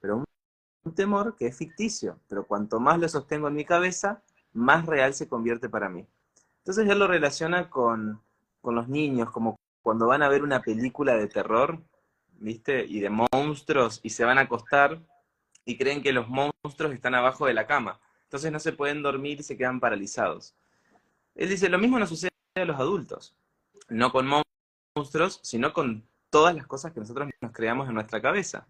Pero 0.00 0.24
un, 0.84 0.94
temor 0.94 1.36
que 1.36 1.46
es 1.46 1.56
ficticio, 1.56 2.18
pero 2.28 2.46
cuanto 2.46 2.80
más 2.80 2.98
lo 2.98 3.08
sostengo 3.08 3.48
en 3.48 3.54
mi 3.54 3.64
cabeza, 3.64 4.22
más 4.52 4.86
real 4.86 5.14
se 5.14 5.28
convierte 5.28 5.68
para 5.68 5.88
mí. 5.88 6.06
Entonces 6.58 6.88
él 6.88 6.98
lo 6.98 7.06
relaciona 7.06 7.68
con, 7.68 8.20
con 8.60 8.74
los 8.74 8.88
niños, 8.88 9.30
como 9.30 9.56
cuando 9.82 10.06
van 10.06 10.22
a 10.22 10.28
ver 10.28 10.42
una 10.42 10.62
película 10.62 11.16
de 11.16 11.28
terror, 11.28 11.82
¿viste? 12.38 12.84
Y 12.84 13.00
de 13.00 13.10
monstruos, 13.10 14.00
y 14.02 14.10
se 14.10 14.24
van 14.24 14.38
a 14.38 14.42
acostar 14.42 15.00
y 15.64 15.76
creen 15.76 16.02
que 16.02 16.12
los 16.12 16.28
monstruos 16.28 16.94
están 16.94 17.14
abajo 17.14 17.46
de 17.46 17.54
la 17.54 17.66
cama. 17.66 18.00
Entonces 18.22 18.50
no 18.50 18.60
se 18.60 18.72
pueden 18.72 19.02
dormir 19.02 19.40
y 19.40 19.42
se 19.42 19.56
quedan 19.56 19.80
paralizados. 19.80 20.54
Él 21.34 21.48
dice, 21.48 21.68
lo 21.68 21.78
mismo 21.78 21.98
nos 21.98 22.08
sucede 22.08 22.30
a 22.54 22.64
los 22.64 22.80
adultos. 22.80 23.36
No 23.88 24.10
con 24.10 24.26
monstruos, 24.96 25.38
sino 25.42 25.72
con 25.72 26.08
todas 26.30 26.54
las 26.54 26.66
cosas 26.66 26.92
que 26.92 27.00
nosotros 27.00 27.28
nos 27.40 27.52
creamos 27.52 27.88
en 27.88 27.94
nuestra 27.94 28.20
cabeza. 28.20 28.66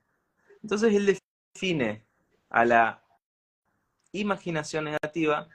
Entonces 0.62 0.92
él 0.92 1.18
define 1.54 2.04
a 2.50 2.64
la 2.64 3.02
imaginación 4.12 4.84
negativa 4.84 5.48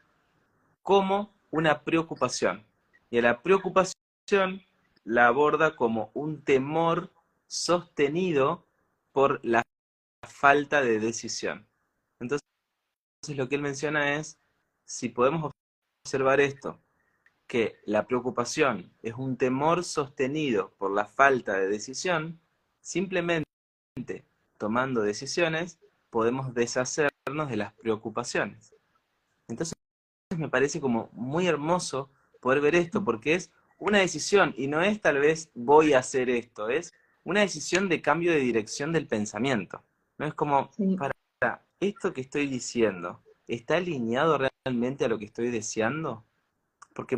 como 0.82 1.36
una 1.52 1.84
preocupación. 1.84 2.66
Y 3.10 3.18
a 3.18 3.22
la 3.22 3.42
preocupación 3.42 4.64
la 5.04 5.28
aborda 5.28 5.76
como 5.76 6.12
un 6.14 6.42
temor 6.42 7.12
sostenido 7.48 8.66
por 9.12 9.44
la 9.44 9.62
falta 10.24 10.82
de 10.82 11.00
decisión. 11.00 11.68
Entonces 12.20 12.42
lo 13.36 13.50
que 13.50 13.56
él 13.56 13.62
menciona 13.62 14.16
es, 14.16 14.38
si 14.86 15.10
podemos 15.10 15.52
observar 16.06 16.40
esto 16.40 16.80
que 17.52 17.82
la 17.84 18.08
preocupación 18.08 18.94
es 19.04 19.16
un 19.16 19.36
temor 19.36 19.84
sostenido 19.84 20.72
por 20.78 20.90
la 20.90 21.04
falta 21.04 21.58
de 21.58 21.68
decisión, 21.68 22.40
simplemente 22.80 23.44
tomando 24.58 25.02
decisiones 25.02 25.78
podemos 26.10 26.54
deshacernos 26.54 27.50
de 27.50 27.58
las 27.58 27.74
preocupaciones. 27.74 28.74
Entonces 29.50 29.76
me 30.38 30.48
parece 30.48 30.80
como 30.80 31.10
muy 31.12 31.46
hermoso 31.46 32.10
poder 32.40 32.62
ver 32.62 32.76
esto, 32.76 33.04
porque 33.04 33.34
es 33.34 33.52
una 33.78 33.98
decisión 33.98 34.54
y 34.56 34.68
no 34.68 34.82
es 34.82 35.02
tal 35.02 35.20
vez 35.20 35.52
voy 35.54 35.92
a 35.92 36.00
hacer 36.00 36.30
esto, 36.30 36.70
es 36.70 36.94
una 37.26 37.42
decisión 37.42 37.90
de 37.90 38.02
cambio 38.02 38.32
de 38.32 38.40
dirección 38.40 38.94
del 38.94 39.08
pensamiento. 39.08 39.84
No 40.18 40.26
es 40.26 40.34
como, 40.36 40.72
para 40.98 41.66
esto 41.82 42.14
que 42.14 42.22
estoy 42.22 42.48
diciendo, 42.48 43.22
¿está 43.46 43.76
alineado 43.76 44.40
realmente 44.64 45.04
a 45.04 45.10
lo 45.10 45.20
que 45.20 45.26
estoy 45.26 45.52
deseando? 45.52 46.24
Porque 46.94 47.18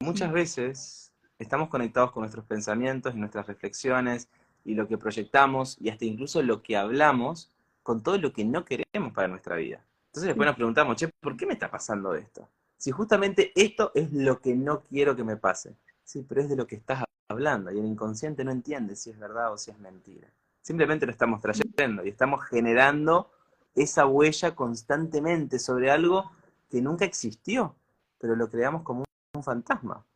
muchas 0.00 0.32
veces 0.32 1.12
estamos 1.38 1.68
conectados 1.68 2.12
con 2.12 2.22
nuestros 2.22 2.44
pensamientos 2.46 3.14
y 3.14 3.18
nuestras 3.18 3.46
reflexiones 3.46 4.28
y 4.64 4.74
lo 4.74 4.88
que 4.88 4.98
proyectamos 4.98 5.76
y 5.80 5.90
hasta 5.90 6.04
incluso 6.04 6.42
lo 6.42 6.62
que 6.62 6.76
hablamos 6.76 7.50
con 7.82 8.02
todo 8.02 8.18
lo 8.18 8.32
que 8.32 8.44
no 8.44 8.64
queremos 8.64 9.12
para 9.12 9.28
nuestra 9.28 9.56
vida. 9.56 9.84
Entonces 10.06 10.28
después 10.28 10.46
nos 10.46 10.56
preguntamos, 10.56 10.96
che, 10.96 11.08
¿por 11.20 11.36
qué 11.36 11.46
me 11.46 11.52
está 11.52 11.70
pasando 11.70 12.14
esto? 12.14 12.48
Si 12.76 12.90
justamente 12.90 13.52
esto 13.54 13.92
es 13.94 14.12
lo 14.12 14.40
que 14.40 14.54
no 14.54 14.80
quiero 14.80 15.16
que 15.16 15.24
me 15.24 15.36
pase. 15.36 15.74
Sí, 16.04 16.24
pero 16.26 16.40
es 16.40 16.48
de 16.48 16.56
lo 16.56 16.66
que 16.66 16.76
estás 16.76 17.04
hablando 17.28 17.70
y 17.70 17.78
el 17.78 17.84
inconsciente 17.84 18.44
no 18.44 18.50
entiende 18.50 18.96
si 18.96 19.10
es 19.10 19.18
verdad 19.18 19.52
o 19.52 19.58
si 19.58 19.70
es 19.70 19.78
mentira. 19.78 20.28
Simplemente 20.62 21.06
lo 21.06 21.12
estamos 21.12 21.40
trayendo 21.40 22.04
y 22.04 22.08
estamos 22.08 22.44
generando 22.44 23.30
esa 23.74 24.06
huella 24.06 24.54
constantemente 24.54 25.58
sobre 25.58 25.90
algo 25.90 26.30
que 26.70 26.80
nunca 26.80 27.04
existió, 27.04 27.74
pero 28.18 28.36
lo 28.36 28.48
creamos 28.48 28.82
como 28.82 29.04
un 29.38 29.44
fantasma, 29.44 30.06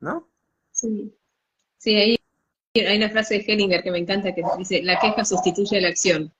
¿no? 0.00 0.28
Sí, 0.70 1.14
sí 1.78 1.96
ahí 1.96 2.16
hay 2.74 2.96
una 2.96 3.10
frase 3.10 3.38
de 3.38 3.44
Hellinger 3.46 3.82
que 3.82 3.90
me 3.90 3.98
encanta 3.98 4.34
que 4.34 4.42
dice, 4.58 4.82
la 4.82 4.98
queja 4.98 5.24
sustituye 5.24 5.80
la 5.80 5.88
acción. 5.88 6.32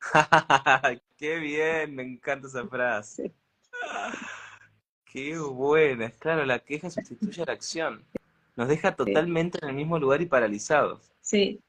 Qué 1.16 1.38
bien, 1.38 1.94
me 1.94 2.02
encanta 2.02 2.48
esa 2.48 2.66
frase. 2.66 3.32
Qué 5.04 5.38
buena, 5.38 6.10
claro, 6.10 6.44
la 6.44 6.58
queja 6.58 6.90
sustituye 6.90 7.44
la 7.46 7.52
acción. 7.52 8.04
Nos 8.56 8.68
deja 8.68 8.94
totalmente 8.96 9.58
en 9.62 9.68
el 9.68 9.74
mismo 9.76 9.98
lugar 9.98 10.20
y 10.20 10.26
paralizados. 10.26 11.12
Sí. 11.20 11.60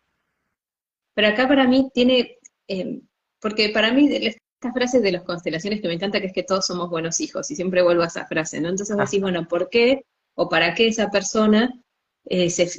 Pero 1.13 1.27
acá 1.27 1.47
para 1.47 1.67
mí 1.67 1.89
tiene, 1.93 2.37
eh, 2.67 3.01
porque 3.39 3.69
para 3.69 3.91
mí 3.93 4.09
esta 4.15 4.73
frase 4.73 4.99
de 4.99 5.11
las 5.11 5.23
constelaciones 5.23 5.81
que 5.81 5.87
me 5.87 5.93
encanta, 5.93 6.19
que 6.19 6.27
es 6.27 6.33
que 6.33 6.43
todos 6.43 6.65
somos 6.65 6.89
buenos 6.89 7.19
hijos, 7.19 7.51
y 7.51 7.55
siempre 7.55 7.81
vuelvo 7.81 8.03
a 8.03 8.07
esa 8.07 8.25
frase, 8.25 8.59
¿no? 8.59 8.69
Entonces 8.69 8.95
vos 8.95 9.09
decís, 9.09 9.21
bueno, 9.21 9.47
¿por 9.47 9.69
qué 9.69 10.05
o 10.37 10.47
para 10.47 10.73
qué 10.75 10.87
esa 10.87 11.09
persona 11.09 11.73
eh, 12.25 12.49
se 12.49 12.69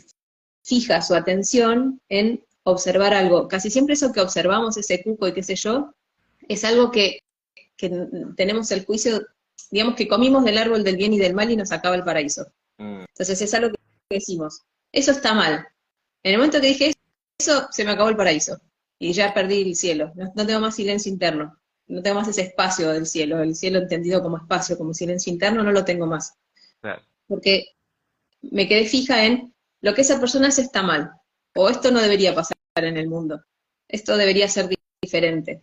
fija 0.63 1.03
su 1.03 1.15
atención 1.15 2.01
en 2.09 2.45
observar 2.63 3.13
algo? 3.15 3.49
Casi 3.49 3.69
siempre 3.69 3.95
eso 3.95 4.13
que 4.13 4.21
observamos, 4.21 4.77
ese 4.77 5.03
cuco 5.03 5.27
y 5.27 5.35
qué 5.35 5.43
sé 5.43 5.57
yo, 5.57 5.93
es 6.49 6.65
algo 6.65 6.91
que, 6.91 7.21
tenemos 8.37 8.71
el 8.73 8.85
juicio, 8.85 9.25
digamos 9.71 9.95
que 9.95 10.09
comimos 10.09 10.45
del 10.45 10.59
árbol 10.59 10.83
del 10.83 10.97
bien 10.97 11.13
y 11.13 11.19
del 11.19 11.35
mal 11.35 11.51
y 11.51 11.57
nos 11.57 11.71
acaba 11.71 11.95
el 11.95 12.05
paraíso. 12.05 12.47
Mm. 12.79 13.05
Entonces 13.09 13.43
es 13.43 13.55
algo 13.55 13.71
que 13.71 14.17
decimos, 14.17 14.63
eso 14.93 15.13
está 15.13 15.35
mal. 15.35 15.67
En 16.23 16.33
el 16.33 16.39
momento 16.39 16.61
que 16.61 16.69
dije 16.69 16.95
eso, 17.39 17.69
se 17.71 17.85
me 17.85 17.93
acabó 17.93 18.09
el 18.09 18.17
paraíso 18.17 18.61
y 18.99 19.13
ya 19.13 19.33
perdí 19.35 19.63
el 19.63 19.77
cielo, 19.77 20.13
no, 20.15 20.47
tengo 20.47 20.61
más 20.61 20.75
silencio 20.75 21.13
interno, 21.13 21.57
no 21.87 22.03
tengo 22.03 22.17
más 22.21 22.29
ese 22.29 22.43
espacio 22.43 22.91
del 22.91 23.07
cielo, 23.07 23.41
el 23.41 23.55
cielo 23.55 23.79
entendido 23.79 24.23
como 24.23 24.39
espacio, 24.39 24.77
como 24.77 24.93
silencio 24.93 25.33
interno, 25.33 25.63
no 25.63 25.73
lo 25.73 25.85
tengo 25.85 26.07
más. 26.07 26.35
Porque 27.29 27.67
me 28.43 28.67
quedé 28.67 28.87
fija 28.87 29.25
en 29.25 29.55
lo 29.81 29.95
que 29.95 30.01
esa 30.01 30.19
persona 30.19 30.49
hace 30.49 30.63
está 30.63 30.83
mal, 30.83 31.13
o 31.55 31.69
esto 31.69 31.91
no 31.91 32.01
debería 32.01 32.35
pasar 32.35 32.57
en 32.77 32.97
el 32.97 33.09
mundo, 33.09 33.41
esto 33.87 34.17
debería 34.17 34.49
ser 34.49 34.69
diferente. 35.03 35.63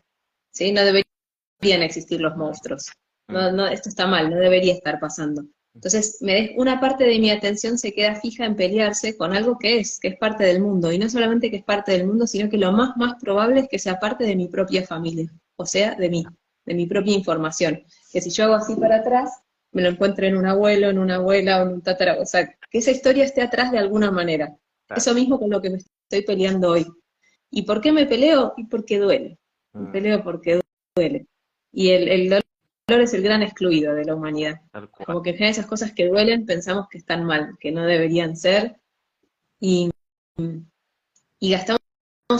¿sí? 0.52 0.72
No 0.72 0.82
deberían 0.82 1.84
existir 1.84 2.22
los 2.22 2.36
monstruos. 2.38 2.88
No, 3.28 3.52
mm. 3.52 3.56
no, 3.56 3.68
esto 3.68 3.90
está 3.90 4.08
mal, 4.08 4.30
no 4.30 4.38
debería 4.38 4.74
estar 4.74 5.00
pasando. 5.00 5.44
Entonces, 5.74 6.20
me, 6.22 6.54
una 6.56 6.80
parte 6.80 7.04
de 7.04 7.20
mi 7.20 7.30
atención 7.30 7.78
se 7.78 7.94
queda 7.94 8.16
fija 8.16 8.46
en 8.46 8.56
pelearse 8.56 9.18
con 9.18 9.36
algo 9.36 9.58
que 9.60 9.80
es, 9.80 10.00
que 10.00 10.08
es 10.08 10.18
parte 10.18 10.46
del 10.46 10.62
mundo. 10.62 10.90
Y 10.92 10.98
no 10.98 11.10
solamente 11.10 11.52
que 11.52 11.58
es 11.58 11.66
parte 11.66 11.92
del 11.92 12.08
mundo, 12.08 12.28
sino 12.28 12.50
que 12.50 12.58
lo 12.58 12.72
más, 12.72 12.96
más 12.96 13.16
probable 13.22 13.62
es 13.62 13.68
que 13.68 13.78
sea 13.78 14.00
parte 14.00 14.24
de 14.24 14.38
mi 14.38 14.48
propia 14.48 14.86
familia. 14.88 15.30
O 15.58 15.66
sea, 15.66 15.96
de 15.96 16.10
mí, 16.10 16.26
de 16.66 16.74
mi 16.74 16.86
propia 16.86 17.14
información. 17.14 17.84
Que 18.10 18.22
si 18.22 18.30
yo 18.30 18.46
hago 18.46 18.54
así 18.56 18.76
para 18.78 18.98
atrás, 18.98 19.30
me 19.76 19.82
lo 19.82 19.90
encuentro 19.90 20.26
en 20.26 20.38
un 20.38 20.46
abuelo, 20.46 20.90
en 20.90 20.98
una 20.98 21.16
abuela 21.16 21.60
o 21.60 21.64
en 21.64 21.74
un 21.74 21.82
tatara. 21.82 22.18
O 22.22 22.26
sea, 22.26 22.48
que 22.48 22.78
esa 22.78 22.92
historia 22.92 23.26
esté 23.26 23.42
atrás 23.42 23.74
de 23.74 23.78
alguna 23.78 24.10
manera. 24.10 24.56
Eso 24.96 25.14
mismo 25.14 25.38
con 25.38 25.50
lo 25.50 25.62
que 25.62 25.70
me 25.70 25.78
estoy 25.78 26.22
peleando 26.22 26.72
hoy. 26.72 26.86
¿Y 27.52 27.64
por 27.64 27.82
qué 27.82 27.92
me 27.92 28.06
peleo? 28.06 28.54
Y 28.56 28.68
porque 28.68 29.00
duele. 29.00 29.38
Me 29.74 29.82
mm. 29.82 29.92
peleo 29.92 30.24
porque 30.24 30.62
duele. 30.96 31.28
Y 31.74 31.90
el, 31.90 32.30
dolor 32.30 33.04
es 33.04 33.14
el 33.14 33.22
gran 33.22 33.44
excluido 33.44 33.94
de 33.94 34.06
la 34.06 34.16
humanidad. 34.16 34.62
Como 35.06 35.22
que 35.22 35.32
en 35.32 35.36
general 35.36 35.52
esas 35.52 35.66
cosas 35.66 35.92
que 35.92 36.08
duelen 36.08 36.46
pensamos 36.46 36.88
que 36.90 36.98
están 36.98 37.26
mal, 37.26 37.58
que 37.60 37.74
no 37.74 37.86
deberían 37.86 38.38
ser. 38.38 38.78
Y, 39.60 39.92
y 40.38 41.52
gastamos 41.52 41.82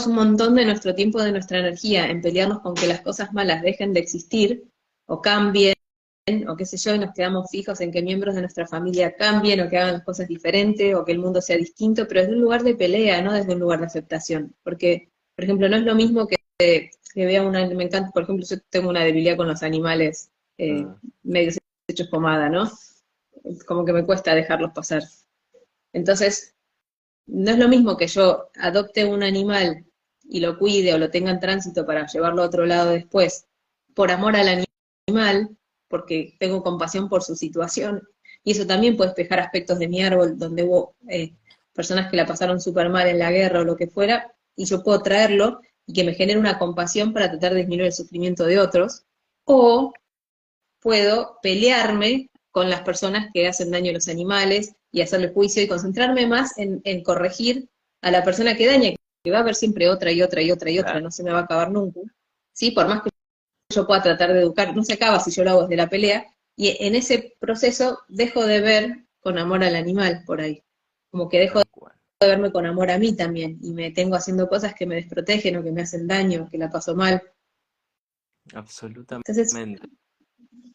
un 0.06 0.14
montón 0.14 0.54
de 0.54 0.64
nuestro 0.64 0.94
tiempo, 0.94 1.22
de 1.22 1.32
nuestra 1.32 1.58
energía 1.58 2.08
en 2.08 2.22
pelearnos 2.22 2.60
con 2.60 2.74
que 2.74 2.86
las 2.86 3.02
cosas 3.02 3.34
malas 3.34 3.60
dejen 3.60 3.92
de 3.92 4.00
existir 4.00 4.64
o 5.04 5.20
cambien 5.20 5.75
o 6.48 6.56
qué 6.56 6.66
sé 6.66 6.76
yo, 6.76 6.94
y 6.94 6.98
nos 6.98 7.14
quedamos 7.14 7.50
fijos 7.50 7.80
en 7.80 7.92
que 7.92 8.02
miembros 8.02 8.34
de 8.34 8.40
nuestra 8.40 8.66
familia 8.66 9.14
cambien 9.14 9.60
o 9.60 9.68
que 9.68 9.78
hagan 9.78 9.94
las 9.94 10.04
cosas 10.04 10.26
diferentes 10.26 10.94
o 10.94 11.04
que 11.04 11.12
el 11.12 11.20
mundo 11.20 11.40
sea 11.40 11.56
distinto, 11.56 12.06
pero 12.08 12.22
desde 12.22 12.34
un 12.34 12.40
lugar 12.40 12.64
de 12.64 12.74
pelea, 12.74 13.22
no 13.22 13.32
desde 13.32 13.54
un 13.54 13.60
lugar 13.60 13.80
de 13.80 13.86
aceptación. 13.86 14.54
Porque, 14.64 15.10
por 15.36 15.44
ejemplo, 15.44 15.68
no 15.68 15.76
es 15.76 15.82
lo 15.82 15.94
mismo 15.94 16.26
que 16.26 16.36
que 17.16 17.24
vea 17.24 17.42
una, 17.42 17.66
me 17.66 17.84
encanta, 17.84 18.10
por 18.10 18.24
ejemplo, 18.24 18.44
yo 18.46 18.56
tengo 18.68 18.90
una 18.90 19.02
debilidad 19.02 19.38
con 19.38 19.48
los 19.48 19.62
animales 19.62 20.30
eh, 20.58 20.84
ah. 20.86 21.00
medio 21.22 21.52
hechos 21.88 22.08
pomada, 22.08 22.50
¿no? 22.50 22.70
Como 23.66 23.86
que 23.86 23.94
me 23.94 24.04
cuesta 24.04 24.34
dejarlos 24.34 24.72
pasar. 24.72 25.02
Entonces, 25.94 26.54
no 27.26 27.52
es 27.52 27.58
lo 27.58 27.68
mismo 27.68 27.96
que 27.96 28.06
yo 28.06 28.50
adopte 28.56 29.06
un 29.06 29.22
animal 29.22 29.86
y 30.24 30.40
lo 30.40 30.58
cuide 30.58 30.92
o 30.92 30.98
lo 30.98 31.10
tenga 31.10 31.30
en 31.30 31.40
tránsito 31.40 31.86
para 31.86 32.06
llevarlo 32.06 32.42
a 32.42 32.46
otro 32.46 32.66
lado 32.66 32.90
después, 32.90 33.46
por 33.94 34.10
amor 34.10 34.36
al 34.36 34.66
animal, 35.08 35.56
porque 35.88 36.36
tengo 36.38 36.62
compasión 36.62 37.08
por 37.08 37.22
su 37.22 37.36
situación, 37.36 38.02
y 38.44 38.52
eso 38.52 38.66
también 38.66 38.96
puede 38.96 39.10
despejar 39.10 39.40
aspectos 39.40 39.78
de 39.78 39.88
mi 39.88 40.02
árbol 40.02 40.38
donde 40.38 40.62
hubo 40.62 40.94
eh, 41.08 41.34
personas 41.72 42.10
que 42.10 42.16
la 42.16 42.26
pasaron 42.26 42.60
súper 42.60 42.88
mal 42.88 43.08
en 43.08 43.18
la 43.18 43.30
guerra 43.30 43.60
o 43.60 43.64
lo 43.64 43.76
que 43.76 43.88
fuera, 43.88 44.32
y 44.54 44.64
yo 44.64 44.82
puedo 44.82 45.02
traerlo 45.02 45.60
y 45.86 45.92
que 45.92 46.04
me 46.04 46.14
genere 46.14 46.38
una 46.38 46.58
compasión 46.58 47.12
para 47.12 47.30
tratar 47.30 47.52
de 47.52 47.60
disminuir 47.60 47.86
el 47.86 47.92
sufrimiento 47.92 48.44
de 48.44 48.58
otros, 48.58 49.04
o 49.44 49.92
puedo 50.80 51.38
pelearme 51.42 52.30
con 52.50 52.70
las 52.70 52.82
personas 52.82 53.28
que 53.34 53.46
hacen 53.46 53.70
daño 53.70 53.90
a 53.90 53.94
los 53.94 54.08
animales 54.08 54.74
y 54.90 55.02
hacerle 55.02 55.28
juicio 55.28 55.62
y 55.62 55.68
concentrarme 55.68 56.26
más 56.26 56.54
en, 56.56 57.02
corregir 57.02 57.68
a 58.00 58.10
la 58.10 58.24
persona 58.24 58.56
que 58.56 58.66
daña, 58.66 58.90
que 59.22 59.30
va 59.30 59.38
a 59.38 59.40
haber 59.40 59.54
siempre 59.54 59.88
otra 59.88 60.10
y 60.10 60.22
otra 60.22 60.40
y 60.40 60.50
otra 60.50 60.70
y 60.70 60.78
otra, 60.78 61.00
no 61.00 61.10
se 61.10 61.22
me 61.22 61.32
va 61.32 61.40
a 61.40 61.42
acabar 61.42 61.70
nunca, 61.70 62.00
¿sí? 62.52 62.70
Por 62.70 62.88
más 62.88 63.02
que 63.02 63.10
yo 63.76 63.86
pueda 63.86 64.02
tratar 64.02 64.32
de 64.32 64.40
educar, 64.40 64.74
no 64.74 64.82
se 64.82 64.94
acaba 64.94 65.20
si 65.20 65.30
yo 65.30 65.44
lo 65.44 65.50
hago 65.50 65.62
desde 65.62 65.76
la 65.76 65.88
pelea, 65.88 66.26
y 66.56 66.76
en 66.84 66.94
ese 66.94 67.36
proceso 67.38 68.00
dejo 68.08 68.44
de 68.44 68.60
ver 68.60 69.06
con 69.20 69.38
amor 69.38 69.62
al 69.62 69.76
animal 69.76 70.22
por 70.26 70.40
ahí, 70.40 70.62
como 71.10 71.28
que 71.28 71.38
dejo 71.38 71.60
de 71.60 72.26
verme 72.26 72.50
con 72.50 72.66
amor 72.66 72.90
a 72.90 72.98
mí 72.98 73.14
también, 73.14 73.58
y 73.62 73.72
me 73.72 73.90
tengo 73.90 74.16
haciendo 74.16 74.48
cosas 74.48 74.74
que 74.74 74.86
me 74.86 74.96
desprotegen 74.96 75.56
o 75.56 75.62
que 75.62 75.72
me 75.72 75.82
hacen 75.82 76.06
daño, 76.06 76.48
que 76.50 76.58
la 76.58 76.70
paso 76.70 76.94
mal. 76.94 77.22
Absolutamente. 78.54 79.30
Entonces, 79.30 79.80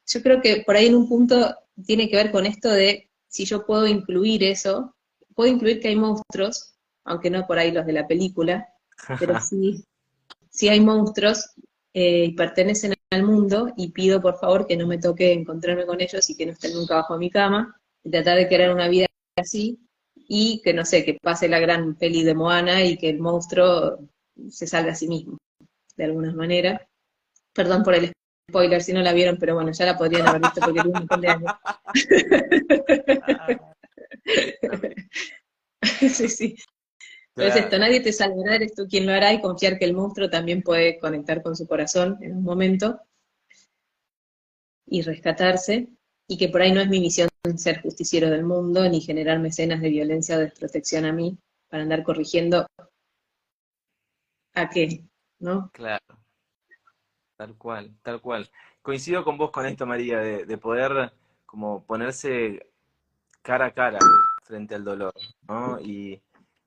yo 0.06 0.22
creo 0.22 0.42
que 0.42 0.64
por 0.66 0.76
ahí 0.76 0.88
en 0.88 0.96
un 0.96 1.08
punto 1.08 1.56
tiene 1.86 2.10
que 2.10 2.18
ver 2.18 2.32
con 2.32 2.46
esto 2.46 2.70
de 2.70 3.10
si 3.28 3.46
yo 3.46 3.66
puedo 3.66 3.88
incluir 3.88 4.44
eso, 4.44 4.96
puedo 5.34 5.52
incluir 5.52 5.80
que 5.80 5.88
hay 5.88 5.96
monstruos, 5.96 6.76
aunque 7.06 7.30
no 7.30 7.48
por 7.48 7.58
ahí 7.58 7.72
los 7.72 7.86
de 7.86 7.94
la 7.94 8.08
película, 8.08 8.68
pero 9.18 9.40
sí, 9.42 9.84
sí 10.50 10.70
hay 10.70 10.82
monstruos 10.82 11.52
eh, 11.94 12.26
y 12.26 12.36
pertenecen 12.36 12.94
al 13.12 13.24
mundo 13.24 13.74
y 13.76 13.92
pido 13.92 14.22
por 14.22 14.38
favor 14.38 14.66
que 14.66 14.78
no 14.78 14.88
me 14.88 14.98
toque 14.98 15.34
encontrarme 15.34 15.86
con 15.86 16.00
ellos 16.02 16.30
y 16.30 16.38
que 16.38 16.46
no 16.46 16.54
estén 16.54 16.74
nunca 16.74 16.96
bajo 16.96 17.18
mi 17.18 17.30
cama 17.30 17.76
y 18.04 18.12
tratar 18.12 18.38
de 18.38 18.48
crear 18.48 18.74
una 18.74 18.88
vida 18.88 19.08
así 19.36 19.80
y 20.16 20.62
que 20.64 20.74
no 20.74 20.86
sé, 20.86 21.04
que 21.04 21.18
pase 21.22 21.50
la 21.50 21.60
gran 21.60 21.96
peli 21.96 22.24
de 22.24 22.34
Moana 22.34 22.84
y 22.84 22.98
que 22.98 23.10
el 23.10 23.20
monstruo 23.20 24.00
se 24.50 24.68
salga 24.68 24.94
a 24.94 24.96
sí 24.96 25.08
mismo, 25.08 25.38
de 25.98 26.06
alguna 26.06 26.34
manera. 26.34 26.88
Perdón 27.54 27.84
por 27.84 27.96
el 27.96 28.14
spoiler 28.50 28.82
si 28.82 28.94
no 28.94 29.02
la 29.02 29.14
vieron, 29.14 29.38
pero 29.38 29.56
bueno, 29.56 29.72
ya 29.72 29.86
la 29.86 29.98
podrían 29.98 30.28
haber 30.28 30.42
visto 30.42 30.62
porque 30.62 30.80
un 30.80 30.94
montón 30.94 31.22
de 31.22 31.28
años. 31.28 31.52
sí, 36.10 36.30
sí. 36.30 36.56
Entonces 37.36 37.64
esto, 37.64 37.80
nadie 37.80 38.02
te 38.02 38.12
salvará, 38.12 38.56
eres 38.56 38.76
tú 38.76 38.88
quien 38.88 39.06
lo 39.06 39.14
hará 39.14 39.32
y 39.32 39.42
confiar 39.42 39.80
que 39.80 39.86
el 39.86 39.94
monstruo 39.94 40.30
también 40.30 40.62
puede 40.62 41.00
conectar 41.00 41.42
con 41.42 41.56
su 41.56 41.66
corazón 41.66 42.18
en 42.22 42.36
un 42.36 42.44
momento 42.44 43.00
y 44.86 45.02
rescatarse 45.02 45.88
y 46.28 46.38
que 46.38 46.50
por 46.50 46.62
ahí 46.62 46.74
no 46.74 46.82
es 46.82 46.90
mi 46.90 47.00
misión 47.00 47.30
ser 47.56 47.82
justiciero 47.82 48.30
del 48.30 48.44
mundo 48.44 48.88
ni 48.90 49.00
generar 49.00 49.40
mecenas 49.40 49.82
de 49.82 49.90
violencia 49.90 50.36
o 50.36 50.40
desprotección 50.40 51.06
a 51.06 51.14
mí 51.14 51.38
para 51.70 51.84
andar 51.84 52.04
corrigiendo 52.04 52.68
a 54.54 54.70
qué, 54.70 55.06
¿no? 55.40 55.70
Claro. 55.74 56.04
Tal 57.38 57.56
cual, 57.58 57.96
tal 58.04 58.22
cual. 58.22 58.52
Coincido 58.82 59.24
con 59.24 59.38
vos 59.38 59.52
con 59.52 59.66
esto, 59.66 59.86
María, 59.86 60.20
de, 60.20 60.58
poder 60.58 61.14
como 61.46 61.84
ponerse 61.86 62.68
cara 63.42 63.68
a 63.68 63.74
cara 63.74 64.00
frente 64.44 64.76
al 64.76 64.84
dolor, 64.84 65.14
¿no? 65.48 65.80
Y, 65.80 66.22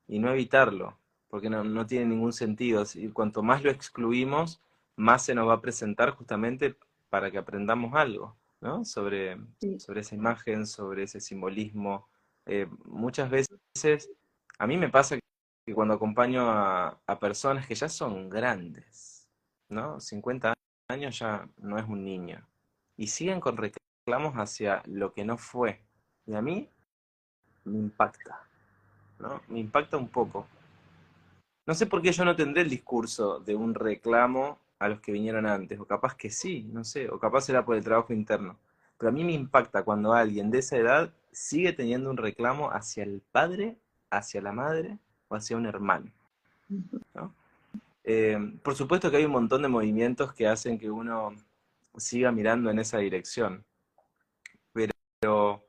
no 0.07 0.31
evitarlo, 0.31 0.97
porque 1.29 1.49
no, 1.49 1.63
no 1.63 1.85
tiene 1.85 2.05
ningún 2.05 2.33
sentido. 2.33 2.83
Y 2.95 3.09
cuanto 3.09 3.43
más 3.43 3.63
lo 3.63 3.71
excluimos, 3.71 4.61
más 4.95 5.23
se 5.25 5.35
nos 5.35 5.47
va 5.47 5.53
a 5.55 5.61
presentar 5.61 6.11
justamente 6.11 6.75
para 7.09 7.31
que 7.31 7.37
aprendamos 7.37 7.93
algo. 7.95 8.35
Sobre, 8.83 9.37
sobre 9.77 10.01
esa 10.01 10.15
imagen, 10.15 10.65
sobre 10.65 11.03
ese 11.03 11.21
simbolismo. 11.21 12.07
Eh, 12.47 12.67
muchas 12.83 13.29
veces, 13.29 14.09
a 14.57 14.65
mí 14.65 14.75
me 14.75 14.89
pasa 14.89 15.19
que 15.65 15.73
cuando 15.73 15.93
acompaño 15.93 16.49
a, 16.49 16.99
personas 17.19 17.67
que 17.67 17.75
ya 17.75 17.89
son 17.89 18.27
grandes, 18.27 19.29
¿no? 19.69 19.99
50 19.99 20.53
años 20.89 21.19
ya 21.19 21.47
no 21.57 21.77
es 21.77 21.87
un 21.87 22.03
niño, 22.03 22.47
y 22.97 23.07
siguen 23.07 23.39
con 23.39 23.57
reclamos 23.57 24.33
hacia 24.35 24.81
lo 24.85 25.13
que 25.13 25.25
no 25.25 25.37
fue. 25.37 25.83
Y 26.25 26.33
a 26.33 26.41
mí 26.41 26.67
me 27.65 27.77
impacta, 27.77 28.47
Me 29.47 29.59
impacta 29.59 29.97
un 29.97 30.07
poco. 30.07 30.47
No 31.65 31.73
sé 31.73 31.85
por 31.85 32.01
qué 32.01 32.11
yo 32.11 32.25
no 32.25 32.35
tendré 32.35 32.61
el 32.61 32.69
discurso 32.69 33.39
de 33.39 33.55
un 33.55 33.73
reclamo 33.73 34.59
a 34.77 34.89
los 34.89 34.99
que 34.99 35.11
vinieron 35.11 35.47
antes, 35.47 35.79
o 35.79 35.85
capaz 35.85 36.15
que 36.15 36.29
sí, 36.29 36.69
no 36.71 36.83
sé, 36.83 37.09
o 37.09 37.17
capaz 37.19 37.41
será 37.41 37.65
por 37.65 37.75
el 37.75 37.83
trabajo 37.83 38.13
interno. 38.13 38.57
Pero 38.97 39.09
a 39.09 39.11
mí 39.11 39.23
me 39.23 39.33
impacta 39.33 39.83
cuando 39.83 40.13
alguien 40.13 40.51
de 40.51 40.59
esa 40.59 40.77
edad 40.77 41.13
sigue 41.31 41.73
teniendo 41.73 42.09
un 42.09 42.17
reclamo 42.17 42.69
hacia 42.71 43.03
el 43.03 43.21
padre, 43.31 43.77
hacia 44.09 44.41
la 44.41 44.51
madre, 44.51 44.97
o 45.27 45.35
hacia 45.35 45.57
un 45.57 45.65
hermano. 45.65 46.11
Eh, 48.03 48.37
por 48.63 48.75
supuesto 48.75 49.09
que 49.09 49.17
hay 49.17 49.25
un 49.25 49.31
montón 49.31 49.61
de 49.61 49.67
movimientos 49.67 50.33
que 50.33 50.47
hacen 50.47 50.77
que 50.77 50.91
uno 50.91 51.33
siga 51.97 52.31
mirando 52.31 52.69
en 52.69 52.79
esa 52.79 52.99
dirección, 52.99 53.63
pero 55.19 55.64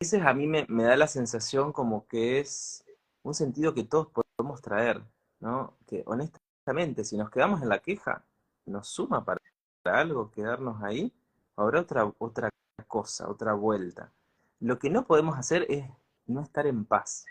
veces 0.00 0.22
a 0.22 0.34
mí 0.34 0.46
me, 0.46 0.66
me 0.68 0.84
da 0.84 0.96
la 0.96 1.06
sensación 1.06 1.72
como 1.72 2.06
que 2.06 2.40
es 2.40 2.84
un 3.22 3.34
sentido 3.34 3.74
que 3.74 3.84
todos 3.84 4.08
podemos 4.08 4.60
traer, 4.60 5.02
¿no? 5.40 5.74
Que 5.86 6.02
honestamente, 6.06 7.04
si 7.04 7.16
nos 7.16 7.30
quedamos 7.30 7.62
en 7.62 7.68
la 7.68 7.78
queja, 7.78 8.24
nos 8.66 8.88
suma 8.88 9.24
para 9.24 9.40
algo 9.84 10.30
quedarnos 10.30 10.82
ahí, 10.82 11.12
habrá 11.56 11.80
otra, 11.80 12.12
otra 12.18 12.50
cosa, 12.86 13.28
otra 13.28 13.54
vuelta. 13.54 14.12
Lo 14.60 14.78
que 14.78 14.90
no 14.90 15.06
podemos 15.06 15.38
hacer 15.38 15.66
es 15.68 15.86
no 16.26 16.40
estar 16.42 16.66
en 16.66 16.84
paz. 16.84 17.24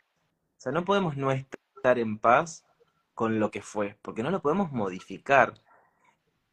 O 0.58 0.62
sea, 0.62 0.72
no 0.72 0.86
podemos 0.86 1.18
no 1.18 1.32
estar 1.32 2.00
en 2.00 2.18
paz 2.18 2.66
con 3.14 3.40
lo 3.40 3.52
que 3.52 3.62
fue, 3.62 3.98
porque 4.02 4.24
no 4.24 4.32
lo 4.32 4.42
podemos 4.42 4.72
modificar. 4.72 5.54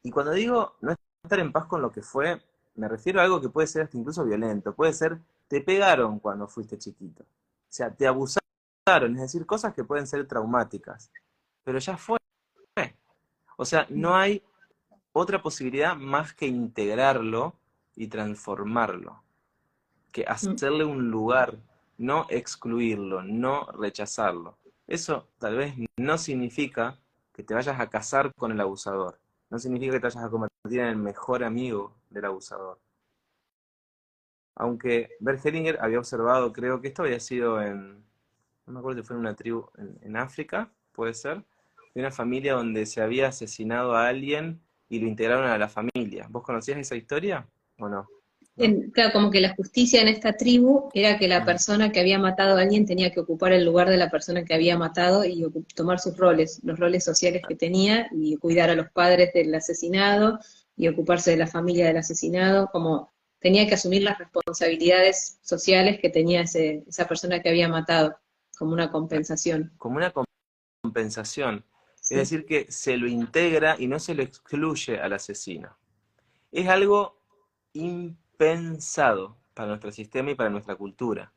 Y 0.03 0.11
cuando 0.11 0.33
digo 0.33 0.77
no 0.81 0.95
estar 1.23 1.39
en 1.39 1.53
paz 1.53 1.67
con 1.67 1.83
lo 1.83 1.93
que 1.93 2.03
fue, 2.03 2.43
me 2.75 2.89
refiero 2.89 3.21
a 3.21 3.25
algo 3.25 3.41
que 3.41 3.49
puede 3.49 3.67
ser 3.67 3.83
hasta 3.83 3.97
incluso 3.97 4.25
violento. 4.25 4.75
Puede 4.75 4.93
ser, 4.93 5.19
te 5.53 5.61
pegaron 5.61 6.19
cuando 6.19 6.49
fuiste 6.49 6.79
chiquito. 6.79 7.25
O 7.25 7.27
sea, 7.69 7.95
te 7.95 8.07
abusaron, 8.07 9.17
es 9.17 9.21
decir, 9.21 9.45
cosas 9.45 9.75
que 9.75 9.85
pueden 9.85 10.07
ser 10.07 10.27
traumáticas. 10.27 11.11
Pero 11.63 11.79
ya 11.79 11.99
fue. 11.99 12.17
O 13.59 13.67
sea, 13.67 13.87
no 13.91 14.17
hay 14.17 14.43
otra 15.13 15.43
posibilidad 15.43 15.95
más 15.95 16.33
que 16.33 16.47
integrarlo 16.47 17.55
y 17.95 18.07
transformarlo, 18.07 19.23
que 20.11 20.23
mm. 20.23 20.33
hacerle 20.33 20.87
un 20.87 21.11
lugar, 21.11 21.59
no 21.99 22.25
excluirlo, 22.31 23.23
no 23.23 23.67
rechazarlo. 23.73 24.57
Eso 24.87 25.29
tal 25.39 25.57
vez 25.57 25.75
no 25.99 26.17
significa 26.17 26.99
que 27.35 27.43
te 27.43 27.53
vayas 27.53 27.79
a 27.79 27.91
casar 27.91 28.33
con 28.37 28.53
el 28.53 28.61
abusador, 28.63 29.21
no 29.51 29.59
significa 29.59 29.93
que 29.93 30.01
te 30.01 30.07
vayas 30.07 30.25
a 30.25 30.31
convertir 30.31 30.81
en 30.81 30.87
el 30.87 30.97
mejor 30.97 31.45
amigo 31.45 31.95
del 32.09 32.25
abusador. 32.25 32.79
Aunque 34.55 35.11
Bert 35.21 35.45
Hellinger 35.45 35.79
había 35.81 35.99
observado, 35.99 36.53
creo 36.53 36.81
que 36.81 36.89
esto 36.89 37.03
había 37.03 37.21
sido 37.21 37.63
en, 37.63 38.05
no 38.67 38.73
me 38.73 38.79
acuerdo 38.79 39.01
si 39.01 39.07
fue 39.07 39.17
en 39.17 39.21
una 39.21 39.35
tribu 39.35 39.67
en, 39.79 39.99
en 40.03 40.17
África, 40.17 40.71
puede 40.93 41.15
ser, 41.15 41.43
de 41.95 42.01
una 42.01 42.11
familia 42.11 42.55
donde 42.55 42.87
se 42.87 43.01
había 43.01 43.29
asesinado 43.29 43.95
a 43.95 44.09
alguien 44.09 44.61
y 44.89 44.99
lo 44.99 45.07
integraron 45.07 45.49
a 45.49 45.59
la 45.59 45.69
familia. 45.69 46.27
¿Vos 46.29 46.43
conocías 46.43 46.79
esa 46.79 46.97
historia 46.97 47.47
o 47.79 47.89
no? 47.89 48.07
claro, 48.93 49.13
como 49.13 49.31
que 49.31 49.41
la 49.41 49.55
justicia 49.55 50.03
en 50.03 50.09
esta 50.09 50.35
tribu 50.35 50.91
era 50.93 51.19
que 51.19 51.27
la 51.27 51.45
persona 51.45 51.91
que 51.91 52.01
había 52.01 52.19
matado 52.19 52.57
a 52.57 52.61
alguien 52.61 52.85
tenía 52.85 53.11
que 53.11 53.21
ocupar 53.21 53.53
el 53.53 53.65
lugar 53.65 53.89
de 53.89 53.97
la 53.97 54.11
persona 54.11 54.45
que 54.45 54.55
había 54.55 54.77
matado 54.77 55.25
y 55.25 55.45
tomar 55.75 55.99
sus 55.99 56.17
roles, 56.17 56.61
los 56.63 56.79
roles 56.79 57.05
sociales 57.05 57.43
que 57.49 57.57
tenía, 57.57 58.09
y 58.13 58.37
cuidar 58.37 58.71
a 58.71 58.75
los 58.75 58.91
padres 58.91 59.33
del 59.33 59.55
asesinado 59.55 60.39
y 60.77 60.89
ocuparse 60.89 61.31
de 61.31 61.39
la 61.39 61.47
familia 61.47 61.87
del 61.87 61.97
asesinado, 61.97 62.69
como 62.71 63.11
tenía 63.43 63.67
que 63.67 63.75
asumir 63.75 64.03
las 64.03 64.19
responsabilidades 64.19 65.39
sociales 65.43 66.01
que 66.01 66.09
tenía 66.09 66.43
esa 66.43 67.09
persona 67.09 67.43
que 67.43 67.49
había 67.49 67.69
matado, 67.69 68.17
como 68.57 68.73
una 68.73 68.91
compensación. 68.91 69.73
Como 69.77 69.97
una 69.97 70.13
compensación. 70.83 71.65
Es 72.11 72.19
decir, 72.19 72.47
que 72.47 72.71
se 72.71 72.97
lo 72.97 73.09
integra 73.09 73.77
y 73.79 73.87
no 73.87 73.99
se 73.99 74.15
lo 74.15 74.23
excluye 74.23 75.01
al 75.01 75.13
asesino. 75.13 75.77
Es 76.51 76.69
algo 76.69 77.21
impensado 77.73 79.37
para 79.55 79.69
nuestro 79.69 79.93
sistema 79.93 80.31
y 80.31 80.35
para 80.35 80.51
nuestra 80.51 80.77
cultura. 80.77 81.33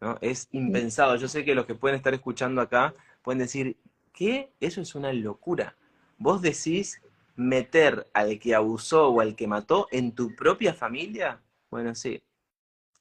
¿no? 0.00 0.18
Es 0.20 0.48
impensado. 0.52 1.16
Yo 1.16 1.28
sé 1.28 1.44
que 1.44 1.54
los 1.54 1.66
que 1.66 1.74
pueden 1.74 1.96
estar 1.96 2.14
escuchando 2.14 2.60
acá 2.60 2.94
pueden 3.22 3.38
decir, 3.38 3.76
¿qué? 4.12 4.52
Eso 4.60 4.80
es 4.80 4.94
una 4.94 5.12
locura. 5.12 5.76
Vos 6.18 6.42
decís 6.42 7.00
meter 7.36 8.06
al 8.12 8.38
que 8.38 8.54
abusó 8.54 9.08
o 9.08 9.20
al 9.20 9.34
que 9.34 9.46
mató 9.46 9.88
en 9.90 10.12
tu 10.12 10.34
propia 10.34 10.74
familia. 10.74 11.40
Bueno, 11.70 11.94
sí. 11.94 12.22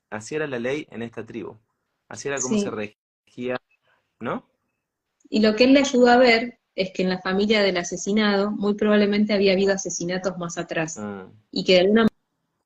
Así 0.10 0.36
era 0.36 0.48
la 0.48 0.60
ley 0.60 0.88
en 0.91 1.02
esta 1.02 1.26
tribu. 1.26 1.58
Así 2.08 2.28
era 2.28 2.39
como 2.39 2.60
se 2.60 2.69
regía, 2.69 3.58
¿no? 4.19 4.46
Y 5.30 5.41
lo 5.41 5.56
que 5.56 5.63
él 5.63 5.74
le 5.74 5.80
ayudó 5.80 6.10
a 6.10 6.17
ver 6.17 6.60
es 6.76 6.91
que 6.91 7.04
en 7.04 7.10
la 7.10 7.22
familia 7.22 7.62
del 7.62 7.78
asesinado 7.78 8.52
muy 8.52 8.76
probablemente 8.76 9.34
había 9.34 9.54
habido 9.54 9.74
asesinatos 9.74 10.38
más 10.38 10.58
atrás. 10.58 10.98
Ah. 11.00 11.28
Y 11.52 11.63
que 11.63 11.74
de 11.74 11.80
alguna 11.82 12.08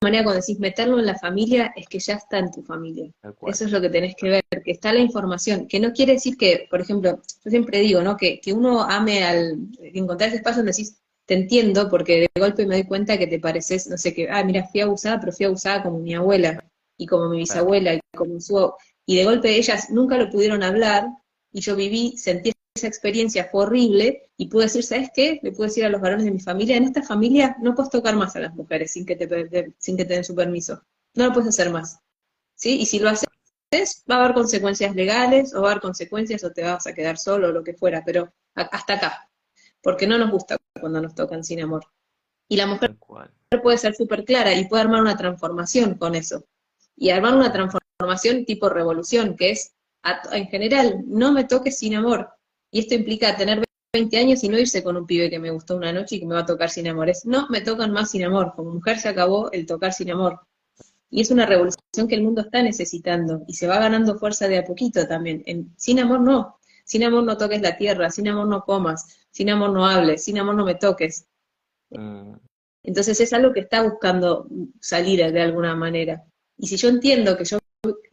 manera 0.01 0.23
cuando 0.23 0.41
decís 0.41 0.59
meterlo 0.59 0.99
en 0.99 1.05
la 1.05 1.17
familia 1.17 1.73
es 1.75 1.87
que 1.87 1.99
ya 1.99 2.15
está 2.15 2.39
en 2.39 2.51
tu 2.51 2.61
familia. 2.63 3.11
Eso 3.47 3.65
es 3.65 3.71
lo 3.71 3.81
que 3.81 3.89
tenés 3.89 4.15
que 4.15 4.29
ver, 4.29 4.43
que 4.63 4.71
está 4.71 4.93
la 4.93 4.99
información, 4.99 5.67
que 5.67 5.79
no 5.79 5.91
quiere 5.91 6.13
decir 6.13 6.37
que, 6.37 6.67
por 6.69 6.81
ejemplo, 6.81 7.21
yo 7.43 7.49
siempre 7.49 7.79
digo, 7.79 8.01
¿no? 8.01 8.15
Que, 8.15 8.39
que 8.39 8.53
uno 8.53 8.81
ame 8.81 9.23
al, 9.23 9.57
encontrar 9.79 10.29
ese 10.29 10.37
espacio 10.37 10.59
donde 10.59 10.71
decís, 10.71 10.99
te 11.27 11.33
entiendo, 11.35 11.89
porque 11.89 12.21
de 12.21 12.39
golpe 12.39 12.65
me 12.65 12.75
doy 12.75 12.85
cuenta 12.85 13.17
que 13.17 13.27
te 13.27 13.39
pareces, 13.39 13.87
no 13.87 13.97
sé, 13.97 14.13
que, 14.13 14.29
ah, 14.29 14.43
mira, 14.43 14.67
fui 14.69 14.81
abusada, 14.81 15.19
pero 15.19 15.33
fui 15.33 15.45
abusada 15.45 15.83
como 15.83 15.99
mi 15.99 16.15
abuela, 16.15 16.63
y 16.97 17.05
como 17.05 17.29
mi 17.29 17.39
bisabuela, 17.39 17.93
y 17.93 17.99
como 18.15 18.39
su... 18.39 18.73
Y 19.05 19.17
de 19.17 19.25
golpe 19.25 19.55
ellas 19.55 19.89
nunca 19.89 20.17
lo 20.17 20.29
pudieron 20.29 20.63
hablar, 20.63 21.05
y 21.51 21.61
yo 21.61 21.75
viví, 21.75 22.17
sentí 22.17 22.53
esa 22.75 22.87
experiencia 22.87 23.49
fue 23.51 23.63
horrible 23.63 24.29
y 24.37 24.47
pude 24.47 24.65
decir, 24.65 24.83
¿sabes 24.83 25.09
qué? 25.13 25.39
Le 25.41 25.51
pude 25.51 25.67
decir 25.67 25.83
a 25.85 25.89
los 25.89 25.99
varones 25.99 26.25
de 26.25 26.31
mi 26.31 26.39
familia, 26.39 26.77
en 26.77 26.83
esta 26.83 27.01
familia 27.03 27.57
no 27.59 27.75
puedes 27.75 27.89
tocar 27.91 28.15
más 28.15 28.35
a 28.35 28.39
las 28.39 28.53
mujeres 28.53 28.91
sin 28.91 29.05
que 29.05 29.15
te, 29.15 29.73
sin 29.79 29.97
que 29.97 30.05
te 30.05 30.13
den 30.13 30.23
su 30.23 30.35
permiso. 30.35 30.83
No 31.15 31.25
lo 31.25 31.33
puedes 31.33 31.49
hacer 31.49 31.71
más. 31.71 31.99
¿Sí? 32.55 32.79
Y 32.79 32.85
si 32.85 32.99
lo 32.99 33.09
haces, 33.09 33.27
va 34.09 34.15
a 34.15 34.23
haber 34.23 34.33
consecuencias 34.33 34.95
legales 34.95 35.53
o 35.53 35.61
va 35.61 35.69
a 35.69 35.71
haber 35.71 35.81
consecuencias 35.81 36.43
o 36.43 36.51
te 36.51 36.63
vas 36.63 36.87
a 36.87 36.93
quedar 36.93 37.17
solo 37.17 37.49
o 37.49 37.51
lo 37.51 37.63
que 37.63 37.73
fuera, 37.73 38.03
pero 38.05 38.31
hasta 38.53 38.93
acá. 38.93 39.29
Porque 39.81 40.07
no 40.07 40.17
nos 40.17 40.31
gusta 40.31 40.56
cuando 40.79 41.01
nos 41.01 41.15
tocan 41.15 41.43
sin 41.43 41.61
amor. 41.61 41.85
Y 42.47 42.57
la 42.57 42.67
mujer 42.67 42.95
puede 43.61 43.77
ser 43.77 43.95
súper 43.95 44.23
clara 44.23 44.53
y 44.53 44.67
puede 44.67 44.83
armar 44.83 45.01
una 45.01 45.17
transformación 45.17 45.95
con 45.95 46.15
eso. 46.15 46.45
Y 46.95 47.09
armar 47.09 47.35
una 47.35 47.51
transformación 47.51 48.45
tipo 48.45 48.69
revolución, 48.69 49.35
que 49.35 49.51
es, 49.51 49.73
en 50.31 50.47
general, 50.47 51.03
no 51.05 51.31
me 51.31 51.43
toques 51.43 51.77
sin 51.77 51.95
amor, 51.95 52.29
y 52.71 52.79
esto 52.79 52.95
implica 52.95 53.35
tener 53.35 53.63
20 53.93 54.17
años 54.17 54.43
y 54.43 54.49
no 54.49 54.59
irse 54.59 54.83
con 54.83 54.97
un 54.97 55.05
pibe 55.05 55.29
que 55.29 55.39
me 55.39 55.51
gustó 55.51 55.75
una 55.75 55.91
noche 55.91 56.15
y 56.15 56.19
que 56.19 56.25
me 56.25 56.35
va 56.35 56.41
a 56.41 56.45
tocar 56.45 56.69
sin 56.69 56.87
amores. 56.87 57.25
No, 57.25 57.47
me 57.49 57.61
tocan 57.61 57.91
más 57.91 58.11
sin 58.11 58.23
amor. 58.23 58.53
Como 58.55 58.71
mujer 58.71 58.99
se 58.99 59.09
acabó 59.09 59.51
el 59.51 59.65
tocar 59.65 59.93
sin 59.93 60.11
amor. 60.11 60.41
Y 61.09 61.21
es 61.21 61.31
una 61.31 61.45
revolución 61.45 62.07
que 62.07 62.15
el 62.15 62.23
mundo 62.23 62.41
está 62.41 62.61
necesitando 62.61 63.43
y 63.47 63.53
se 63.53 63.67
va 63.67 63.79
ganando 63.79 64.19
fuerza 64.19 64.47
de 64.47 64.57
a 64.57 64.65
poquito 64.65 65.07
también. 65.07 65.41
En, 65.45 65.73
sin 65.77 65.99
amor 65.99 66.19
no. 66.19 66.59
Sin 66.83 67.03
amor 67.03 67.23
no 67.23 67.37
toques 67.37 67.61
la 67.61 67.77
tierra, 67.77 68.09
sin 68.11 68.27
amor 68.27 68.47
no 68.47 68.63
comas, 68.63 69.16
sin 69.37 69.51
amor 69.51 69.71
no 69.71 69.85
hables, 69.85 70.23
sin 70.23 70.39
amor 70.39 70.55
no 70.55 70.65
me 70.65 70.73
toques. 70.73 71.27
Mm. 71.91 72.33
Entonces 72.81 73.19
es 73.19 73.33
algo 73.33 73.53
que 73.53 73.59
está 73.59 73.83
buscando 73.83 74.47
salir 74.79 75.31
de 75.31 75.41
alguna 75.41 75.75
manera. 75.75 76.25
Y 76.57 76.65
si 76.65 76.75
yo 76.75 76.89
entiendo 76.89 77.37
que 77.37 77.45
yo 77.45 77.59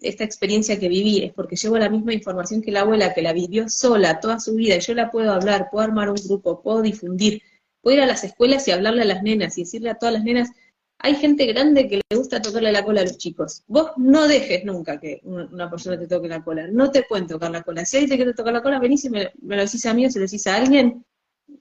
esta 0.02 0.22
experiencia 0.22 0.78
que 0.78 0.90
viví 0.90 1.24
es 1.24 1.32
porque 1.32 1.56
llevo 1.56 1.78
la 1.78 1.88
misma 1.88 2.12
información 2.12 2.60
que 2.60 2.70
la 2.70 2.82
abuela, 2.82 3.14
que 3.14 3.22
la 3.22 3.32
vivió 3.32 3.70
sola 3.70 4.20
toda 4.20 4.38
su 4.38 4.54
vida, 4.54 4.76
y 4.76 4.80
yo 4.80 4.92
la 4.92 5.10
puedo 5.10 5.32
hablar, 5.32 5.68
puedo 5.70 5.82
armar 5.82 6.10
un 6.10 6.16
grupo, 6.16 6.60
puedo 6.60 6.82
difundir, 6.82 7.40
puedo 7.80 7.96
ir 7.96 8.02
a 8.02 8.06
las 8.06 8.22
escuelas 8.22 8.68
y 8.68 8.72
hablarle 8.72 9.02
a 9.02 9.06
las 9.06 9.22
nenas 9.22 9.56
y 9.56 9.62
decirle 9.62 9.88
a 9.88 9.94
todas 9.94 10.12
las 10.12 10.24
nenas, 10.24 10.50
hay 10.98 11.14
gente 11.14 11.46
grande 11.46 11.88
que 11.88 12.02
le 12.10 12.16
gusta 12.16 12.42
tocarle 12.42 12.70
la 12.70 12.84
cola 12.84 13.00
a 13.00 13.04
los 13.04 13.16
chicos. 13.16 13.62
Vos 13.66 13.92
no 13.96 14.28
dejes 14.28 14.64
nunca 14.66 15.00
que 15.00 15.20
una 15.24 15.70
persona 15.70 15.98
te 15.98 16.06
toque 16.06 16.28
la 16.28 16.44
cola, 16.44 16.68
no 16.68 16.90
te 16.90 17.02
pueden 17.02 17.26
tocar 17.26 17.50
la 17.50 17.62
cola. 17.62 17.86
Si 17.86 17.96
alguien 17.96 18.10
te 18.10 18.16
quiere 18.16 18.34
tocar 18.34 18.52
la 18.52 18.62
cola, 18.62 18.78
venís 18.78 19.06
y 19.06 19.10
me, 19.10 19.32
lo 19.40 19.56
decís 19.56 19.86
a 19.86 19.94
mí 19.94 20.04
o 20.04 20.10
se 20.10 20.18
lo 20.18 20.26
decís 20.26 20.46
a 20.46 20.56
alguien 20.56 21.04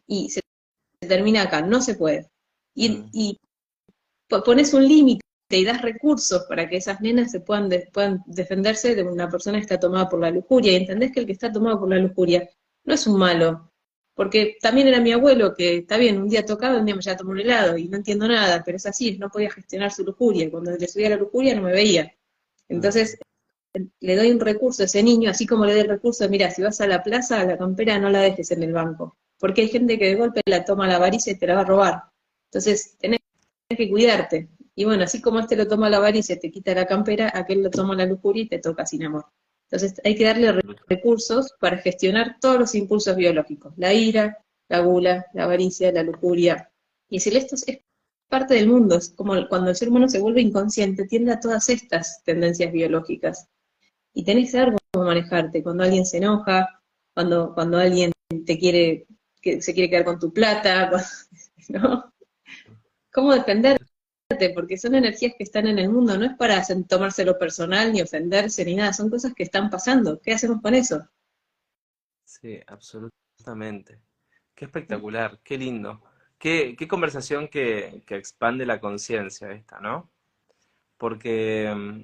y 0.07 0.29
se, 0.29 0.41
termina 1.07 1.43
acá, 1.43 1.61
no 1.61 1.81
se 1.81 1.95
puede. 1.95 2.29
Y, 2.75 2.89
mm. 2.89 3.09
y 3.13 3.37
pones 4.27 4.73
un 4.73 4.87
límite 4.87 5.23
y 5.49 5.65
das 5.65 5.81
recursos 5.81 6.45
para 6.47 6.67
que 6.67 6.77
esas 6.77 7.01
nenas 7.01 7.31
se 7.31 7.39
puedan, 7.39 7.69
puedan 7.91 8.23
defenderse 8.25 8.95
de 8.95 9.03
una 9.03 9.29
persona 9.29 9.57
que 9.57 9.63
está 9.63 9.79
tomada 9.79 10.09
por 10.09 10.19
la 10.19 10.31
lujuria, 10.31 10.71
y 10.71 10.75
entendés 10.77 11.11
que 11.11 11.19
el 11.21 11.25
que 11.25 11.33
está 11.33 11.51
tomado 11.51 11.79
por 11.79 11.89
la 11.89 11.97
lujuria 11.97 12.49
no 12.85 12.93
es 12.93 13.05
un 13.07 13.19
malo, 13.19 13.71
porque 14.15 14.57
también 14.61 14.87
era 14.87 14.99
mi 14.99 15.11
abuelo 15.11 15.53
que, 15.55 15.77
está 15.77 15.97
bien, 15.97 16.21
un 16.21 16.29
día 16.29 16.45
tocaba, 16.45 16.79
un 16.79 16.85
día 16.85 16.95
me 16.95 17.01
ya 17.01 17.15
tomó 17.15 17.31
un 17.31 17.39
helado, 17.39 17.77
y 17.77 17.87
no 17.87 17.97
entiendo 17.97 18.27
nada, 18.27 18.63
pero 18.65 18.77
es 18.77 18.85
así, 18.85 19.17
no 19.17 19.29
podía 19.29 19.51
gestionar 19.51 19.91
su 19.91 20.03
lujuria, 20.03 20.49
cuando 20.49 20.71
le 20.71 20.87
subía 20.87 21.09
la 21.09 21.17
lujuria 21.17 21.55
no 21.55 21.63
me 21.63 21.71
veía. 21.71 22.13
Entonces, 22.67 23.17
le 23.99 24.15
doy 24.15 24.31
un 24.31 24.39
recurso 24.39 24.83
a 24.83 24.85
ese 24.85 25.03
niño, 25.03 25.29
así 25.29 25.45
como 25.45 25.65
le 25.65 25.73
doy 25.73 25.81
el 25.81 25.89
recurso, 25.89 26.27
mira, 26.29 26.51
si 26.51 26.61
vas 26.61 26.79
a 26.81 26.87
la 26.87 27.03
plaza, 27.03 27.43
la 27.43 27.57
campera 27.57 27.99
no 27.99 28.09
la 28.09 28.21
dejes 28.21 28.51
en 28.51 28.63
el 28.63 28.73
banco, 28.73 29.17
porque 29.43 29.59
hay 29.59 29.67
gente 29.67 29.99
que 29.99 30.05
de 30.05 30.15
golpe 30.15 30.39
la 30.45 30.63
toma 30.63 30.87
la 30.87 30.95
avaricia 30.95 31.33
y 31.33 31.37
te 31.37 31.45
la 31.45 31.55
va 31.55 31.61
a 31.61 31.65
robar. 31.65 32.03
Entonces, 32.45 32.95
tenés 32.97 33.19
que 33.67 33.89
cuidarte. 33.89 34.47
Y 34.73 34.85
bueno, 34.85 35.03
así 35.03 35.21
como 35.21 35.41
este 35.41 35.57
lo 35.57 35.67
toma 35.67 35.89
la 35.89 35.97
avaricia 35.97 36.39
te 36.39 36.49
quita 36.49 36.73
la 36.73 36.85
campera, 36.85 37.29
aquel 37.33 37.61
lo 37.61 37.69
toma 37.69 37.93
la 37.93 38.05
lujuria 38.05 38.43
y 38.43 38.47
te 38.47 38.59
toca 38.59 38.85
sin 38.85 39.03
amor. 39.03 39.25
Entonces 39.69 39.99
hay 40.05 40.15
que 40.15 40.23
darle 40.23 40.49
recursos 40.87 41.53
para 41.59 41.75
gestionar 41.79 42.37
todos 42.39 42.57
los 42.57 42.73
impulsos 42.73 43.17
biológicos, 43.17 43.73
la 43.75 43.93
ira, 43.93 44.37
la 44.69 44.79
gula, 44.79 45.25
la 45.33 45.43
avaricia, 45.43 45.91
la 45.91 46.03
lujuria. 46.03 46.71
Y 47.09 47.17
decirle 47.17 47.39
esto 47.39 47.55
es 47.55 47.65
parte 48.29 48.53
del 48.53 48.69
mundo, 48.69 48.95
es 48.95 49.09
como 49.09 49.33
cuando 49.49 49.71
el 49.71 49.75
ser 49.75 49.89
humano 49.89 50.07
se 50.07 50.21
vuelve 50.21 50.39
inconsciente, 50.39 51.05
tiende 51.05 51.33
a 51.33 51.41
todas 51.41 51.67
estas 51.67 52.23
tendencias 52.23 52.71
biológicas. 52.71 53.49
Y 54.13 54.23
tenés 54.23 54.45
que 54.45 54.57
saber 54.57 54.75
cómo 54.93 55.05
manejarte, 55.05 55.61
cuando 55.61 55.83
alguien 55.83 56.05
se 56.05 56.19
enoja, 56.19 56.81
cuando, 57.13 57.53
cuando 57.53 57.77
alguien 57.77 58.13
te 58.45 58.57
quiere, 58.57 59.05
que 59.43 59.61
se 59.61 59.73
quiere 59.73 59.89
quedar 59.89 60.05
con 60.05 60.17
tu 60.17 60.33
plata, 60.33 60.89
¿no? 61.69 62.13
¿Cómo 63.11 63.33
defenderte? 63.33 63.85
Porque 64.55 64.77
son 64.77 64.95
energías 64.95 65.33
que 65.37 65.43
están 65.43 65.67
en 65.67 65.77
el 65.77 65.89
mundo, 65.89 66.17
no 66.17 66.25
es 66.25 66.35
para 66.37 66.63
tomárselo 66.87 67.37
personal, 67.37 67.91
ni 67.91 68.01
ofenderse, 68.01 68.65
ni 68.65 68.75
nada, 68.75 68.93
son 68.93 69.09
cosas 69.09 69.33
que 69.35 69.43
están 69.43 69.69
pasando. 69.69 70.19
¿Qué 70.19 70.33
hacemos 70.33 70.61
con 70.61 70.73
eso? 70.73 71.07
Sí, 72.23 72.59
absolutamente. 72.65 73.99
Qué 74.55 74.65
espectacular, 74.65 75.39
qué 75.43 75.57
lindo. 75.57 76.01
Qué, 76.39 76.75
conversación 76.89 77.47
que, 77.47 78.01
que 78.07 78.15
expande 78.15 78.65
la 78.65 78.79
conciencia 78.79 79.51
esta, 79.51 79.79
¿no? 79.79 80.09
Porque, 80.97 81.71
mm, 81.75 82.01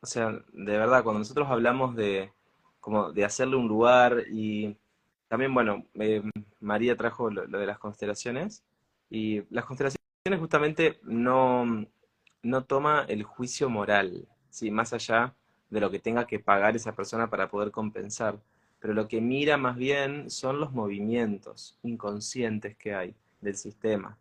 o 0.00 0.06
sea, 0.06 0.30
de 0.30 0.78
verdad, 0.78 1.02
cuando 1.02 1.20
nosotros 1.20 1.48
hablamos 1.50 1.96
de, 1.96 2.32
como 2.80 3.12
de 3.12 3.24
hacerle 3.24 3.56
un 3.56 3.68
lugar 3.68 4.24
y 4.30 4.76
también, 5.32 5.54
bueno, 5.54 5.86
eh, 5.94 6.22
María 6.60 6.94
trajo 6.94 7.30
lo, 7.30 7.46
de 7.46 7.66
las 7.66 7.78
constelaciones 7.78 8.62
y 9.08 9.40
las 9.48 9.64
constelaciones 9.64 10.38
justamente 10.38 11.00
no, 11.04 11.86
no 12.42 12.64
toma 12.64 13.06
el 13.08 13.22
juicio 13.22 13.70
moral, 13.70 14.28
¿sí? 14.50 14.70
más 14.70 14.92
allá 14.92 15.34
de 15.70 15.80
lo 15.80 15.90
que 15.90 16.00
tenga 16.00 16.26
que 16.26 16.38
pagar 16.38 16.76
esa 16.76 16.94
persona 16.94 17.30
para 17.30 17.48
poder 17.48 17.70
compensar, 17.70 18.42
pero 18.78 18.92
lo 18.92 19.08
que 19.08 19.22
mira 19.22 19.56
más 19.56 19.76
bien 19.76 20.28
son 20.28 20.60
los 20.60 20.70
movimientos 20.72 21.78
inconscientes 21.82 22.76
que 22.76 22.94
hay 22.94 23.14
del 23.40 23.56
sistema, 23.56 24.18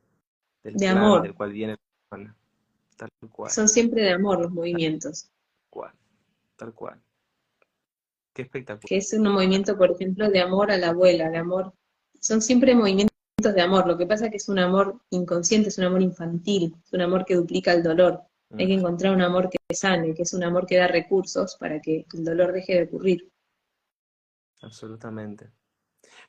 del 0.64 0.78
de 0.78 0.88
amor. 0.88 1.24
del 1.24 1.34
cual 1.34 1.52
viene 1.52 1.74
la 1.74 1.80
persona. 2.10 2.36
Tal 2.96 3.10
cual. 3.30 3.52
Son 3.52 3.68
siempre 3.68 4.02
de 4.04 4.14
amor 4.14 4.40
los 4.40 4.52
movimientos. 4.54 5.24
Tal 5.24 5.70
cual, 5.70 5.94
tal 6.56 6.74
cual. 6.74 7.02
Qué 8.34 8.44
espectacular. 8.44 8.88
Que 8.88 8.98
es 8.98 9.14
un 9.14 9.24
movimiento, 9.24 9.78
por 9.78 9.92
ejemplo, 9.92 10.30
de 10.30 10.40
amor 10.40 10.72
a 10.72 10.78
la 10.78 10.90
abuela, 10.90 11.30
de 11.30 11.38
amor. 11.38 11.74
Son 12.20 12.42
siempre 12.42 12.76
movimientos 12.76 13.12
de 13.38 13.62
amor. 13.62 13.88
Lo 13.88 13.98
que 13.98 14.06
pasa 14.06 14.26
es 14.26 14.32
que 14.32 14.38
es 14.38 14.50
un 14.50 14.60
amor 14.60 15.02
inconsciente, 15.10 15.70
es 15.70 15.78
un 15.78 15.86
amor 15.86 16.02
infantil, 16.02 16.76
es 16.84 16.94
un 16.94 17.02
amor 17.02 17.26
que 17.26 17.36
duplica 17.36 17.74
el 17.74 17.84
dolor. 17.84 18.22
Hay 18.58 18.68
que 18.68 18.76
mm. 18.76 18.80
encontrar 18.80 19.14
un 19.14 19.22
amor 19.22 19.50
que 19.50 19.58
sane, 19.74 20.14
que 20.14 20.24
es 20.24 20.34
un 20.34 20.44
amor 20.44 20.66
que 20.66 20.78
da 20.78 20.88
recursos 20.88 21.56
para 21.58 21.80
que 21.82 22.06
el 22.14 22.24
dolor 22.24 22.52
deje 22.52 22.76
de 22.76 22.84
ocurrir. 22.84 23.32
Absolutamente. 24.62 25.50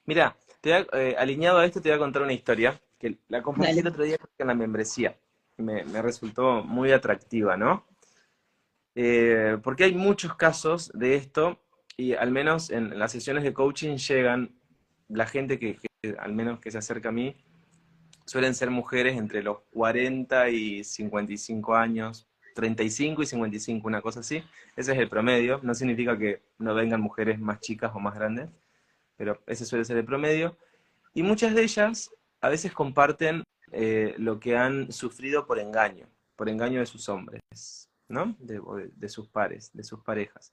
Mira, 0.07 0.37
te 0.61 0.87
eh, 0.93 1.17
alineado 1.19 1.59
a 1.59 1.67
esto 1.67 1.83
te 1.83 1.91
voy 1.91 1.97
a 1.97 2.01
contar 2.01 2.23
una 2.23 2.33
historia 2.33 2.81
que 2.99 3.19
la 3.29 3.43
compartí 3.43 3.81
el 3.81 3.89
otro 3.89 4.05
día 4.05 4.17
en 4.39 4.47
la 4.47 4.55
membresía. 4.55 5.19
Me, 5.59 5.85
me 5.85 6.01
resultó 6.01 6.63
muy 6.63 6.93
atractiva, 6.93 7.57
¿no? 7.57 7.87
Eh, 8.95 9.59
porque 9.63 9.85
hay 9.85 9.95
muchos 9.95 10.35
casos 10.37 10.91
de 10.95 11.17
esto 11.17 11.59
y 11.97 12.15
al 12.15 12.31
menos 12.31 12.71
en 12.71 12.99
las 12.99 13.13
sesiones 13.13 13.45
de 13.45 13.53
coaching 13.53 13.97
llegan 13.97 14.55
la 15.09 15.27
gente 15.27 15.59
que, 15.59 15.79
al 16.19 16.33
menos 16.33 16.61
que 16.61 16.71
se 16.71 16.79
acerca 16.79 17.11
a 17.11 17.13
mí, 17.13 17.37
suelen 18.25 18.55
ser 18.55 18.71
mujeres 18.71 19.17
entre 19.17 19.43
los 19.43 19.59
40 19.73 20.49
y 20.49 20.85
55 20.85 21.75
años, 21.75 22.29
35 22.55 23.23
y 23.23 23.27
55, 23.27 23.87
una 23.87 24.01
cosa 24.01 24.21
así. 24.21 24.43
Ese 24.77 24.93
es 24.93 24.99
el 24.99 25.09
promedio. 25.09 25.61
No 25.63 25.75
significa 25.75 26.19
que 26.19 26.43
no 26.59 26.75
vengan 26.75 27.01
mujeres 27.01 27.39
más 27.39 27.61
chicas 27.61 27.93
o 27.95 28.01
más 28.01 28.15
grandes, 28.15 28.51
pero 29.17 29.43
ese 29.47 29.65
suele 29.65 29.85
ser 29.85 29.99
el 29.99 30.05
promedio. 30.05 30.57
Y 31.15 31.23
muchas 31.23 31.55
de 31.55 31.63
ellas 31.63 32.11
a 32.41 32.49
veces 32.49 32.73
comparten 32.73 33.45
eh, 33.71 34.15
lo 34.19 34.41
que 34.41 34.57
han 34.57 34.93
sufrido 34.93 35.47
por 35.47 35.59
engaño, 35.59 36.09
por 36.37 36.49
engaño 36.49 36.81
de 36.81 36.87
sus 36.87 37.09
hombres, 37.09 37.41
¿no? 38.09 38.37
de 38.41 39.09
sus 39.09 39.29
pares, 39.29 39.71
de 39.73 39.85
sus 39.85 40.03
parejas. 40.03 40.53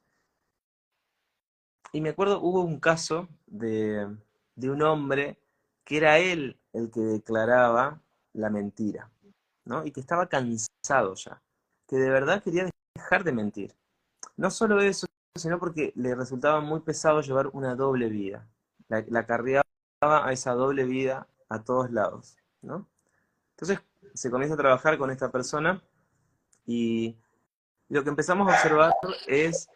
Y 1.92 2.02
me 2.02 2.10
acuerdo, 2.10 2.42
hubo 2.42 2.62
un 2.62 2.80
caso 2.80 3.28
de, 3.48 4.08
de 4.56 4.70
un 4.70 4.82
hombre 4.84 5.40
que 5.84 5.98
era 5.98 6.20
él 6.20 6.60
el 6.74 6.92
que 6.92 7.00
declaraba 7.00 8.02
la 8.34 8.50
mentira, 8.50 9.10
¿no? 9.66 9.86
Y 9.86 9.92
que 9.92 10.00
estaba 10.00 10.28
cansado 10.28 11.16
ya, 11.16 11.42
que 11.88 11.98
de 11.98 12.10
verdad 12.10 12.44
quería 12.44 12.70
dejar 12.96 13.24
de 13.24 13.32
mentir. 13.32 13.76
No 14.38 14.52
solo 14.52 14.82
eso, 14.82 15.08
sino 15.36 15.60
porque 15.60 15.92
le 15.96 16.14
resultaba 16.16 16.62
muy 16.62 16.82
pesado 16.82 17.22
llevar 17.22 17.48
una 17.54 17.76
doble 17.76 18.10
vida. 18.10 18.48
La, 18.88 19.04
la 19.10 19.26
cargaba 19.26 19.64
a 20.02 20.32
esa 20.32 20.54
doble 20.54 20.86
vida 20.86 21.28
a 21.50 21.64
todos 21.64 21.92
lados, 21.92 22.38
¿no? 22.62 22.88
Entonces 23.52 23.80
se 24.14 24.30
comienza 24.30 24.54
a 24.54 24.58
trabajar 24.58 24.98
con 24.98 25.10
esta 25.12 25.32
persona 25.32 25.82
y 26.66 27.18
lo 27.90 28.04
que 28.04 28.10
empezamos 28.10 28.48
a 28.48 28.56
observar 28.56 28.94
es 29.28 29.68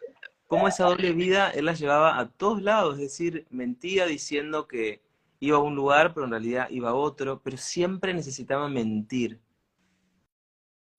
cómo 0.54 0.68
esa 0.68 0.84
doble 0.84 1.12
vida 1.12 1.50
él 1.50 1.64
la 1.64 1.72
llevaba 1.72 2.16
a 2.16 2.28
todos 2.28 2.62
lados, 2.62 2.94
es 2.94 3.00
decir, 3.00 3.44
mentía 3.50 4.06
diciendo 4.06 4.68
que 4.68 5.02
iba 5.40 5.56
a 5.56 5.60
un 5.60 5.74
lugar, 5.74 6.14
pero 6.14 6.26
en 6.26 6.30
realidad 6.30 6.68
iba 6.70 6.90
a 6.90 6.94
otro, 6.94 7.40
pero 7.42 7.56
siempre 7.56 8.14
necesitaba 8.14 8.68
mentir. 8.68 9.40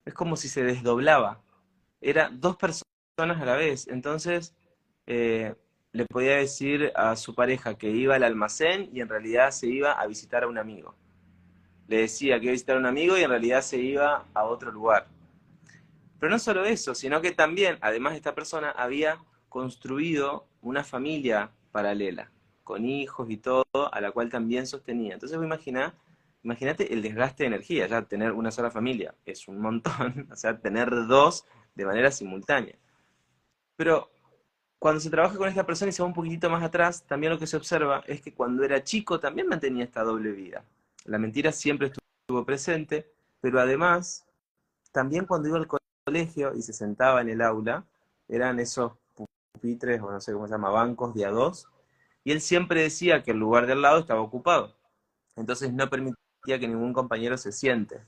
Es 0.03 0.13
como 0.13 0.35
si 0.35 0.49
se 0.49 0.63
desdoblaba. 0.63 1.41
Era 2.01 2.29
dos 2.29 2.57
personas 2.57 3.41
a 3.41 3.45
la 3.45 3.55
vez. 3.55 3.87
Entonces, 3.87 4.53
eh, 5.07 5.55
le 5.93 6.05
podía 6.05 6.35
decir 6.35 6.91
a 6.93 7.15
su 7.15 7.33
pareja 7.33 7.77
que 7.77 7.89
iba 7.89 8.15
al 8.15 8.23
almacén 8.23 8.89
y 8.91 8.99
en 8.99 9.07
realidad 9.07 9.51
se 9.51 9.67
iba 9.67 9.93
a 9.93 10.05
visitar 10.05 10.43
a 10.43 10.47
un 10.47 10.57
amigo. 10.57 10.95
Le 11.87 11.99
decía 11.99 12.39
que 12.39 12.47
iba 12.47 12.51
a 12.51 12.59
visitar 12.59 12.75
a 12.75 12.79
un 12.79 12.87
amigo 12.87 13.17
y 13.17 13.21
en 13.21 13.29
realidad 13.29 13.61
se 13.61 13.77
iba 13.77 14.25
a 14.33 14.43
otro 14.43 14.69
lugar. 14.69 15.07
Pero 16.19 16.29
no 16.29 16.39
solo 16.39 16.65
eso, 16.65 16.93
sino 16.93 17.21
que 17.21 17.31
también, 17.31 17.77
además 17.79 18.11
de 18.11 18.17
esta 18.17 18.35
persona, 18.35 18.71
había 18.71 19.17
construido 19.55 20.49
una 20.61 20.83
familia 20.83 21.49
paralela, 21.71 22.29
con 22.65 22.85
hijos 22.85 23.29
y 23.29 23.37
todo, 23.37 23.63
a 23.89 24.01
la 24.01 24.11
cual 24.11 24.27
también 24.27 24.67
sostenía. 24.67 25.13
Entonces 25.13 25.37
vos 25.37 25.47
imagínate 26.43 26.93
el 26.93 27.01
desgaste 27.01 27.43
de 27.43 27.47
energía, 27.47 27.87
ya 27.87 28.01
tener 28.01 28.33
una 28.33 28.51
sola 28.51 28.69
familia 28.69 29.15
es 29.25 29.47
un 29.47 29.61
montón, 29.61 30.27
o 30.33 30.35
sea, 30.35 30.59
tener 30.59 30.89
dos 31.07 31.45
de 31.73 31.85
manera 31.85 32.11
simultánea. 32.11 32.75
Pero 33.77 34.11
cuando 34.77 34.99
se 34.99 35.09
trabaja 35.09 35.37
con 35.37 35.47
esta 35.47 35.65
persona 35.65 35.87
y 35.87 35.93
se 35.93 36.01
va 36.01 36.09
un 36.09 36.13
poquitito 36.13 36.49
más 36.49 36.61
atrás, 36.61 37.05
también 37.07 37.31
lo 37.31 37.39
que 37.39 37.47
se 37.47 37.55
observa 37.55 38.03
es 38.07 38.19
que 38.19 38.33
cuando 38.33 38.61
era 38.61 38.83
chico 38.83 39.21
también 39.21 39.47
mantenía 39.47 39.85
esta 39.85 40.03
doble 40.03 40.33
vida. 40.33 40.65
La 41.05 41.17
mentira 41.17 41.53
siempre 41.53 41.93
estuvo 41.93 42.45
presente, 42.45 43.09
pero 43.39 43.61
además, 43.61 44.27
también 44.91 45.25
cuando 45.25 45.47
iba 45.47 45.59
al 45.59 45.67
colegio 46.05 46.53
y 46.53 46.61
se 46.61 46.73
sentaba 46.73 47.21
en 47.21 47.29
el 47.29 47.41
aula, 47.41 47.85
eran 48.27 48.59
esos 48.59 48.91
pupitres, 49.65 50.01
o 50.01 50.11
no 50.11 50.21
sé 50.21 50.33
cómo 50.33 50.47
se 50.47 50.53
llama, 50.53 50.69
bancos 50.69 51.13
de 51.13 51.25
a 51.25 51.31
dos, 51.31 51.67
y 52.23 52.31
él 52.31 52.41
siempre 52.41 52.81
decía 52.81 53.23
que 53.23 53.31
el 53.31 53.37
lugar 53.37 53.65
de 53.65 53.73
al 53.73 53.81
lado 53.81 53.99
estaba 53.99 54.21
ocupado. 54.21 54.75
Entonces 55.35 55.73
no 55.73 55.89
permitía 55.89 56.59
que 56.59 56.67
ningún 56.67 56.93
compañero 56.93 57.37
se 57.37 57.51
siente. 57.51 57.99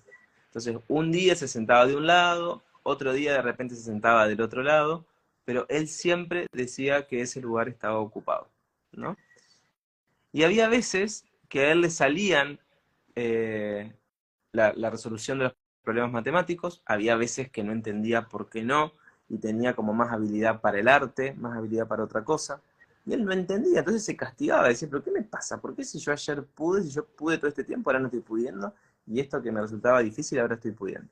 Entonces 0.45 0.77
un 0.87 1.11
día 1.11 1.35
se 1.35 1.47
sentaba 1.47 1.85
de 1.85 1.95
un 1.95 2.07
lado, 2.07 2.63
otro 2.83 3.13
día 3.13 3.33
de 3.33 3.41
repente 3.41 3.75
se 3.75 3.83
sentaba 3.83 4.27
del 4.27 4.41
otro 4.41 4.63
lado, 4.63 5.05
pero 5.45 5.65
él 5.69 5.87
siempre 5.87 6.47
decía 6.51 7.07
que 7.07 7.21
ese 7.21 7.41
lugar 7.41 7.69
estaba 7.69 7.99
ocupado, 7.99 8.49
¿no? 8.91 9.17
Y 10.31 10.43
había 10.43 10.67
veces 10.67 11.25
que 11.49 11.61
a 11.61 11.71
él 11.71 11.81
le 11.81 11.89
salían 11.89 12.59
eh, 13.15 13.93
la, 14.51 14.73
la 14.73 14.89
resolución 14.89 15.39
de 15.39 15.45
los 15.45 15.53
problemas 15.83 16.11
matemáticos, 16.11 16.81
había 16.85 17.15
veces 17.15 17.49
que 17.49 17.63
no 17.63 17.71
entendía 17.71 18.27
por 18.27 18.49
qué 18.49 18.63
no, 18.63 18.93
y 19.29 19.37
tenía 19.37 19.75
como 19.75 19.93
más 19.93 20.11
habilidad 20.11 20.61
para 20.61 20.79
el 20.79 20.87
arte, 20.87 21.33
más 21.33 21.57
habilidad 21.57 21.87
para 21.87 22.03
otra 22.03 22.23
cosa. 22.23 22.61
Y 23.05 23.13
él 23.13 23.23
no 23.23 23.31
entendía, 23.31 23.79
entonces 23.79 24.03
se 24.03 24.17
castigaba, 24.17 24.67
decía, 24.67 24.87
pero 24.89 25.03
¿qué 25.03 25.11
me 25.11 25.23
pasa? 25.23 25.59
¿Por 25.59 25.75
qué 25.75 25.83
si 25.83 25.99
yo 25.99 26.11
ayer 26.11 26.43
pude, 26.45 26.83
si 26.83 26.89
yo 26.89 27.05
pude 27.05 27.37
todo 27.37 27.47
este 27.47 27.63
tiempo, 27.63 27.89
ahora 27.89 27.99
no 27.99 28.07
estoy 28.07 28.21
pudiendo? 28.21 28.73
Y 29.05 29.19
esto 29.19 29.41
que 29.41 29.51
me 29.51 29.61
resultaba 29.61 29.99
difícil, 30.01 30.39
ahora 30.39 30.55
estoy 30.55 30.71
pudiendo. 30.71 31.09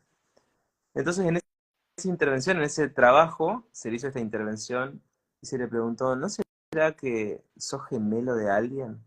Entonces 0.94 1.26
en 1.26 1.38
esa 1.38 2.10
intervención, 2.10 2.58
en 2.58 2.64
ese 2.64 2.90
trabajo, 2.90 3.64
se 3.72 3.90
le 3.90 3.98
hizo 3.98 4.08
esta 4.08 4.20
intervención 4.20 5.02
y 5.42 5.48
se 5.48 5.58
le 5.58 5.68
preguntó, 5.68 6.16
¿no 6.16 6.28
será 6.30 6.96
que 6.96 7.44
sos 7.58 7.86
gemelo 7.88 8.36
de 8.36 8.50
alguien 8.50 9.02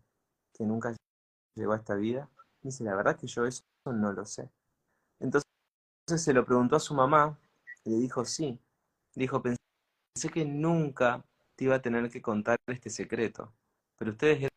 que 0.53 0.63
nunca 0.63 0.95
llegó 1.55 1.73
a 1.73 1.77
esta 1.77 1.95
vida? 1.95 2.29
Y 2.63 2.69
dice, 2.69 2.83
la 2.83 2.95
verdad 2.95 3.17
que 3.17 3.27
yo 3.27 3.45
eso 3.45 3.63
no 3.85 4.11
lo 4.13 4.25
sé. 4.25 4.49
Entonces 5.19 5.45
se 6.07 6.33
lo 6.33 6.45
preguntó 6.45 6.75
a 6.75 6.79
su 6.79 6.93
mamá 6.93 7.37
y 7.83 7.91
le 7.91 7.97
dijo, 7.97 8.25
sí, 8.25 8.59
Dijo, 9.15 9.41
pensé 9.41 9.59
que 10.31 10.45
nunca 10.45 11.25
te 11.55 11.65
iba 11.65 11.75
a 11.75 11.81
tener 11.81 12.09
que 12.09 12.21
contar 12.21 12.59
este 12.67 12.89
secreto, 12.89 13.53
pero 13.97 14.11
ustedes 14.11 14.49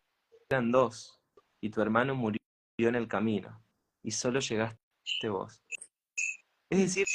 eran 0.50 0.70
dos 0.70 1.20
y 1.60 1.70
tu 1.70 1.80
hermano 1.80 2.14
murió 2.14 2.38
en 2.78 2.94
el 2.94 3.08
camino 3.08 3.62
y 4.02 4.10
solo 4.10 4.40
llegaste 4.40 5.28
vos. 5.28 5.62
Es 6.70 6.78
decir, 6.78 7.06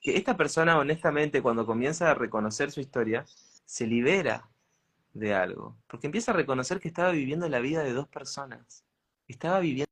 que 0.00 0.16
esta 0.16 0.36
persona 0.36 0.78
honestamente 0.78 1.42
cuando 1.42 1.66
comienza 1.66 2.10
a 2.10 2.14
reconocer 2.14 2.70
su 2.70 2.80
historia, 2.80 3.24
se 3.64 3.86
libera 3.86 4.50
de 5.12 5.34
algo, 5.34 5.76
porque 5.86 6.06
empieza 6.06 6.32
a 6.32 6.34
reconocer 6.34 6.80
que 6.80 6.88
estaba 6.88 7.10
viviendo 7.10 7.48
la 7.48 7.60
vida 7.60 7.82
de 7.82 7.92
dos 7.92 8.08
personas, 8.08 8.84
estaba 9.28 9.60
viviendo 9.60 9.88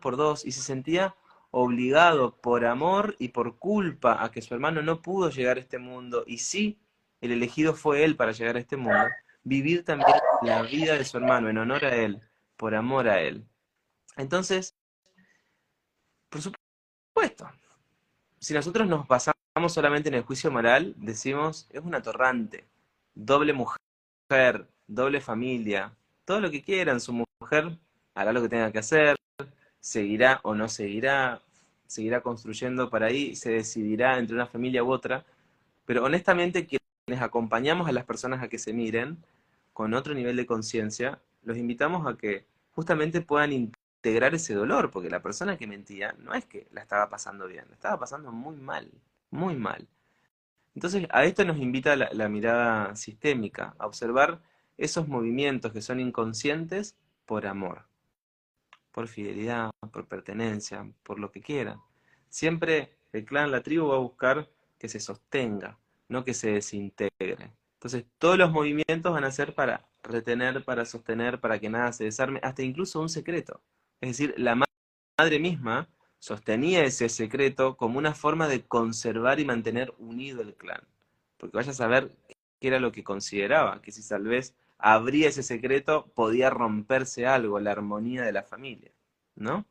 por 0.00 0.16
dos 0.16 0.44
y 0.44 0.52
se 0.52 0.62
sentía 0.62 1.14
obligado 1.50 2.36
por 2.36 2.64
amor 2.64 3.16
y 3.18 3.28
por 3.28 3.58
culpa 3.58 4.22
a 4.22 4.30
que 4.30 4.42
su 4.42 4.54
hermano 4.54 4.82
no 4.82 5.00
pudo 5.02 5.30
llegar 5.30 5.56
a 5.56 5.60
este 5.60 5.78
mundo, 5.78 6.24
y 6.26 6.38
sí, 6.38 6.78
el 7.20 7.32
elegido 7.32 7.74
fue 7.74 8.04
él 8.04 8.16
para 8.16 8.32
llegar 8.32 8.56
a 8.56 8.60
este 8.60 8.76
mundo, 8.76 9.06
vivir 9.44 9.84
también 9.84 10.16
la 10.42 10.62
vida 10.62 10.94
de 10.94 11.04
su 11.04 11.16
hermano 11.16 11.48
en 11.48 11.58
honor 11.58 11.84
a 11.84 11.94
él, 11.96 12.20
por 12.56 12.74
amor 12.74 13.08
a 13.08 13.20
él. 13.20 13.46
Entonces, 14.16 14.74
por 16.28 16.42
supuesto, 16.42 17.50
si 18.38 18.54
nosotros 18.54 18.86
nos 18.86 19.08
basamos 19.08 19.34
solamente 19.68 20.08
en 20.08 20.16
el 20.16 20.22
juicio 20.22 20.50
moral, 20.50 20.94
decimos, 20.96 21.66
es 21.70 21.82
un 21.82 21.94
atorrante, 21.94 22.68
doble 23.14 23.52
mujer, 23.52 24.68
doble 24.86 25.20
familia, 25.20 25.96
todo 26.24 26.40
lo 26.40 26.50
que 26.50 26.62
quieran, 26.62 27.00
su 27.00 27.12
mujer 27.40 27.78
hará 28.14 28.32
lo 28.32 28.42
que 28.42 28.48
tenga 28.48 28.70
que 28.70 28.78
hacer, 28.78 29.16
seguirá 29.80 30.40
o 30.42 30.54
no 30.54 30.68
seguirá, 30.68 31.40
seguirá 31.86 32.20
construyendo 32.20 32.90
para 32.90 33.06
ahí, 33.06 33.36
se 33.36 33.50
decidirá 33.50 34.18
entre 34.18 34.34
una 34.34 34.46
familia 34.46 34.84
u 34.84 34.90
otra, 34.90 35.24
pero 35.86 36.04
honestamente 36.04 36.66
quienes 36.66 37.22
acompañamos 37.22 37.88
a 37.88 37.92
las 37.92 38.04
personas 38.04 38.42
a 38.42 38.48
que 38.48 38.58
se 38.58 38.72
miren 38.72 39.18
con 39.72 39.94
otro 39.94 40.14
nivel 40.14 40.36
de 40.36 40.46
conciencia, 40.46 41.20
los 41.44 41.56
invitamos 41.56 42.06
a 42.06 42.16
que 42.16 42.46
justamente 42.72 43.20
puedan 43.20 43.52
integrar 43.52 44.34
ese 44.34 44.54
dolor, 44.54 44.90
porque 44.90 45.10
la 45.10 45.22
persona 45.22 45.56
que 45.56 45.66
mentía 45.66 46.14
no 46.18 46.34
es 46.34 46.44
que 46.44 46.66
la 46.72 46.82
estaba 46.82 47.08
pasando 47.08 47.46
bien, 47.46 47.64
la 47.68 47.74
estaba 47.74 47.98
pasando 47.98 48.32
muy 48.32 48.56
mal, 48.56 48.90
muy 49.30 49.56
mal. 49.56 49.88
Entonces, 50.74 51.06
a 51.10 51.24
esto 51.24 51.44
nos 51.44 51.58
invita 51.58 51.96
la, 51.96 52.10
la 52.12 52.28
mirada 52.28 52.94
sistémica, 52.96 53.74
a 53.78 53.86
observar 53.86 54.40
esos 54.76 55.08
movimientos 55.08 55.72
que 55.72 55.82
son 55.82 56.00
inconscientes 56.00 56.96
por 57.26 57.46
amor, 57.46 57.87
por 58.98 59.06
fidelidad, 59.06 59.70
por 59.92 60.08
pertenencia, 60.08 60.84
por 61.04 61.20
lo 61.20 61.30
que 61.30 61.40
quiera. 61.40 61.80
Siempre 62.28 62.98
el 63.12 63.24
clan, 63.24 63.52
la 63.52 63.62
tribu 63.62 63.86
va 63.86 63.94
a 63.94 64.00
buscar 64.00 64.50
que 64.76 64.88
se 64.88 64.98
sostenga, 64.98 65.78
no 66.08 66.24
que 66.24 66.34
se 66.34 66.54
desintegre. 66.54 67.52
Entonces, 67.74 68.06
todos 68.18 68.36
los 68.36 68.50
movimientos 68.50 69.12
van 69.12 69.22
a 69.22 69.30
ser 69.30 69.54
para 69.54 69.86
retener, 70.02 70.64
para 70.64 70.84
sostener, 70.84 71.38
para 71.38 71.60
que 71.60 71.70
nada 71.70 71.92
se 71.92 72.02
desarme, 72.02 72.40
hasta 72.42 72.64
incluso 72.64 73.00
un 73.00 73.08
secreto. 73.08 73.60
Es 74.00 74.08
decir, 74.18 74.34
la 74.36 74.60
madre 75.16 75.38
misma 75.38 75.88
sostenía 76.18 76.82
ese 76.82 77.08
secreto 77.08 77.76
como 77.76 77.98
una 77.98 78.14
forma 78.14 78.48
de 78.48 78.66
conservar 78.66 79.38
y 79.38 79.44
mantener 79.44 79.94
unido 79.98 80.42
el 80.42 80.56
clan. 80.56 80.82
Porque 81.36 81.56
vaya 81.56 81.70
a 81.70 81.74
saber 81.74 82.10
qué 82.58 82.66
era 82.66 82.80
lo 82.80 82.90
que 82.90 83.04
consideraba, 83.04 83.80
que 83.80 83.92
si 83.92 84.08
tal 84.08 84.24
vez 84.24 84.56
abría 84.78 85.28
ese 85.28 85.42
secreto 85.42 86.10
podía 86.14 86.50
romperse 86.50 87.26
algo, 87.26 87.60
la 87.60 87.72
armonía 87.72 88.22
de 88.22 88.32
la 88.32 88.42
familia, 88.42 88.92
¿no? 89.34 89.66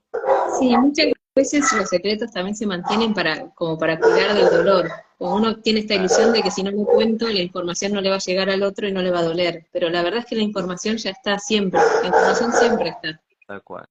Sí, 0.60 0.76
muchas 0.78 1.08
veces 1.36 1.72
los 1.74 1.90
secretos 1.90 2.32
también 2.32 2.56
se 2.56 2.66
mantienen 2.66 3.14
para, 3.14 3.50
como 3.52 3.78
para 3.78 4.00
cuidar 4.00 4.36
del 4.36 4.50
dolor. 4.50 4.90
O 5.20 5.36
uno 5.36 5.60
tiene 5.62 5.80
esta 5.80 5.96
ilusión 5.96 6.32
de 6.32 6.42
que 6.42 6.52
si 6.52 6.62
no 6.62 6.72
lo 6.72 6.86
cuento, 6.86 7.28
la 7.28 7.42
información 7.42 7.94
no 7.94 8.02
le 8.02 8.10
va 8.10 8.18
a 8.18 8.20
llegar 8.20 8.50
al 8.50 8.64
otro 8.64 8.88
y 8.88 8.92
no 8.92 9.02
le 9.02 9.12
va 9.12 9.20
a 9.20 9.24
doler. 9.24 9.66
Pero 9.72 9.90
la 9.90 10.04
verdad 10.04 10.20
es 10.20 10.26
que 10.26 10.36
la 10.36 10.44
información 10.44 10.98
ya 10.98 11.12
está 11.12 11.40
siempre, 11.40 11.80
la 12.02 12.08
información 12.08 12.52
siempre 12.54 12.90
está. 12.90 13.22
Tal 13.48 13.64
cual. 13.64 13.88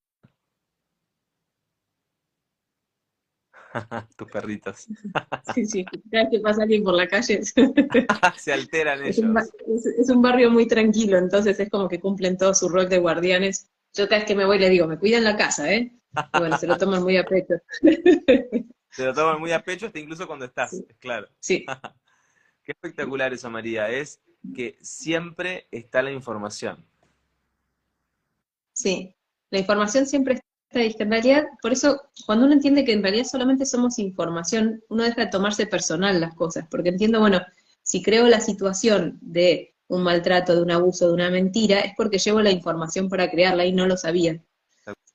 Tus 4.16 4.28
perritos. 4.30 4.86
sí, 5.54 5.66
sí, 5.66 5.84
cada 6.10 6.24
vez 6.24 6.28
que 6.30 6.40
pasa 6.40 6.62
alguien 6.62 6.82
por 6.84 6.94
la 6.94 7.06
calle. 7.08 7.40
Se 8.36 8.52
alteran 8.52 9.04
es 9.04 9.18
ellos. 9.18 9.30
un, 9.30 9.38
es, 9.76 9.86
es 9.86 10.10
un 10.10 10.22
barrio 10.22 10.50
muy 10.50 10.66
tranquilo, 10.66 11.18
entonces 11.18 11.58
es 11.60 11.68
como 11.70 11.88
que 11.88 12.00
cumplen 12.00 12.36
todo 12.36 12.54
su 12.54 12.68
rol 12.68 12.88
de 12.88 12.98
guardianes. 12.98 13.70
Yo 13.94 14.08
cada 14.08 14.20
vez 14.20 14.28
que 14.28 14.34
me 14.34 14.44
voy 14.44 14.58
le 14.58 14.68
digo, 14.70 14.86
me 14.86 14.98
cuidan 14.98 15.24
la 15.24 15.36
casa, 15.36 15.72
¿eh? 15.72 15.92
Y 16.34 16.38
bueno, 16.38 16.56
se 16.58 16.66
lo 16.66 16.76
toman 16.78 17.02
muy 17.02 17.16
a 17.18 17.24
pecho. 17.24 17.54
Se 18.90 19.04
lo 19.04 19.12
toman 19.14 19.38
muy 19.40 19.52
a 19.52 19.62
pecho 19.62 19.86
hasta 19.86 19.98
incluso 19.98 20.26
cuando 20.26 20.46
estás, 20.46 20.70
Sí. 20.70 20.86
claro. 20.98 21.28
Sí, 21.38 21.64
Qué 22.62 22.72
espectacular 22.72 23.32
eso, 23.32 23.48
María. 23.50 23.88
Es 23.90 24.20
que 24.54 24.76
siempre 24.80 25.68
está 25.70 26.02
la 26.02 26.10
información. 26.12 26.84
sí. 28.72 29.12
La 29.50 29.60
información 29.60 30.06
siempre 30.06 30.40
está 30.80 31.04
En 31.04 31.10
realidad, 31.10 31.44
por 31.62 31.72
eso, 31.72 32.00
cuando 32.26 32.44
uno 32.46 32.54
entiende 32.54 32.84
que 32.84 32.92
en 32.92 33.02
realidad 33.02 33.24
solamente 33.24 33.66
somos 33.66 33.98
información, 33.98 34.82
uno 34.88 35.04
deja 35.04 35.22
de 35.24 35.30
tomarse 35.30 35.66
personal 35.66 36.20
las 36.20 36.34
cosas, 36.34 36.66
porque 36.70 36.90
entiendo, 36.90 37.20
bueno, 37.20 37.40
si 37.82 38.02
creo 38.02 38.26
la 38.28 38.40
situación 38.40 39.18
de 39.20 39.74
un 39.88 40.02
maltrato, 40.02 40.54
de 40.54 40.62
un 40.62 40.70
abuso, 40.72 41.06
de 41.08 41.14
una 41.14 41.30
mentira, 41.30 41.80
es 41.80 41.92
porque 41.96 42.18
llevo 42.18 42.40
la 42.42 42.50
información 42.50 43.08
para 43.08 43.30
crearla 43.30 43.64
y 43.66 43.72
no 43.72 43.86
lo 43.86 43.96
sabía. 43.96 44.40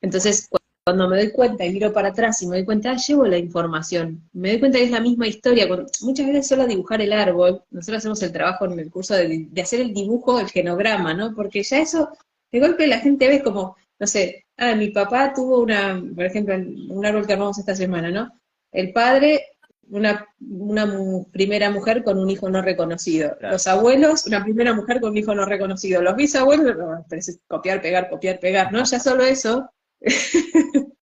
Entonces, 0.00 0.48
cu- 0.50 0.58
cuando 0.84 1.08
me 1.08 1.16
doy 1.16 1.30
cuenta 1.32 1.64
y 1.64 1.72
miro 1.72 1.92
para 1.92 2.08
atrás 2.08 2.42
y 2.42 2.46
me 2.46 2.56
doy 2.56 2.64
cuenta, 2.64 2.90
ah, 2.92 2.96
llevo 2.96 3.26
la 3.26 3.38
información. 3.38 4.28
Me 4.32 4.50
doy 4.50 4.58
cuenta 4.60 4.78
que 4.78 4.84
es 4.84 4.90
la 4.90 5.00
misma 5.00 5.28
historia. 5.28 5.68
Muchas 6.00 6.26
veces 6.26 6.48
solo 6.48 6.66
dibujar 6.66 7.00
el 7.00 7.12
árbol, 7.12 7.62
nosotros 7.70 7.98
hacemos 7.98 8.22
el 8.22 8.32
trabajo 8.32 8.64
en 8.66 8.78
el 8.80 8.90
curso 8.90 9.14
de 9.14 9.48
hacer 9.62 9.80
el 9.80 9.94
dibujo, 9.94 10.40
el 10.40 10.50
genograma, 10.50 11.14
¿no? 11.14 11.34
Porque 11.34 11.62
ya 11.62 11.78
eso, 11.78 12.08
de 12.50 12.60
golpe 12.60 12.86
la 12.88 12.98
gente 12.98 13.28
ve 13.28 13.42
como, 13.42 13.76
no 14.02 14.08
sé, 14.08 14.46
ah, 14.58 14.74
mi 14.76 14.90
papá 14.90 15.32
tuvo 15.34 15.60
una, 15.62 16.02
por 16.16 16.24
ejemplo, 16.26 16.56
un 16.56 17.06
árbol 17.06 17.26
que 17.26 17.34
armamos 17.34 17.58
esta 17.60 17.76
semana, 17.76 18.10
¿no? 18.10 18.30
El 18.72 18.92
padre, 18.92 19.42
una, 19.90 20.26
una 20.40 20.86
mu- 20.86 21.30
primera 21.30 21.70
mujer 21.70 22.02
con 22.04 22.18
un 22.18 22.30
hijo 22.30 22.50
no 22.50 22.62
reconocido. 22.62 23.36
Claro. 23.38 23.54
Los 23.54 23.66
abuelos, 23.68 24.26
una 24.26 24.42
primera 24.44 24.74
mujer 24.74 25.00
con 25.00 25.12
un 25.12 25.18
hijo 25.18 25.34
no 25.36 25.46
reconocido. 25.46 26.02
Los 26.02 26.16
bisabuelos, 26.16 26.76
no, 26.76 27.06
pero 27.08 27.20
es 27.20 27.40
copiar, 27.48 27.82
pegar, 27.82 28.10
copiar, 28.10 28.40
pegar, 28.40 28.72
¿no? 28.72 28.84
Ya 28.84 29.00
solo 29.00 29.24
eso, 29.24 29.70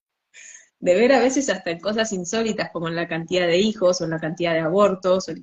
de 0.80 0.94
ver 0.94 1.12
a 1.12 1.20
veces 1.20 1.48
hasta 1.51 1.70
en 1.70 1.80
cosas 1.80 2.12
insólitas 2.12 2.70
como 2.72 2.88
en 2.88 2.96
la 2.96 3.09
cantidad 3.09 3.46
de 3.46 3.59
hijos 3.59 4.01
o 4.01 4.05
en 4.05 4.11
la 4.11 4.20
cantidad 4.20 4.53
de 4.55 4.61
abortos, 4.61 5.28
o- 5.28 5.34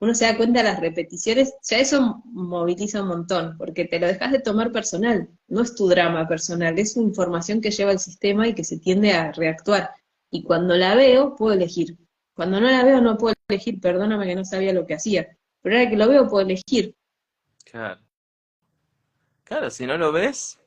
uno 0.00 0.14
se 0.14 0.24
da 0.26 0.36
cuenta 0.36 0.62
de 0.62 0.68
las 0.68 0.80
repeticiones, 0.80 1.54
ya 1.62 1.78
eso 1.78 2.22
moviliza 2.26 3.02
un 3.02 3.08
montón, 3.08 3.56
porque 3.56 3.84
te 3.86 3.98
lo 3.98 4.06
dejas 4.06 4.32
de 4.32 4.40
tomar 4.40 4.72
personal, 4.72 5.28
no 5.48 5.62
es 5.62 5.74
tu 5.74 5.88
drama 5.88 6.28
personal, 6.28 6.78
es 6.78 6.96
información 6.96 7.60
que 7.60 7.70
lleva 7.70 7.92
el 7.92 7.98
sistema 7.98 8.46
y 8.48 8.54
que 8.54 8.64
se 8.64 8.78
tiende 8.78 9.12
a 9.12 9.32
reactuar. 9.32 9.90
Y 10.30 10.42
cuando 10.42 10.74
la 10.76 10.94
veo, 10.94 11.36
puedo 11.36 11.54
elegir. 11.54 11.96
Cuando 12.34 12.60
no 12.60 12.68
la 12.68 12.84
veo, 12.84 13.00
no 13.00 13.16
puedo 13.16 13.34
elegir, 13.48 13.80
perdóname 13.80 14.26
que 14.26 14.34
no 14.34 14.44
sabía 14.44 14.72
lo 14.72 14.86
que 14.86 14.94
hacía, 14.94 15.38
pero 15.62 15.76
ahora 15.76 15.88
que 15.90 15.96
lo 15.96 16.08
veo, 16.08 16.28
puedo 16.28 16.44
elegir. 16.44 16.94
Claro. 17.64 18.00
Claro, 19.44 19.70
si 19.70 19.86
no 19.86 19.96
lo 19.96 20.10
ves, 20.12 20.58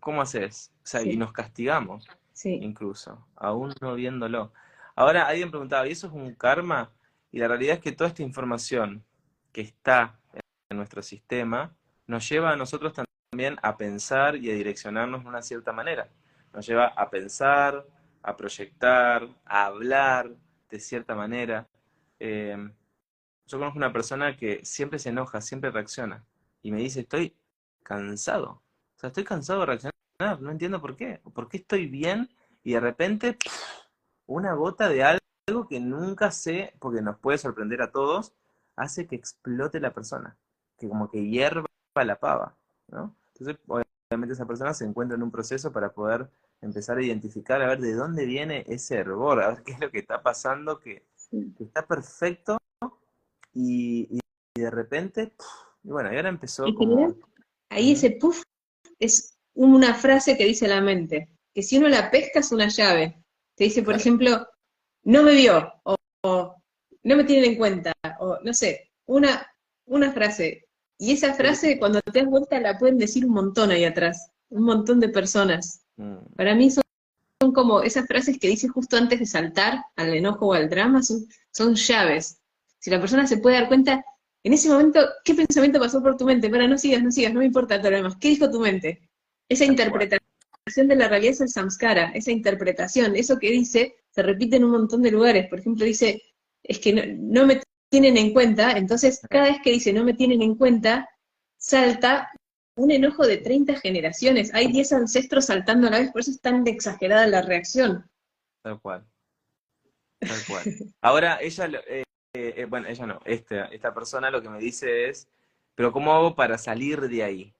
¿cómo 0.00 0.22
haces? 0.22 0.72
O 0.82 0.86
sea, 0.86 1.00
Sí. 1.02 1.10
y 1.10 1.16
nos 1.16 1.32
castigamos 1.32 2.06
Sí, 2.32 2.58
incluso, 2.62 3.26
aún 3.36 3.74
no 3.82 3.94
viéndolo. 3.94 4.52
Ahora, 4.96 5.26
alguien 5.26 5.50
preguntaba, 5.50 5.86
¿y 5.86 5.92
eso 5.92 6.06
es 6.06 6.12
un 6.14 6.34
karma? 6.34 6.90
Y 7.32 7.38
la 7.38 7.48
realidad 7.48 7.76
es 7.76 7.80
que 7.80 7.92
toda 7.92 8.08
esta 8.08 8.22
información 8.22 9.04
que 9.52 9.60
está 9.60 10.18
en 10.68 10.76
nuestro 10.76 11.02
sistema 11.02 11.74
nos 12.06 12.28
lleva 12.28 12.50
a 12.50 12.56
nosotros 12.56 12.92
también 13.30 13.56
a 13.62 13.76
pensar 13.76 14.36
y 14.36 14.50
a 14.50 14.54
direccionarnos 14.54 15.22
de 15.22 15.28
una 15.28 15.42
cierta 15.42 15.72
manera. 15.72 16.08
Nos 16.52 16.66
lleva 16.66 16.86
a 16.88 17.08
pensar, 17.10 17.86
a 18.22 18.36
proyectar, 18.36 19.28
a 19.44 19.66
hablar 19.66 20.30
de 20.68 20.80
cierta 20.80 21.14
manera. 21.14 21.68
Eh, 22.18 22.56
yo 23.46 23.58
conozco 23.58 23.78
una 23.78 23.92
persona 23.92 24.36
que 24.36 24.64
siempre 24.64 24.98
se 24.98 25.10
enoja, 25.10 25.40
siempre 25.40 25.70
reacciona. 25.70 26.24
Y 26.62 26.72
me 26.72 26.78
dice, 26.78 27.00
estoy 27.00 27.36
cansado. 27.82 28.62
O 28.96 28.98
sea, 28.98 29.08
estoy 29.08 29.24
cansado 29.24 29.60
de 29.60 29.66
reaccionar, 29.66 30.40
no 30.40 30.50
entiendo 30.50 30.80
por 30.80 30.96
qué. 30.96 31.20
¿Por 31.32 31.48
qué 31.48 31.58
estoy 31.58 31.86
bien 31.86 32.28
y 32.62 32.72
de 32.72 32.80
repente 32.80 33.38
una 34.26 34.52
gota 34.54 34.88
de 34.88 35.02
algo 35.02 35.19
que 35.68 35.80
nunca 35.80 36.30
sé, 36.30 36.74
porque 36.78 37.02
nos 37.02 37.18
puede 37.18 37.38
sorprender 37.38 37.82
a 37.82 37.90
todos, 37.92 38.32
hace 38.76 39.06
que 39.06 39.16
explote 39.16 39.80
la 39.80 39.92
persona, 39.92 40.36
que 40.78 40.88
como 40.88 41.10
que 41.10 41.28
hierva 41.28 41.66
la 41.94 42.18
pava, 42.18 42.56
¿no? 42.88 43.14
Entonces, 43.34 43.58
obviamente 43.66 44.34
esa 44.34 44.46
persona 44.46 44.74
se 44.74 44.84
encuentra 44.84 45.16
en 45.16 45.22
un 45.22 45.30
proceso 45.30 45.72
para 45.72 45.92
poder 45.92 46.28
empezar 46.62 46.98
a 46.98 47.02
identificar, 47.02 47.60
a 47.62 47.68
ver 47.68 47.80
de 47.80 47.94
dónde 47.94 48.26
viene 48.26 48.64
ese 48.68 48.96
hervor, 48.96 49.42
a 49.42 49.48
ver 49.48 49.62
qué 49.62 49.72
es 49.72 49.80
lo 49.80 49.90
que 49.90 49.98
está 49.98 50.22
pasando, 50.22 50.78
que, 50.78 51.04
que 51.30 51.64
está 51.64 51.86
perfecto 51.86 52.58
y, 53.54 54.20
de 54.54 54.70
repente, 54.70 55.32
y 55.82 55.88
bueno, 55.88 56.12
y 56.12 56.16
ahora 56.16 56.28
empezó 56.28 56.64
como... 56.74 57.14
ahí 57.70 57.92
ese 57.92 58.10
puff 58.12 58.42
es 58.98 59.38
una 59.54 59.94
frase 59.94 60.36
que 60.36 60.44
dice 60.44 60.68
la 60.68 60.80
mente, 60.80 61.28
que 61.54 61.62
si 61.62 61.78
uno 61.78 61.88
la 61.88 62.10
pesca 62.10 62.40
es 62.40 62.52
una 62.52 62.68
llave. 62.68 63.22
Te 63.56 63.64
dice, 63.64 63.82
por 63.82 63.94
Claro. 63.94 64.00
ejemplo, 64.00 64.48
no 65.04 65.22
me 65.22 65.32
vio, 65.34 65.72
o, 65.84 65.96
o 66.22 66.56
no 67.02 67.16
me 67.16 67.24
tienen 67.24 67.52
en 67.52 67.56
cuenta, 67.56 67.92
o 68.18 68.38
no 68.42 68.52
sé, 68.54 68.90
una, 69.06 69.46
una 69.86 70.12
frase. 70.12 70.66
Y 70.98 71.12
esa 71.12 71.34
frase, 71.34 71.78
cuando 71.78 72.00
te 72.02 72.20
das 72.20 72.28
vuelta, 72.28 72.60
la 72.60 72.78
pueden 72.78 72.98
decir 72.98 73.24
un 73.24 73.32
montón 73.32 73.70
ahí 73.70 73.84
atrás, 73.84 74.30
un 74.50 74.64
montón 74.64 75.00
de 75.00 75.08
personas. 75.08 75.82
mm, 75.96 76.34
Para 76.36 76.54
mí 76.54 76.70
son, 76.70 76.84
son 77.40 77.52
como 77.52 77.82
esas 77.82 78.06
frases 78.06 78.38
que 78.38 78.48
dice 78.48 78.68
justo 78.68 78.96
antes 78.96 79.18
de 79.18 79.26
saltar 79.26 79.80
al 79.96 80.14
enojo 80.14 80.48
o 80.48 80.52
al 80.54 80.68
drama, 80.68 81.02
son, 81.02 81.26
son 81.50 81.74
llaves. 81.74 82.38
Si 82.78 82.90
la 82.90 83.00
persona 83.00 83.26
se 83.26 83.38
puede 83.38 83.56
dar 83.56 83.68
cuenta, 83.68 84.04
en 84.42 84.52
ese 84.52 84.68
momento, 84.68 85.00
¿qué 85.24 85.34
pensamiento 85.34 85.78
pasó 85.78 86.02
por 86.02 86.16
tu 86.16 86.24
mente? 86.24 86.48
Para, 86.50 86.66
no 86.68 86.78
sigas, 86.78 87.02
no 87.02 87.10
sigas, 87.10 87.32
no 87.32 87.40
me 87.40 87.46
importa 87.46 87.78
todo 87.78 87.90
lo 87.90 87.96
demás. 87.98 88.16
¿Qué 88.20 88.28
dijo 88.28 88.50
tu 88.50 88.60
mente? 88.60 89.00
Esa 89.48 89.64
interpretación 89.64 90.20
de 90.88 90.96
la 90.96 91.08
realidad 91.08 91.32
es 91.32 91.40
el 91.40 91.48
samskara, 91.48 92.10
esa 92.12 92.30
interpretación, 92.30 93.16
eso 93.16 93.38
que 93.38 93.50
dice, 93.50 93.96
se 94.10 94.22
repite 94.22 94.56
en 94.56 94.64
un 94.64 94.72
montón 94.72 95.02
de 95.02 95.10
lugares. 95.10 95.48
Por 95.48 95.60
ejemplo, 95.60 95.84
dice, 95.84 96.22
es 96.62 96.78
que 96.78 96.92
no, 96.92 97.02
no 97.16 97.46
me 97.46 97.60
tienen 97.90 98.16
en 98.16 98.32
cuenta, 98.32 98.72
entonces 98.72 99.20
cada 99.28 99.44
vez 99.46 99.58
que 99.62 99.72
dice 99.72 99.92
no 99.92 100.04
me 100.04 100.14
tienen 100.14 100.42
en 100.42 100.54
cuenta, 100.54 101.08
salta 101.56 102.30
un 102.76 102.90
enojo 102.90 103.26
de 103.26 103.38
30 103.38 103.76
generaciones. 103.80 104.54
Hay 104.54 104.72
10 104.72 104.92
ancestros 104.92 105.46
saltando 105.46 105.88
a 105.88 105.90
la 105.90 105.98
vez, 106.00 106.12
por 106.12 106.20
eso 106.20 106.30
es 106.30 106.40
tan 106.40 106.66
exagerada 106.66 107.26
la 107.26 107.42
reacción. 107.42 108.08
Tal 108.62 108.80
cual. 108.80 109.06
Tal 110.18 110.38
cual. 110.48 110.64
Ahora, 111.00 111.38
ella, 111.40 111.68
eh, 111.88 112.04
eh, 112.34 112.66
bueno, 112.66 112.88
ella 112.88 113.06
no, 113.06 113.20
esta, 113.24 113.66
esta 113.66 113.92
persona 113.92 114.30
lo 114.30 114.40
que 114.40 114.48
me 114.48 114.58
dice 114.58 115.08
es, 115.08 115.28
pero 115.74 115.92
¿cómo 115.92 116.12
hago 116.12 116.34
para 116.34 116.58
salir 116.58 117.00
de 117.00 117.22
ahí? 117.22 117.54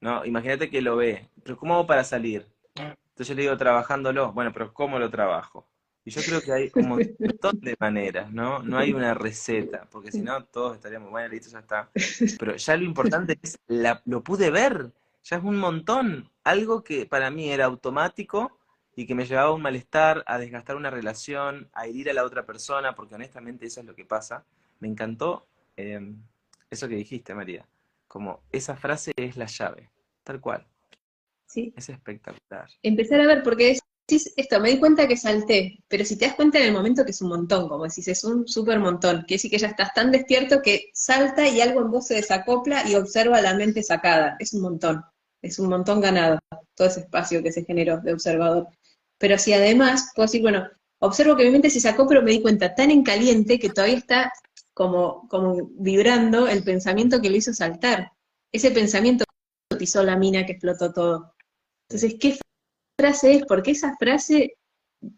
¿No? 0.00 0.24
Imagínate 0.24 0.70
que 0.70 0.80
lo 0.80 0.96
ve, 0.96 1.28
pero 1.42 1.56
¿cómo 1.56 1.74
hago 1.74 1.86
para 1.86 2.04
salir? 2.04 2.46
Entonces 2.74 3.28
yo 3.28 3.34
le 3.34 3.42
digo, 3.42 3.56
trabajándolo. 3.56 4.32
Bueno, 4.32 4.52
pero 4.52 4.72
¿cómo 4.74 4.98
lo 4.98 5.10
trabajo? 5.10 5.68
Y 6.06 6.10
yo 6.12 6.22
creo 6.22 6.40
que 6.40 6.52
hay 6.52 6.70
un 6.76 6.88
montón 6.88 7.60
de 7.60 7.76
maneras, 7.80 8.32
¿no? 8.32 8.60
No 8.60 8.78
hay 8.78 8.92
una 8.92 9.12
receta, 9.12 9.88
porque 9.90 10.12
si 10.12 10.22
no 10.22 10.44
todos 10.44 10.76
estaríamos, 10.76 11.10
bueno, 11.10 11.30
listo, 11.30 11.50
ya 11.50 11.58
está. 11.58 11.90
Pero 12.38 12.54
ya 12.54 12.76
lo 12.76 12.84
importante 12.84 13.36
es, 13.42 13.58
la, 13.66 14.00
lo 14.04 14.22
pude 14.22 14.52
ver, 14.52 14.92
ya 15.24 15.38
es 15.38 15.42
un 15.42 15.56
montón. 15.56 16.30
Algo 16.44 16.84
que 16.84 17.06
para 17.06 17.28
mí 17.32 17.50
era 17.50 17.64
automático 17.64 18.56
y 18.94 19.04
que 19.04 19.16
me 19.16 19.26
llevaba 19.26 19.48
a 19.48 19.52
un 19.52 19.62
malestar, 19.62 20.22
a 20.28 20.38
desgastar 20.38 20.76
una 20.76 20.90
relación, 20.90 21.68
a 21.72 21.86
herir 21.88 22.08
a 22.08 22.12
la 22.12 22.24
otra 22.24 22.46
persona, 22.46 22.94
porque 22.94 23.16
honestamente 23.16 23.66
eso 23.66 23.80
es 23.80 23.86
lo 23.86 23.96
que 23.96 24.04
pasa. 24.04 24.44
Me 24.78 24.86
encantó 24.86 25.48
eh, 25.76 26.14
eso 26.70 26.88
que 26.88 26.94
dijiste, 26.94 27.34
María. 27.34 27.66
Como 28.06 28.44
esa 28.52 28.76
frase 28.76 29.12
es 29.16 29.36
la 29.36 29.46
llave, 29.46 29.90
tal 30.22 30.40
cual. 30.40 30.64
Sí. 31.46 31.74
Es 31.76 31.88
espectacular. 31.88 32.70
Empezar 32.84 33.20
a 33.20 33.26
ver, 33.26 33.42
porque 33.42 33.72
es 33.72 33.80
esto, 34.08 34.60
me 34.60 34.70
di 34.70 34.78
cuenta 34.78 35.08
que 35.08 35.16
salté, 35.16 35.82
pero 35.88 36.04
si 36.04 36.16
te 36.16 36.26
das 36.26 36.34
cuenta 36.34 36.58
en 36.58 36.66
el 36.66 36.72
momento 36.72 37.04
que 37.04 37.10
es 37.10 37.20
un 37.22 37.28
montón, 37.28 37.68
como 37.68 37.84
decís, 37.84 38.06
es 38.08 38.22
un 38.24 38.46
súper 38.46 38.78
montón, 38.78 39.24
que 39.26 39.34
decir 39.34 39.50
que 39.50 39.58
ya 39.58 39.68
estás 39.68 39.92
tan 39.94 40.12
despierto 40.12 40.62
que 40.62 40.90
salta 40.94 41.48
y 41.48 41.60
algo 41.60 41.80
en 41.80 41.90
vos 41.90 42.06
se 42.06 42.14
desacopla 42.14 42.88
y 42.88 42.94
observa 42.94 43.40
la 43.40 43.54
mente 43.54 43.82
sacada, 43.82 44.36
es 44.38 44.52
un 44.54 44.62
montón, 44.62 45.04
es 45.42 45.58
un 45.58 45.68
montón 45.68 46.00
ganado, 46.00 46.38
todo 46.74 46.88
ese 46.88 47.00
espacio 47.00 47.42
que 47.42 47.52
se 47.52 47.64
generó 47.64 47.98
de 48.00 48.12
observador. 48.12 48.68
Pero 49.18 49.38
si 49.38 49.52
además 49.52 50.10
puedo 50.14 50.26
decir, 50.26 50.42
bueno, 50.42 50.68
observo 51.00 51.36
que 51.36 51.44
mi 51.44 51.50
mente 51.50 51.70
se 51.70 51.80
sacó, 51.80 52.06
pero 52.06 52.22
me 52.22 52.30
di 52.30 52.42
cuenta 52.42 52.74
tan 52.74 52.90
en 52.90 53.02
caliente 53.02 53.58
que 53.58 53.70
todavía 53.70 53.96
está 53.96 54.32
como, 54.74 55.26
como 55.28 55.68
vibrando 55.78 56.46
el 56.48 56.62
pensamiento 56.62 57.20
que 57.20 57.30
lo 57.30 57.36
hizo 57.36 57.52
saltar. 57.54 58.12
Ese 58.52 58.70
pensamiento 58.70 59.24
pisó 59.78 60.02
la 60.02 60.16
mina 60.16 60.46
que 60.46 60.52
explotó 60.52 60.92
todo. 60.92 61.34
Entonces, 61.88 62.16
¿qué 62.20 62.38
frase 62.98 63.34
es, 63.34 63.44
porque 63.46 63.72
esa 63.72 63.96
frase 63.96 64.56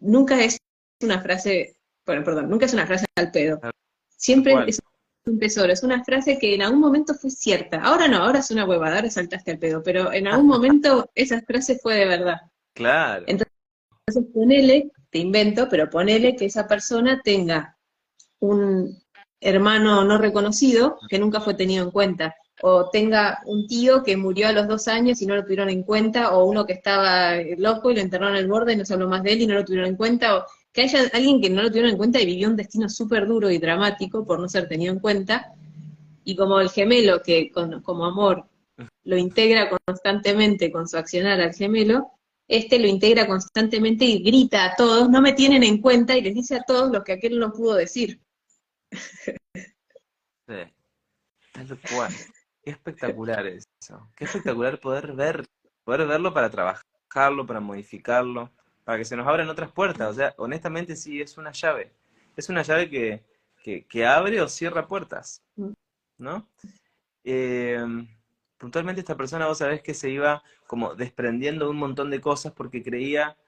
nunca 0.00 0.42
es 0.42 0.58
una 1.02 1.20
frase, 1.20 1.76
bueno, 2.04 2.24
perdón, 2.24 2.50
nunca 2.50 2.66
es 2.66 2.74
una 2.74 2.86
frase 2.86 3.06
al 3.16 3.30
pedo. 3.30 3.60
Siempre 4.08 4.54
es 4.66 4.80
un 5.26 5.38
tesoro, 5.38 5.72
es 5.72 5.82
una 5.82 6.02
frase 6.04 6.38
que 6.38 6.54
en 6.54 6.62
algún 6.62 6.80
momento 6.80 7.14
fue 7.14 7.30
cierta. 7.30 7.80
Ahora 7.80 8.08
no, 8.08 8.18
ahora 8.18 8.40
es 8.40 8.50
una 8.50 8.64
huevada, 8.66 8.96
ahora 8.96 9.10
saltaste 9.10 9.52
al 9.52 9.58
pedo, 9.58 9.82
pero 9.82 10.12
en 10.12 10.26
algún 10.26 10.48
momento 10.48 11.08
esa 11.14 11.40
frase 11.42 11.78
fue 11.78 11.94
de 11.94 12.06
verdad. 12.06 12.38
Claro. 12.74 13.24
Entonces 13.28 13.52
ponele, 14.32 14.90
te 15.10 15.18
invento, 15.18 15.68
pero 15.68 15.88
ponele 15.88 16.34
que 16.34 16.46
esa 16.46 16.66
persona 16.66 17.20
tenga 17.22 17.76
un 18.40 18.98
hermano 19.40 20.04
no 20.04 20.18
reconocido 20.18 20.98
que 21.08 21.18
nunca 21.18 21.40
fue 21.40 21.54
tenido 21.54 21.84
en 21.84 21.90
cuenta 21.92 22.34
o 22.62 22.90
tenga 22.90 23.40
un 23.46 23.66
tío 23.66 24.02
que 24.02 24.16
murió 24.16 24.48
a 24.48 24.52
los 24.52 24.66
dos 24.66 24.88
años 24.88 25.22
y 25.22 25.26
no 25.26 25.36
lo 25.36 25.44
tuvieron 25.44 25.68
en 25.70 25.82
cuenta, 25.82 26.32
o 26.32 26.44
uno 26.44 26.66
que 26.66 26.72
estaba 26.72 27.36
loco 27.56 27.90
y 27.90 27.94
lo 27.94 28.00
enterraron 28.00 28.36
en 28.36 28.42
el 28.42 28.48
borde 28.48 28.72
y 28.72 28.76
no 28.76 28.84
se 28.84 28.94
habló 28.94 29.08
más 29.08 29.22
de 29.22 29.32
él 29.32 29.42
y 29.42 29.46
no 29.46 29.54
lo 29.54 29.64
tuvieron 29.64 29.88
en 29.88 29.96
cuenta, 29.96 30.36
o 30.36 30.44
que 30.72 30.82
haya 30.82 31.08
alguien 31.12 31.40
que 31.40 31.50
no 31.50 31.62
lo 31.62 31.68
tuvieron 31.68 31.90
en 31.90 31.96
cuenta 31.96 32.20
y 32.20 32.26
vivió 32.26 32.48
un 32.48 32.56
destino 32.56 32.88
súper 32.88 33.26
duro 33.26 33.50
y 33.50 33.58
dramático 33.58 34.24
por 34.24 34.40
no 34.40 34.48
ser 34.48 34.68
tenido 34.68 34.92
en 34.92 35.00
cuenta, 35.00 35.52
y 36.24 36.36
como 36.36 36.60
el 36.60 36.68
gemelo 36.70 37.22
que 37.22 37.50
como 37.50 38.04
amor 38.04 38.44
lo 39.04 39.16
integra 39.16 39.70
constantemente 39.86 40.70
con 40.70 40.88
su 40.88 40.96
accionar 40.96 41.40
al 41.40 41.54
gemelo, 41.54 42.10
este 42.46 42.78
lo 42.78 42.86
integra 42.86 43.26
constantemente 43.26 44.04
y 44.04 44.22
grita 44.22 44.64
a 44.64 44.74
todos, 44.76 45.08
no 45.10 45.20
me 45.20 45.32
tienen 45.32 45.62
en 45.62 45.80
cuenta, 45.80 46.16
y 46.16 46.22
les 46.22 46.34
dice 46.34 46.56
a 46.56 46.62
todos 46.62 46.90
lo 46.90 47.02
que 47.04 47.12
aquel 47.12 47.38
no 47.38 47.52
pudo 47.52 47.74
decir. 47.74 48.20
Sí, 48.90 50.54
tal 51.52 51.78
cual. 51.94 52.12
Qué 52.68 52.72
espectacular 52.72 53.46
eso. 53.46 54.10
Qué 54.14 54.24
espectacular 54.24 54.78
poder 54.78 55.14
ver, 55.14 55.46
poder 55.84 56.06
verlo 56.06 56.34
para 56.34 56.50
trabajarlo, 56.50 57.46
para 57.46 57.60
modificarlo, 57.60 58.52
para 58.84 58.98
que 58.98 59.06
se 59.06 59.16
nos 59.16 59.26
abran 59.26 59.48
otras 59.48 59.72
puertas. 59.72 60.10
O 60.10 60.12
sea, 60.12 60.34
honestamente 60.36 60.94
sí 60.94 61.18
es 61.22 61.38
una 61.38 61.50
llave. 61.50 61.94
Es 62.36 62.50
una 62.50 62.60
llave 62.60 62.90
que, 62.90 63.24
que, 63.88 64.06
abre 64.06 64.42
o 64.42 64.48
cierra 64.48 64.86
puertas. 64.86 65.42
¿No? 66.18 66.46
Eh, 67.24 67.82
puntualmente 68.58 69.00
esta 69.00 69.16
persona, 69.16 69.46
vos 69.46 69.56
sabés 69.56 69.80
que 69.80 69.94
se 69.94 70.10
iba 70.10 70.42
como 70.66 70.94
desprendiendo 70.94 71.64
de 71.64 71.70
un 71.70 71.78
montón 71.78 72.10
de 72.10 72.20
cosas 72.20 72.52
porque 72.52 72.82
creía 72.82 73.38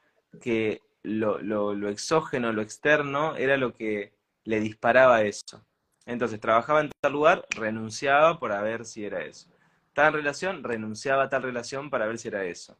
que 0.40 0.80
lo, 1.02 1.42
lo, 1.42 1.74
lo 1.74 1.90
exógeno, 1.90 2.54
lo 2.54 2.62
externo, 2.62 3.36
era 3.36 3.58
lo 3.58 3.74
que 3.74 4.14
le 4.44 4.60
disparaba 4.60 5.20
eso. 5.24 5.62
Entonces, 6.10 6.40
trabajaba 6.40 6.80
en 6.80 6.90
tal 7.00 7.12
lugar, 7.12 7.46
renunciaba 7.50 8.40
para 8.40 8.60
ver 8.62 8.84
si 8.84 9.04
era 9.04 9.24
eso. 9.24 9.48
Tal 9.94 10.12
relación, 10.12 10.64
renunciaba 10.64 11.22
a 11.24 11.28
tal 11.30 11.44
relación 11.44 11.88
para 11.88 12.06
ver 12.06 12.18
si 12.18 12.26
era 12.26 12.44
eso. 12.44 12.76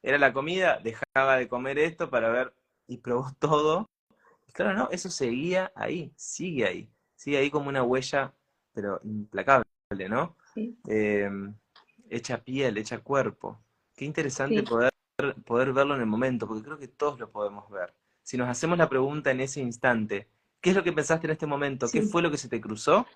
Era 0.00 0.16
la 0.16 0.32
comida, 0.32 0.78
dejaba 0.78 1.36
de 1.38 1.48
comer 1.48 1.76
esto 1.80 2.08
para 2.08 2.28
ver, 2.30 2.54
y 2.86 2.98
probó 2.98 3.32
todo. 3.40 3.90
claro, 4.52 4.74
no, 4.78 4.88
eso 4.92 5.10
seguía 5.10 5.72
ahí, 5.74 6.12
sigue 6.14 6.66
ahí. 6.66 6.88
Sigue 7.16 7.38
ahí 7.38 7.50
como 7.50 7.68
una 7.68 7.82
huella, 7.82 8.32
pero 8.72 9.00
implacable, 9.02 9.64
¿no? 10.08 10.36
Eh, 10.86 11.28
hecha 12.08 12.44
piel, 12.44 12.78
hecha 12.78 13.00
cuerpo. 13.00 13.60
Qué 13.96 14.04
interesante 14.04 14.62
poder, 14.62 14.92
poder 15.44 15.72
verlo 15.72 15.96
en 15.96 16.02
el 16.02 16.06
momento, 16.06 16.46
porque 16.46 16.62
creo 16.62 16.78
que 16.78 16.86
todos 16.86 17.18
lo 17.18 17.28
podemos 17.28 17.68
ver. 17.70 17.92
Si 18.22 18.36
nos 18.36 18.48
hacemos 18.48 18.78
la 18.78 18.88
pregunta 18.88 19.32
en 19.32 19.40
ese 19.40 19.60
instante, 19.60 20.28
¿Qué 20.60 20.70
es 20.70 20.76
lo 20.76 20.82
que 20.82 20.92
pensaste 20.92 21.26
en 21.26 21.32
este 21.32 21.46
momento? 21.46 21.86
¿Qué 21.90 22.02
fue 22.02 22.22
lo 22.22 22.30
que 22.30 22.38
se 22.38 22.48
te 22.48 22.60
cruzó? 22.60 23.06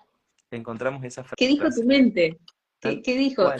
Encontramos 0.51 1.03
esa 1.03 1.23
frase. 1.23 1.35
¿Qué 1.37 1.47
dijo 1.47 1.67
tu 1.69 1.83
mente? 1.83 2.39
¿Qué, 2.79 3.17
dijo? 3.17 3.51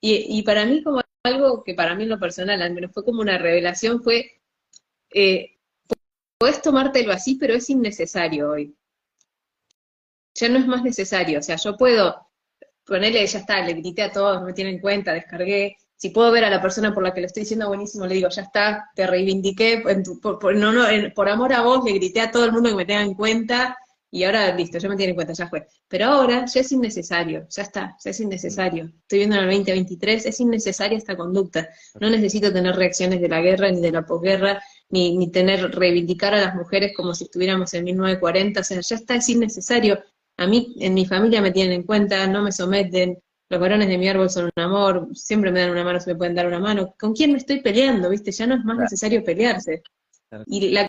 Y, 0.00 0.42
para 0.42 0.64
mí 0.64 0.82
como 0.82 1.00
algo 1.22 1.62
que 1.64 1.74
para 1.74 1.94
mí 1.94 2.04
en 2.04 2.08
lo 2.08 2.18
personal 2.18 2.62
al 2.62 2.72
menos 2.72 2.92
fue 2.92 3.04
como 3.04 3.20
una 3.20 3.36
revelación 3.36 4.02
fue, 4.02 4.40
eh, 5.12 5.58
puedes 6.38 6.62
tomártelo 6.62 7.12
así, 7.12 7.34
pero 7.34 7.54
es 7.54 7.68
innecesario 7.68 8.50
hoy. 8.50 8.74
Ya 10.34 10.48
no 10.48 10.58
es 10.58 10.66
más 10.66 10.82
necesario. 10.82 11.40
O 11.40 11.42
sea, 11.42 11.56
yo 11.56 11.76
puedo 11.76 12.26
ponerle, 12.86 13.26
ya 13.26 13.38
está, 13.38 13.60
le 13.64 13.74
grité 13.74 14.02
a 14.02 14.12
todos, 14.12 14.42
me 14.42 14.52
tienen 14.52 14.74
en 14.74 14.80
cuenta, 14.80 15.12
descargué, 15.12 15.76
si 16.00 16.08
puedo 16.08 16.32
ver 16.32 16.44
a 16.44 16.50
la 16.50 16.62
persona 16.62 16.94
por 16.94 17.02
la 17.02 17.12
que 17.12 17.20
lo 17.20 17.26
estoy 17.26 17.42
diciendo 17.42 17.68
buenísimo, 17.68 18.06
le 18.06 18.14
digo, 18.14 18.30
ya 18.30 18.40
está, 18.40 18.90
te 18.94 19.06
reivindiqué, 19.06 19.82
por, 20.22 20.56
no, 20.56 20.72
no, 20.72 20.84
por 21.14 21.28
amor 21.28 21.52
a 21.52 21.60
vos, 21.60 21.84
le 21.84 21.92
grité 21.92 22.22
a 22.22 22.30
todo 22.30 22.46
el 22.46 22.52
mundo 22.52 22.70
que 22.70 22.74
me 22.74 22.86
tenga 22.86 23.02
en 23.02 23.12
cuenta, 23.12 23.76
y 24.10 24.24
ahora 24.24 24.56
listo, 24.56 24.78
ya 24.78 24.88
me 24.88 24.96
tiene 24.96 25.10
en 25.10 25.14
cuenta, 25.14 25.34
ya 25.34 25.46
fue. 25.50 25.66
Pero 25.88 26.06
ahora 26.06 26.46
ya 26.46 26.62
es 26.62 26.72
innecesario, 26.72 27.46
ya 27.50 27.62
está, 27.62 27.98
ya 28.02 28.10
es 28.12 28.18
innecesario. 28.18 28.90
Estoy 29.02 29.18
viendo 29.18 29.36
en 29.36 29.42
el 29.42 29.50
2023, 29.50 30.24
es 30.24 30.40
innecesaria 30.40 30.96
esta 30.96 31.18
conducta. 31.18 31.68
No 32.00 32.08
necesito 32.08 32.50
tener 32.50 32.76
reacciones 32.76 33.20
de 33.20 33.28
la 33.28 33.42
guerra 33.42 33.70
ni 33.70 33.82
de 33.82 33.92
la 33.92 34.06
posguerra, 34.06 34.62
ni, 34.88 35.18
ni 35.18 35.30
tener, 35.30 35.70
reivindicar 35.70 36.32
a 36.32 36.40
las 36.40 36.54
mujeres 36.54 36.92
como 36.96 37.12
si 37.12 37.24
estuviéramos 37.24 37.74
en 37.74 37.84
1940, 37.84 38.60
o 38.60 38.64
sea, 38.64 38.80
ya 38.80 38.96
está, 38.96 39.16
es 39.16 39.28
innecesario. 39.28 40.02
A 40.38 40.46
mí, 40.46 40.76
en 40.80 40.94
mi 40.94 41.04
familia 41.04 41.42
me 41.42 41.50
tienen 41.50 41.72
en 41.74 41.82
cuenta, 41.82 42.26
no 42.26 42.42
me 42.42 42.52
someten, 42.52 43.18
los 43.50 43.60
varones 43.60 43.88
de 43.88 43.98
mi 43.98 44.08
árbol 44.08 44.30
son 44.30 44.44
un 44.44 44.62
amor, 44.62 45.08
siempre 45.12 45.50
me 45.50 45.60
dan 45.60 45.70
una 45.70 45.82
mano 45.82 45.98
si 45.98 46.10
me 46.10 46.16
pueden 46.16 46.36
dar 46.36 46.46
una 46.46 46.60
mano. 46.60 46.94
¿Con 46.98 47.12
quién 47.12 47.32
me 47.32 47.38
estoy 47.38 47.60
peleando? 47.60 48.08
¿Viste? 48.08 48.30
Ya 48.30 48.46
no 48.46 48.54
es 48.54 48.64
más 48.64 48.78
necesario 48.78 49.24
pelearse. 49.24 49.82
Y 50.46 50.70
la, 50.70 50.88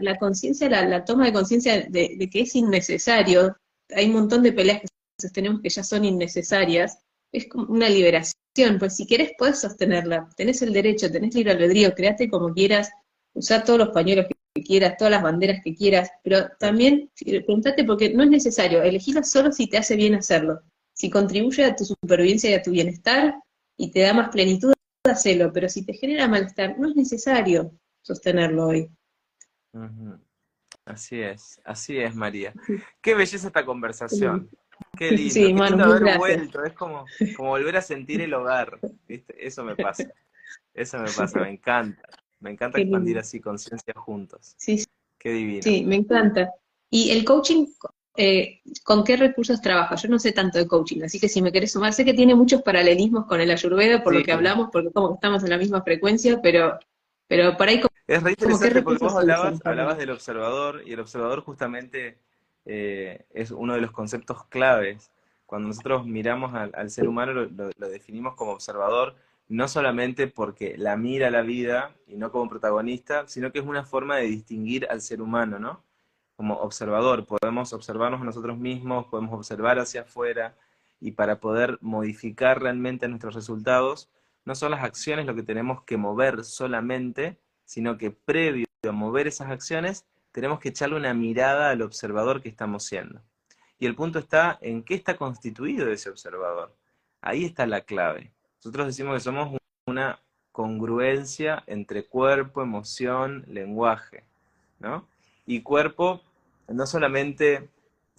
la, 0.00 0.16
conciencia, 0.16 0.70
la, 0.70 1.04
toma 1.04 1.26
de 1.26 1.32
conciencia 1.34 1.82
de, 1.82 2.28
que 2.32 2.40
es 2.40 2.56
innecesario, 2.56 3.54
hay 3.94 4.06
un 4.06 4.14
montón 4.14 4.42
de 4.42 4.52
peleas 4.52 4.80
que 4.80 4.86
sostenemos 5.20 5.60
que 5.60 5.68
ya 5.68 5.84
son 5.84 6.06
innecesarias, 6.06 6.98
es 7.30 7.46
como 7.48 7.70
una 7.70 7.90
liberación, 7.90 8.78
pues 8.78 8.96
si 8.96 9.06
querés 9.06 9.32
puedes 9.36 9.60
sostenerla, 9.60 10.30
tenés 10.34 10.62
el 10.62 10.72
derecho, 10.72 11.10
tenés 11.10 11.34
libre 11.34 11.52
albedrío, 11.52 11.94
créate 11.94 12.30
como 12.30 12.54
quieras, 12.54 12.90
usar 13.34 13.64
todos 13.64 13.78
los 13.78 13.88
pañuelos 13.90 14.26
que 14.54 14.62
quieras, 14.62 14.96
todas 14.96 15.10
las 15.10 15.22
banderas 15.22 15.60
que 15.62 15.74
quieras, 15.74 16.10
pero 16.24 16.48
también 16.58 17.10
preguntate 17.14 17.84
porque 17.84 18.14
no 18.14 18.22
es 18.22 18.30
necesario, 18.30 18.82
elegirlo 18.82 19.22
solo 19.24 19.52
si 19.52 19.66
te 19.66 19.76
hace 19.76 19.94
bien 19.96 20.14
hacerlo. 20.14 20.62
Si 20.94 21.10
contribuye 21.10 21.64
a 21.64 21.74
tu 21.74 21.84
supervivencia 21.84 22.50
y 22.50 22.54
a 22.54 22.62
tu 22.62 22.70
bienestar 22.70 23.34
y 23.76 23.90
te 23.90 24.00
da 24.00 24.12
más 24.12 24.28
plenitud, 24.28 24.72
hacelo, 25.04 25.52
pero 25.52 25.68
si 25.68 25.84
te 25.84 25.94
genera 25.94 26.28
malestar, 26.28 26.78
no 26.78 26.88
es 26.88 26.96
necesario 26.96 27.72
sostenerlo 28.02 28.66
hoy. 28.66 28.90
Así 30.84 31.20
es, 31.20 31.60
así 31.64 31.98
es, 31.98 32.14
María. 32.14 32.52
Qué 33.00 33.14
belleza 33.14 33.46
esta 33.46 33.64
conversación. 33.64 34.50
Qué 34.96 35.10
lindo, 35.12 35.34
sí, 35.34 35.52
haber 35.52 36.18
vuelto. 36.18 36.64
Es 36.64 36.74
como, 36.74 37.04
como 37.36 37.50
volver 37.50 37.76
a 37.76 37.82
sentir 37.82 38.20
el 38.20 38.34
hogar. 38.34 38.78
Eso 39.08 39.64
me 39.64 39.76
pasa. 39.76 40.12
Eso 40.74 40.98
me 40.98 41.10
pasa, 41.10 41.40
me 41.40 41.50
encanta. 41.50 42.08
Me 42.40 42.50
encanta 42.50 42.80
expandir 42.80 43.18
así 43.18 43.40
conciencia 43.40 43.94
juntos. 43.94 44.54
Sí, 44.56 44.84
Qué 45.18 45.30
divino. 45.30 45.62
Sí, 45.62 45.84
me 45.84 45.96
encanta. 45.96 46.52
Y 46.90 47.10
el 47.12 47.24
coaching 47.24 47.66
eh, 48.16 48.60
¿con 48.84 49.04
qué 49.04 49.16
recursos 49.16 49.60
trabajas? 49.62 50.02
Yo 50.02 50.08
no 50.08 50.18
sé 50.18 50.32
tanto 50.32 50.58
de 50.58 50.66
coaching, 50.66 51.02
así 51.02 51.18
que 51.18 51.28
si 51.28 51.40
me 51.40 51.50
querés 51.50 51.72
sumar, 51.72 51.92
sé 51.92 52.04
que 52.04 52.14
tiene 52.14 52.34
muchos 52.34 52.62
paralelismos 52.62 53.26
con 53.26 53.40
el 53.40 53.50
ayurveda 53.50 54.02
por 54.02 54.14
lo 54.14 54.22
que 54.22 54.32
hablamos, 54.32 54.68
porque 54.70 54.90
como 54.90 55.08
que 55.08 55.14
estamos 55.14 55.42
en 55.42 55.50
la 55.50 55.58
misma 55.58 55.82
frecuencia, 55.82 56.40
pero, 56.42 56.78
pero 57.26 57.56
por 57.56 57.68
ahí... 57.68 57.80
Es 58.06 58.22
re 58.22 58.32
interesante 58.32 58.82
porque 58.82 59.04
vos 59.04 59.14
hablabas, 59.14 59.98
del 59.98 60.10
observador 60.10 60.82
y 60.84 60.92
el 60.92 61.00
observador 61.00 61.40
justamente 61.40 62.18
eh, 62.66 63.24
es 63.32 63.50
uno 63.50 63.74
de 63.74 63.80
los 63.80 63.92
conceptos 63.92 64.44
claves. 64.46 65.10
Cuando 65.46 65.68
nosotros 65.68 66.06
miramos 66.06 66.54
al, 66.54 66.90
ser 66.90 67.08
humano 67.08 67.32
lo 67.32 67.88
definimos 67.88 68.34
como 68.34 68.52
observador, 68.52 69.14
no 69.48 69.68
solamente 69.68 70.26
porque 70.26 70.76
la 70.78 70.96
mira 70.96 71.30
la 71.30 71.42
vida 71.42 71.94
y 72.06 72.16
no 72.16 72.32
como 72.32 72.48
protagonista, 72.48 73.28
sino 73.28 73.52
que 73.52 73.58
es 73.58 73.66
una 73.66 73.84
forma 73.84 74.16
de 74.16 74.26
distinguir 74.26 74.86
al 74.90 75.00
ser 75.02 75.20
humano, 75.20 75.58
¿no? 75.58 75.82
Como 76.42 76.54
observador, 76.54 77.24
podemos 77.24 77.72
observarnos 77.72 78.20
a 78.20 78.24
nosotros 78.24 78.58
mismos, 78.58 79.06
podemos 79.06 79.32
observar 79.32 79.78
hacia 79.78 80.00
afuera 80.00 80.56
y 80.98 81.12
para 81.12 81.38
poder 81.38 81.78
modificar 81.80 82.60
realmente 82.60 83.06
nuestros 83.06 83.36
resultados, 83.36 84.10
no 84.44 84.56
son 84.56 84.72
las 84.72 84.82
acciones 84.82 85.24
lo 85.24 85.36
que 85.36 85.44
tenemos 85.44 85.84
que 85.84 85.96
mover 85.96 86.42
solamente, 86.42 87.38
sino 87.64 87.96
que 87.96 88.10
previo 88.10 88.66
a 88.82 88.90
mover 88.90 89.28
esas 89.28 89.52
acciones, 89.52 90.04
tenemos 90.32 90.58
que 90.58 90.70
echarle 90.70 90.96
una 90.96 91.14
mirada 91.14 91.70
al 91.70 91.80
observador 91.80 92.42
que 92.42 92.48
estamos 92.48 92.82
siendo. 92.82 93.22
Y 93.78 93.86
el 93.86 93.94
punto 93.94 94.18
está 94.18 94.58
en 94.62 94.82
qué 94.82 94.94
está 94.94 95.16
constituido 95.16 95.92
ese 95.92 96.10
observador. 96.10 96.74
Ahí 97.20 97.44
está 97.44 97.66
la 97.66 97.82
clave. 97.82 98.32
Nosotros 98.56 98.88
decimos 98.88 99.14
que 99.14 99.20
somos 99.20 99.56
una 99.86 100.18
congruencia 100.50 101.62
entre 101.68 102.04
cuerpo, 102.04 102.62
emoción, 102.62 103.44
lenguaje, 103.46 104.24
¿no? 104.80 105.06
Y 105.46 105.62
cuerpo, 105.62 106.20
no 106.68 106.86
solamente 106.86 107.70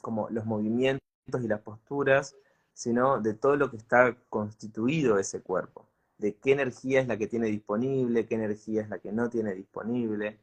como 0.01 0.29
los 0.29 0.45
movimientos 0.45 1.01
y 1.41 1.47
las 1.47 1.61
posturas, 1.61 2.35
sino 2.73 3.21
de 3.21 3.33
todo 3.33 3.55
lo 3.55 3.69
que 3.69 3.77
está 3.77 4.15
constituido 4.29 5.19
ese 5.19 5.41
cuerpo, 5.41 5.87
de 6.17 6.35
qué 6.35 6.51
energía 6.51 7.01
es 7.01 7.07
la 7.07 7.17
que 7.17 7.27
tiene 7.27 7.47
disponible, 7.47 8.25
qué 8.25 8.35
energía 8.35 8.81
es 8.81 8.89
la 8.89 8.99
que 8.99 9.11
no 9.11 9.29
tiene 9.29 9.53
disponible. 9.53 10.39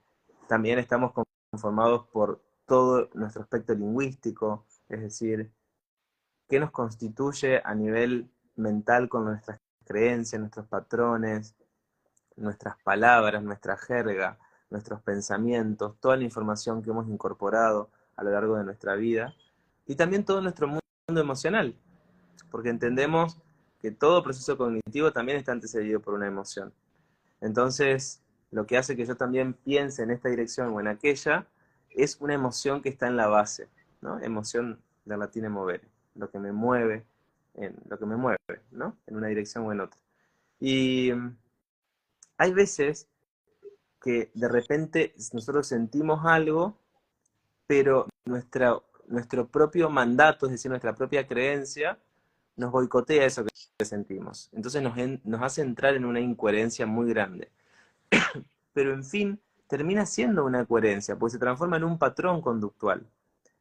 También 0.49 0.79
estamos 0.79 1.13
conformados 1.51 2.07
por 2.09 2.43
todo 2.67 3.11
nuestro 3.15 3.43
aspecto 3.43 3.75
lingüístico, 3.75 4.65
es 4.89 5.01
decir, 5.01 5.53
qué 6.49 6.61
nos 6.61 6.71
constituye 6.71 7.61
a 7.65 7.75
nivel 7.75 8.31
mental 8.57 9.09
con 9.09 9.25
nuestras 9.25 9.61
creencias, 9.85 10.41
nuestros 10.41 10.67
patrones, 10.67 11.55
nuestras 12.37 12.77
palabras, 12.83 13.43
nuestra 13.43 13.77
jerga, 13.77 14.39
nuestros 14.71 15.01
pensamientos, 15.03 15.97
toda 16.01 16.17
la 16.17 16.25
información 16.25 16.83
que 16.83 16.91
hemos 16.91 17.09
incorporado 17.09 17.91
a 18.17 18.25
lo 18.25 18.31
largo 18.31 18.57
de 18.57 18.65
nuestra 18.65 18.95
vida 18.95 19.35
y 19.87 19.97
también 19.97 20.25
todo 20.25 20.41
nuestro 20.41 20.69
mundo 20.69 21.21
emocional, 21.21 21.75
porque 22.51 22.71
entendemos 22.71 23.39
que 23.81 23.91
todo 23.91 24.23
proceso 24.23 24.57
cognitivo 24.57 25.13
también 25.13 25.39
está 25.39 25.53
antecedido 25.53 26.01
por 26.01 26.15
una 26.15 26.27
emoción. 26.27 26.73
Entonces, 27.41 28.23
lo 28.51 28.67
que 28.67 28.77
hace 28.77 28.97
que 28.97 29.07
yo 29.07 29.17
también 29.17 29.55
piense 29.55 30.03
en 30.03 30.11
esta 30.11 30.29
dirección 30.29 30.69
o 30.73 30.81
en 30.81 30.89
aquella 30.89 31.47
es 31.91 32.21
una 32.21 32.35
emoción 32.35 32.83
que 32.83 32.89
está 32.89 33.09
en 33.09 33.17
la 33.17 33.27
base, 33.27 33.69
¿no? 34.01 34.21
Emoción 34.21 34.81
de 35.05 35.17
latín 35.17 35.49
mover, 35.51 35.83
lo 36.15 36.31
que 36.31 36.39
me 36.39 36.53
mueve, 36.53 37.05
en 37.55 37.75
lo 37.89 37.99
que 37.99 38.07
me 38.07 38.17
mueve, 38.17 38.39
¿no? 38.71 38.97
En 39.07 39.17
una 39.17 39.29
dirección 39.29 39.65
o 39.65 39.73
en 39.73 39.81
otra. 39.81 40.01
Y 40.61 41.13
mm, 41.13 41.37
hay 42.39 42.53
veces 42.53 43.09
que 44.01 44.31
de 44.35 44.49
repente 44.49 45.15
nosotros 45.33 45.67
sentimos 45.67 46.25
algo, 46.25 46.79
pero 47.67 48.07
nuestra, 48.25 48.79
nuestro 49.07 49.47
propio 49.47 49.91
mandato, 49.91 50.47
es 50.47 50.53
decir, 50.53 50.71
nuestra 50.71 50.95
propia 50.95 51.27
creencia, 51.27 51.99
nos 52.57 52.73
boicotea 52.73 53.25
eso 53.25 53.45
que 53.79 53.85
sentimos. 53.85 54.49
Entonces 54.53 54.83
nos, 54.83 54.95
nos 55.25 55.43
hace 55.43 55.63
entrar 55.63 55.95
en 55.95 56.05
una 56.05 56.21
incoherencia 56.21 56.87
muy 56.87 57.09
grande. 57.11 57.51
pero 58.73 58.95
en 58.95 59.05
fin, 59.05 59.41
termina 59.67 60.07
siendo 60.07 60.45
una 60.45 60.65
coherencia, 60.65 61.17
porque 61.17 61.33
se 61.33 61.39
transforma 61.39 61.77
en 61.77 61.85
un 61.85 61.99
patrón 61.99 62.41
conductual, 62.41 63.07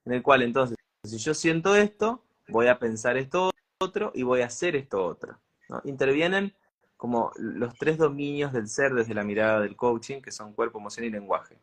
en 0.06 0.14
el 0.14 0.24
cual 0.24 0.42
entonces, 0.42 0.78
si 1.04 1.18
yo 1.18 1.34
siento 1.34 1.76
esto, 1.76 2.24
voy 2.48 2.68
a 2.68 2.80
pensar 2.80 3.18
esto 3.18 3.52
otro 3.80 4.12
y 4.14 4.24
voy 4.24 4.42
a 4.42 4.48
hacer 4.48 4.76
esto 4.76 5.06
otro. 5.06 5.38
Intervienen 5.84 6.54
como 7.00 7.32
los 7.38 7.76
tres 7.76 7.97
dominios 7.97 8.52
del 8.52 8.68
ser 8.68 8.93
desde 8.93 9.14
la 9.14 9.24
mirada 9.24 9.62
del 9.62 9.78
coaching, 9.78 10.20
que 10.20 10.34
son 10.34 10.52
cuerpo, 10.52 10.80
emoción 10.80 11.06
y 11.06 11.10
lenguaje. 11.10 11.58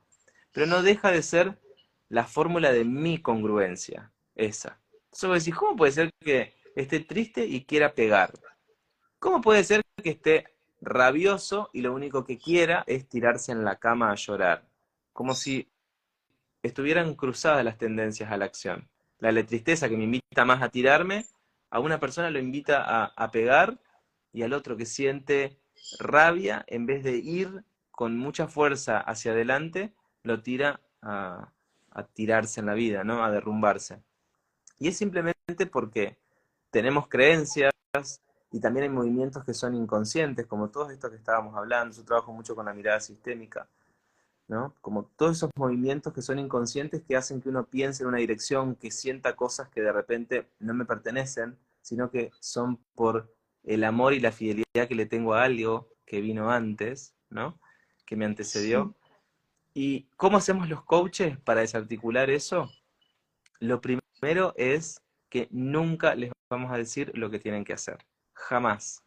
Pero 0.51 0.65
no 0.65 0.83
deja 0.83 1.11
de 1.11 1.21
ser 1.21 1.61
la 2.09 2.25
fórmula 2.25 2.73
de 2.73 2.87
mi 2.87 3.21
congruencia, 3.21 4.11
esa. 4.35 4.81
Entonces 5.13 5.51
vos 5.51 5.59
¿cómo 5.59 5.77
puede 5.77 5.93
ser 5.93 6.11
que 6.21 6.55
esté 6.75 7.01
triste 7.01 7.45
y 7.45 7.67
quiera 7.67 7.93
pegar? 7.93 8.33
¿Cómo 9.19 9.43
puede 9.43 9.63
ser 9.63 9.83
que 10.03 10.09
esté 10.09 10.47
rabioso 10.81 11.69
y 11.75 11.83
lo 11.83 11.93
único 11.93 12.25
que 12.25 12.39
quiera 12.39 12.83
es 12.87 13.07
tirarse 13.07 13.53
en 13.53 13.63
la 13.63 13.77
cama 13.77 14.11
a 14.11 14.15
llorar? 14.15 14.67
Como 15.13 15.35
si 15.35 15.69
estuvieran 16.63 17.15
cruzadas 17.15 17.63
las 17.63 17.77
tendencias 17.77 18.33
a 18.33 18.39
la 18.39 18.47
acción. 18.47 18.89
La 19.19 19.35
tristeza 19.45 19.91
que 19.91 19.99
me 19.99 20.05
invita 20.05 20.47
más 20.47 20.63
a 20.63 20.71
tirarme 20.71 21.27
a 21.69 21.79
una 21.79 22.01
persona 22.01 22.31
lo 22.31 22.39
invita 22.39 23.13
a, 23.15 23.31
pegar 23.31 23.79
y 24.37 24.43
al 24.43 24.53
otro 24.53 24.77
que 24.77 24.85
siente 24.85 25.59
rabia, 25.99 26.63
en 26.69 26.85
vez 26.85 27.03
de 27.03 27.17
ir 27.17 27.65
con 27.91 28.19
mucha 28.19 28.47
fuerza 28.47 29.01
hacia 29.01 29.33
adelante, 29.33 29.95
lo 30.25 30.43
tira 30.43 30.83
a, 31.01 31.53
tirarse 32.13 32.61
en 32.61 32.67
la 32.67 32.75
vida, 32.75 33.03
¿no? 33.03 33.25
A 33.25 33.31
derrumbarse. 33.31 34.03
Y 34.79 34.89
es 34.89 34.99
simplemente 34.99 35.65
porque 35.73 36.19
tenemos 36.71 37.09
creencias 37.09 37.73
y 38.53 38.61
también 38.61 38.83
hay 38.83 38.91
movimientos 38.91 39.43
que 39.43 39.55
son 39.55 39.75
inconscientes, 39.75 40.45
como 40.45 40.69
todos 40.69 40.93
estos 40.93 41.11
que 41.11 41.17
estábamos 41.17 41.57
hablando. 41.57 41.97
Yo 41.97 42.05
trabajo 42.05 42.31
mucho 42.31 42.55
con 42.55 42.67
la 42.67 42.75
mirada 42.75 43.01
sistémica, 43.01 43.67
¿no? 44.49 44.75
Como 44.83 45.05
todos 45.17 45.39
esos 45.39 45.51
movimientos 45.57 46.13
que 46.13 46.21
son 46.21 46.39
inconscientes 46.39 47.03
que 47.03 47.17
hacen 47.17 47.41
que 47.41 47.49
uno 47.49 47.65
piense 47.65 48.03
en 48.03 48.11
una 48.11 48.19
dirección, 48.19 48.75
que 48.75 48.91
sienta 48.91 49.35
cosas 49.35 49.71
que 49.71 49.81
de 49.81 49.93
repente 49.93 50.47
no 50.59 50.75
me 50.75 50.85
pertenecen 50.85 51.57
sino 51.87 52.11
que 52.11 52.33
son 52.41 52.79
por 52.97 53.33
el 53.67 53.85
amor 53.85 54.15
y 54.15 54.21
la 54.21 54.33
fidelidad 54.33 54.89
que 54.89 54.95
le 54.95 55.07
tengo 55.07 55.35
a 55.35 55.45
algo 55.45 55.89
que 56.07 56.21
vino 56.21 56.51
antes, 56.51 57.15
¿no? 57.29 57.61
Que 58.07 58.17
me 58.17 58.25
antecedió. 58.25 58.95
¿Y 59.75 60.07
cómo 60.17 60.39
hacemos 60.39 60.69
los 60.69 60.85
coaches 60.85 61.39
para 61.41 61.61
desarticular 61.61 62.31
eso? 62.31 62.71
Lo 63.59 63.81
primero 63.81 64.55
es 64.57 65.03
que 65.29 65.49
nunca 65.51 66.15
les 66.15 66.31
vamos 66.49 66.73
a 66.73 66.79
decir 66.79 67.11
lo 67.15 67.29
que 67.29 67.41
tienen 67.41 67.65
que 67.65 67.73
hacer. 67.73 67.99
Jamás. 68.33 69.03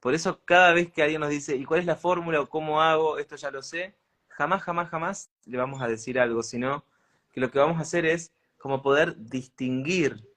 Por 0.00 0.14
eso 0.14 0.40
cada 0.44 0.72
vez 0.72 0.92
que 0.92 1.02
alguien 1.02 1.20
nos 1.20 1.30
dice, 1.30 1.56
¿y 1.56 1.64
cuál 1.64 1.80
es 1.80 1.86
la 1.86 1.96
fórmula 1.96 2.40
o 2.40 2.48
cómo 2.48 2.82
hago? 2.82 3.18
Esto 3.18 3.36
ya 3.36 3.50
lo 3.50 3.62
sé. 3.62 3.96
Jamás, 4.28 4.62
jamás, 4.62 4.88
jamás 4.90 5.30
le 5.46 5.58
vamos 5.58 5.82
a 5.82 5.88
decir 5.88 6.20
algo, 6.20 6.42
sino 6.42 6.84
que 7.32 7.40
lo 7.40 7.50
que 7.50 7.58
vamos 7.58 7.78
a 7.78 7.82
hacer 7.82 8.06
es 8.06 8.32
como 8.58 8.82
poder 8.82 9.16
distinguir 9.16 10.28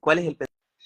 cuál 0.00 0.18
es 0.18 0.26
el 0.26 0.36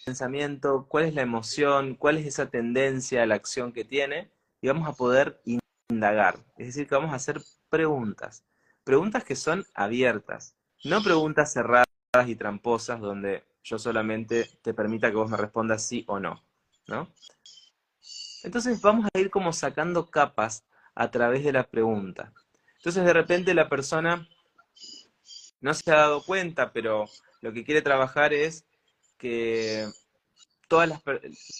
pensamiento, 0.05 0.87
cuál 0.89 1.05
es 1.05 1.15
la 1.15 1.23
emoción, 1.23 1.95
cuál 1.95 2.19
es 2.19 2.27
esa 2.27 2.51
tendencia 2.51 3.23
a 3.23 3.27
la 3.27 3.35
acción 3.35 3.73
que 3.73 3.85
tiene, 3.85 4.31
y 4.61 4.69
vamos 4.69 4.89
a 4.89 4.93
poder 4.93 5.41
indagar. 5.89 6.39
Es 6.57 6.69
decir, 6.69 6.87
que 6.87 6.95
vamos 6.95 7.13
a 7.13 7.17
hacer 7.17 7.41
preguntas. 7.69 8.45
Preguntas 8.85 9.25
que 9.25 9.37
son 9.37 9.65
abiertas, 9.75 10.57
no 10.85 11.03
preguntas 11.03 11.53
cerradas 11.53 11.87
y 12.27 12.35
tramposas 12.35 13.01
donde 13.01 13.45
yo 13.63 13.79
solamente 13.79 14.49
te 14.63 14.75
permita 14.75 15.11
que 15.11 15.17
vos 15.17 15.31
me 15.31 15.37
respondas 15.37 15.87
sí 15.87 16.05
o 16.09 16.19
no. 16.19 16.43
¿no? 16.87 17.09
Entonces 18.43 18.81
vamos 18.81 19.07
a 19.13 19.19
ir 19.19 19.31
como 19.31 19.53
sacando 19.53 20.11
capas 20.11 20.65
a 20.95 21.11
través 21.11 21.45
de 21.45 21.53
la 21.53 21.65
pregunta. 21.65 22.33
Entonces 22.77 23.05
de 23.05 23.13
repente 23.13 23.55
la 23.55 23.69
persona 23.69 24.29
no 25.61 25.75
se 25.75 25.91
ha 25.93 25.97
dado 25.97 26.23
cuenta, 26.25 26.73
pero 26.73 27.07
lo 27.43 27.53
que 27.53 27.65
quiere 27.65 27.83
trabajar 27.83 28.33
es 28.33 28.67
que 29.21 29.87
todas 30.67 30.89
las, 30.89 31.03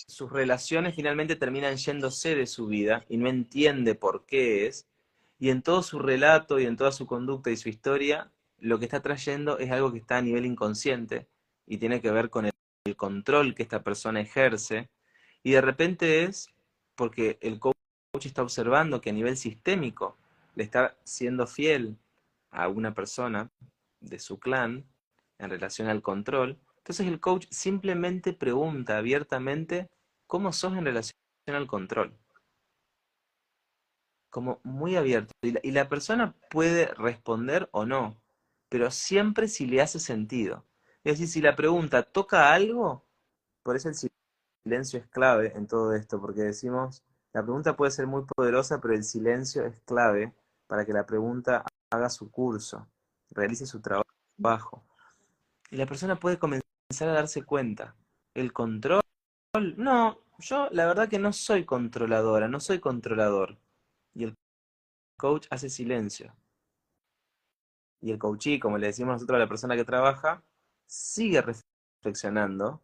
sus 0.09 0.33
relaciones 0.33 0.95
finalmente 0.97 1.37
terminan 1.37 1.77
yéndose 1.77 2.35
de 2.35 2.47
su 2.47 2.67
vida 2.67 3.05
y 3.09 3.19
no 3.19 3.29
entiende 3.29 3.95
por 3.95 4.25
qué 4.25 4.67
es, 4.67 4.89
y 5.39 5.51
en 5.51 5.63
todo 5.63 5.83
su 5.83 5.99
relato 5.99 6.59
y 6.59 6.65
en 6.65 6.77
toda 6.77 6.91
su 6.91 7.07
conducta 7.07 7.51
y 7.51 7.57
su 7.57 7.69
historia, 7.69 8.33
lo 8.59 8.79
que 8.79 8.87
está 8.87 9.01
trayendo 9.03 9.59
es 9.59 9.71
algo 9.71 9.93
que 9.93 9.99
está 9.99 10.19
a 10.19 10.23
nivel 10.23 10.47
inconsciente 10.47 11.29
y 11.67 11.77
tiene 11.79 12.01
que 12.01 12.11
ver 12.11 12.31
con 12.31 12.47
el, 12.47 12.53
el 12.85 12.97
control 12.97 13.55
que 13.55 13.63
esta 13.63 13.83
persona 13.83 14.21
ejerce, 14.21 14.89
y 15.43 15.53
de 15.53 15.61
repente 15.61 16.25
es 16.25 16.49
porque 16.95 17.39
el 17.43 17.59
coach 17.59 17.77
está 18.25 18.43
observando 18.43 19.01
que 19.01 19.11
a 19.11 19.13
nivel 19.13 19.37
sistémico 19.37 20.17
le 20.55 20.65
está 20.65 20.97
siendo 21.05 21.47
fiel 21.47 21.97
a 22.51 22.69
una 22.69 22.95
persona 22.95 23.51
de 24.01 24.19
su 24.19 24.39
clan 24.39 24.85
en 25.39 25.51
relación 25.51 25.89
al 25.89 26.03
control, 26.03 26.59
entonces 26.81 27.07
el 27.07 27.21
coach 27.21 27.47
simplemente 27.51 28.33
pregunta 28.33 28.97
abiertamente 28.97 29.89
cómo 30.27 30.53
sos 30.53 30.73
en 30.77 30.85
relación 30.87 31.15
al 31.47 31.67
control. 31.67 32.17
Como 34.31 34.61
muy 34.63 34.97
abierto. 34.97 35.33
Y 35.43 35.71
la, 35.73 35.89
persona 35.89 36.35
puede 36.51 36.87
responder 36.95 37.69
o 37.73 37.85
no, 37.85 38.23
pero 38.69 38.91
siempre 38.91 39.49
si 39.49 39.67
le 39.67 39.83
hace 39.83 39.99
sentido. 39.99 40.65
Es 41.05 41.15
decir, 41.15 41.29
si 41.29 41.41
la 41.43 41.57
pregunta 41.57 42.03
toca 42.03 42.53
algo, 42.53 43.05
por 43.63 43.77
eso 43.77 43.89
el 43.89 43.95
silencio 44.65 45.01
es 45.01 45.07
clave 45.09 45.53
en 45.57 45.67
todo 45.67 45.95
esto, 45.95 46.21
porque 46.21 46.43
decimos, 46.43 47.03
la 47.33 47.43
pregunta 47.43 47.77
puede 47.77 47.91
ser 47.91 48.07
muy 48.07 48.25
poderosa, 48.25 48.81
pero 48.81 48.95
el 48.95 49.05
silencio 49.05 49.67
es 49.67 49.81
clave 49.81 50.35
para 50.67 50.87
que 50.87 50.93
la 50.93 51.05
pregunta 51.05 51.65
haga 51.91 52.09
su 52.09 52.31
curso, 52.31 52.87
realice 53.31 53.67
su 53.67 53.81
trabajo. 53.81 54.85
Y 55.71 55.77
la 55.77 55.87
persona 55.87 56.17
puede 56.17 56.39
comenzar 56.39 56.70
a 56.91 57.07
darse 57.07 57.45
cuenta. 57.45 57.97
El 58.35 58.53
control, 58.53 59.03
no, 59.77 60.21
yo 60.39 60.69
la 60.71 60.87
verdad 60.87 61.09
que 61.09 61.19
no 61.19 61.33
soy 61.33 61.65
controladora, 61.65 62.49
no 62.49 62.61
soy 62.61 62.81
controlador. 62.81 63.59
Y 64.15 64.25
el 64.25 64.35
coach 65.17 65.47
hace 65.51 65.71
silencio. 65.71 66.35
Y 68.01 68.11
el 68.11 68.19
coachí, 68.19 68.59
como 68.59 68.79
le 68.79 68.89
decimos 68.89 69.15
nosotros 69.15 69.37
a 69.37 69.41
la 69.41 69.49
persona 69.49 69.77
que 69.77 69.85
trabaja, 69.85 70.43
sigue 70.87 71.43
reflexionando 71.43 72.83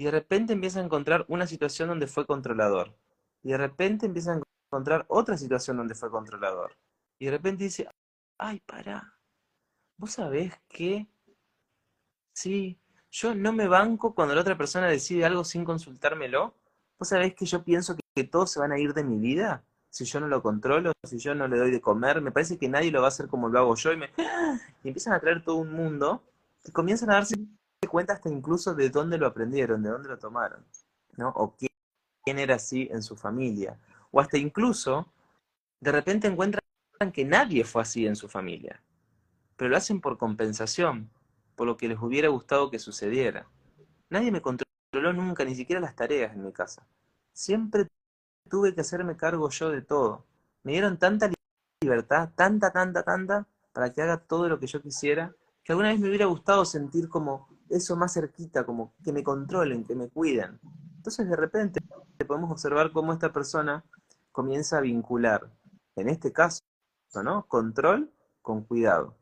y 0.00 0.04
de 0.04 0.10
repente 0.10 0.54
empieza 0.54 0.80
a 0.80 0.84
encontrar 0.84 1.26
una 1.28 1.46
situación 1.46 1.90
donde 1.90 2.06
fue 2.06 2.26
controlador. 2.26 2.96
Y 3.42 3.50
de 3.50 3.58
repente 3.58 4.06
empieza 4.06 4.32
a 4.32 4.40
encontrar 4.70 5.04
otra 5.08 5.36
situación 5.36 5.76
donde 5.76 5.94
fue 5.94 6.10
controlador. 6.10 6.74
Y 7.18 7.26
de 7.26 7.32
repente 7.32 7.64
dice, 7.64 7.86
ay, 8.38 8.60
para, 8.60 9.18
vos 9.98 10.12
sabés 10.12 10.54
que, 10.68 11.06
sí, 12.32 12.78
yo 13.10 13.34
no 13.34 13.52
me 13.52 13.68
banco 13.68 14.14
cuando 14.14 14.34
la 14.34 14.40
otra 14.42 14.56
persona 14.56 14.86
decide 14.86 15.24
algo 15.24 15.44
sin 15.44 15.64
consultármelo. 15.64 16.54
Vos 16.98 17.08
sabés 17.08 17.34
que 17.34 17.46
yo 17.46 17.64
pienso 17.64 17.96
que, 17.96 18.24
todos 18.24 18.52
se 18.52 18.60
van 18.60 18.72
a 18.72 18.78
ir 18.78 18.92
de 18.92 19.02
mi 19.02 19.18
vida 19.18 19.64
si 19.88 20.04
yo 20.04 20.20
no 20.20 20.28
lo 20.28 20.42
controlo, 20.42 20.92
si 21.02 21.18
yo 21.18 21.34
no 21.34 21.48
le 21.48 21.58
doy 21.58 21.70
de 21.70 21.80
comer. 21.80 22.20
Me 22.20 22.30
parece 22.30 22.58
que 22.58 22.68
nadie 22.68 22.90
lo 22.90 23.00
va 23.00 23.06
a 23.06 23.08
hacer 23.08 23.28
como 23.28 23.48
lo 23.48 23.58
hago 23.58 23.74
yo. 23.76 23.92
Y, 23.92 23.96
me... 23.96 24.10
y 24.84 24.88
empiezan 24.88 25.14
a 25.14 25.20
traer 25.20 25.42
todo 25.42 25.56
un 25.56 25.72
mundo 25.72 26.22
y 26.64 26.70
comienzan 26.70 27.10
a 27.10 27.14
darse 27.14 27.34
cuenta 27.88 28.12
hasta 28.14 28.28
incluso 28.28 28.74
de 28.74 28.90
dónde 28.90 29.18
lo 29.18 29.26
aprendieron, 29.26 29.82
de 29.82 29.90
dónde 29.90 30.08
lo 30.08 30.18
tomaron, 30.18 30.64
¿no? 31.16 31.30
O 31.30 31.56
quién 31.56 32.38
era 32.38 32.56
así 32.56 32.88
en 32.90 33.02
su 33.02 33.16
familia. 33.16 33.78
O 34.10 34.20
hasta 34.20 34.38
incluso, 34.38 35.12
de 35.80 35.92
repente 35.92 36.28
encuentran 36.28 36.62
que 37.12 37.24
nadie 37.24 37.64
fue 37.64 37.82
así 37.82 38.06
en 38.06 38.16
su 38.16 38.28
familia, 38.28 38.82
pero 39.56 39.70
lo 39.70 39.76
hacen 39.76 40.00
por 40.00 40.18
compensación, 40.18 41.10
por 41.60 41.66
lo 41.66 41.76
que 41.76 41.88
les 41.88 42.00
hubiera 42.00 42.28
gustado 42.28 42.70
que 42.70 42.78
sucediera. 42.78 43.46
Nadie 44.08 44.32
me 44.32 44.40
controló 44.40 45.12
nunca, 45.12 45.44
ni 45.44 45.54
siquiera 45.54 45.78
las 45.78 45.94
tareas 45.94 46.32
en 46.32 46.42
mi 46.42 46.52
casa. 46.52 46.86
Siempre 47.34 47.86
tuve 48.48 48.74
que 48.74 48.80
hacerme 48.80 49.14
cargo 49.18 49.46
yo 49.50 49.68
de 49.68 49.82
todo. 49.82 50.24
Me 50.62 50.72
dieron 50.72 50.98
tanta 50.98 51.30
libertad, 51.82 52.30
tanta, 52.34 52.72
tanta, 52.72 53.02
tanta, 53.02 53.46
para 53.74 53.92
que 53.92 54.00
haga 54.00 54.16
todo 54.16 54.48
lo 54.48 54.58
que 54.58 54.68
yo 54.68 54.80
quisiera, 54.80 55.34
que 55.62 55.72
alguna 55.72 55.90
vez 55.90 56.00
me 56.00 56.08
hubiera 56.08 56.24
gustado 56.24 56.64
sentir 56.64 57.10
como 57.10 57.46
eso 57.68 57.94
más 57.94 58.14
cerquita, 58.14 58.64
como 58.64 58.94
que 59.04 59.12
me 59.12 59.22
controlen, 59.22 59.84
que 59.84 59.94
me 59.94 60.08
cuiden. 60.08 60.58
Entonces 60.96 61.28
de 61.28 61.36
repente 61.36 61.80
podemos 62.26 62.50
observar 62.50 62.90
cómo 62.90 63.12
esta 63.12 63.34
persona 63.34 63.84
comienza 64.32 64.78
a 64.78 64.80
vincular, 64.80 65.52
en 65.94 66.08
este 66.08 66.32
caso, 66.32 66.62
¿no? 67.22 67.46
Control 67.46 68.10
con 68.40 68.64
cuidado. 68.64 69.14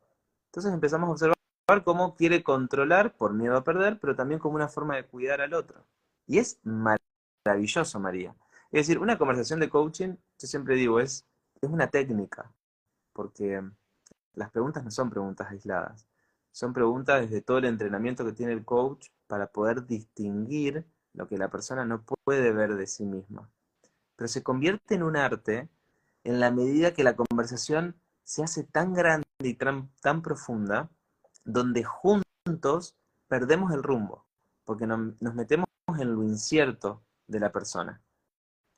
Entonces 0.46 0.72
empezamos 0.72 1.08
a 1.08 1.12
observar 1.14 1.37
cómo 1.84 2.14
quiere 2.14 2.42
controlar 2.42 3.14
por 3.16 3.34
miedo 3.34 3.56
a 3.56 3.64
perder, 3.64 3.98
pero 4.00 4.16
también 4.16 4.40
como 4.40 4.56
una 4.56 4.68
forma 4.68 4.96
de 4.96 5.04
cuidar 5.04 5.40
al 5.40 5.54
otro. 5.54 5.84
Y 6.26 6.38
es 6.38 6.58
maravilloso, 6.64 8.00
María. 8.00 8.34
Es 8.70 8.86
decir, 8.86 8.98
una 8.98 9.18
conversación 9.18 9.60
de 9.60 9.68
coaching, 9.68 10.16
yo 10.38 10.48
siempre 10.48 10.74
digo, 10.76 11.00
es, 11.00 11.26
es 11.60 11.70
una 11.70 11.88
técnica, 11.88 12.50
porque 13.12 13.62
las 14.34 14.50
preguntas 14.50 14.84
no 14.84 14.90
son 14.90 15.10
preguntas 15.10 15.50
aisladas. 15.50 16.06
Son 16.52 16.72
preguntas 16.72 17.20
desde 17.20 17.42
todo 17.42 17.58
el 17.58 17.66
entrenamiento 17.66 18.24
que 18.24 18.32
tiene 18.32 18.52
el 18.52 18.64
coach 18.64 19.08
para 19.26 19.48
poder 19.48 19.86
distinguir 19.86 20.86
lo 21.12 21.28
que 21.28 21.36
la 21.36 21.50
persona 21.50 21.84
no 21.84 22.02
puede 22.24 22.52
ver 22.52 22.76
de 22.76 22.86
sí 22.86 23.04
misma. 23.04 23.50
Pero 24.16 24.28
se 24.28 24.42
convierte 24.42 24.94
en 24.94 25.02
un 25.02 25.16
arte 25.16 25.68
en 26.24 26.40
la 26.40 26.50
medida 26.50 26.94
que 26.94 27.04
la 27.04 27.16
conversación 27.16 27.96
se 28.24 28.42
hace 28.42 28.64
tan 28.64 28.92
grande 28.92 29.26
y 29.38 29.54
tan, 29.54 30.22
profunda, 30.22 30.90
donde 31.48 31.82
juntos 31.82 32.94
perdemos 33.26 33.72
el 33.72 33.82
rumbo, 33.82 34.26
porque 34.64 34.86
nos 34.86 35.34
metemos 35.34 35.66
en 35.98 36.14
lo 36.14 36.22
incierto 36.22 37.00
de 37.26 37.40
la 37.40 37.50
persona. 37.50 38.02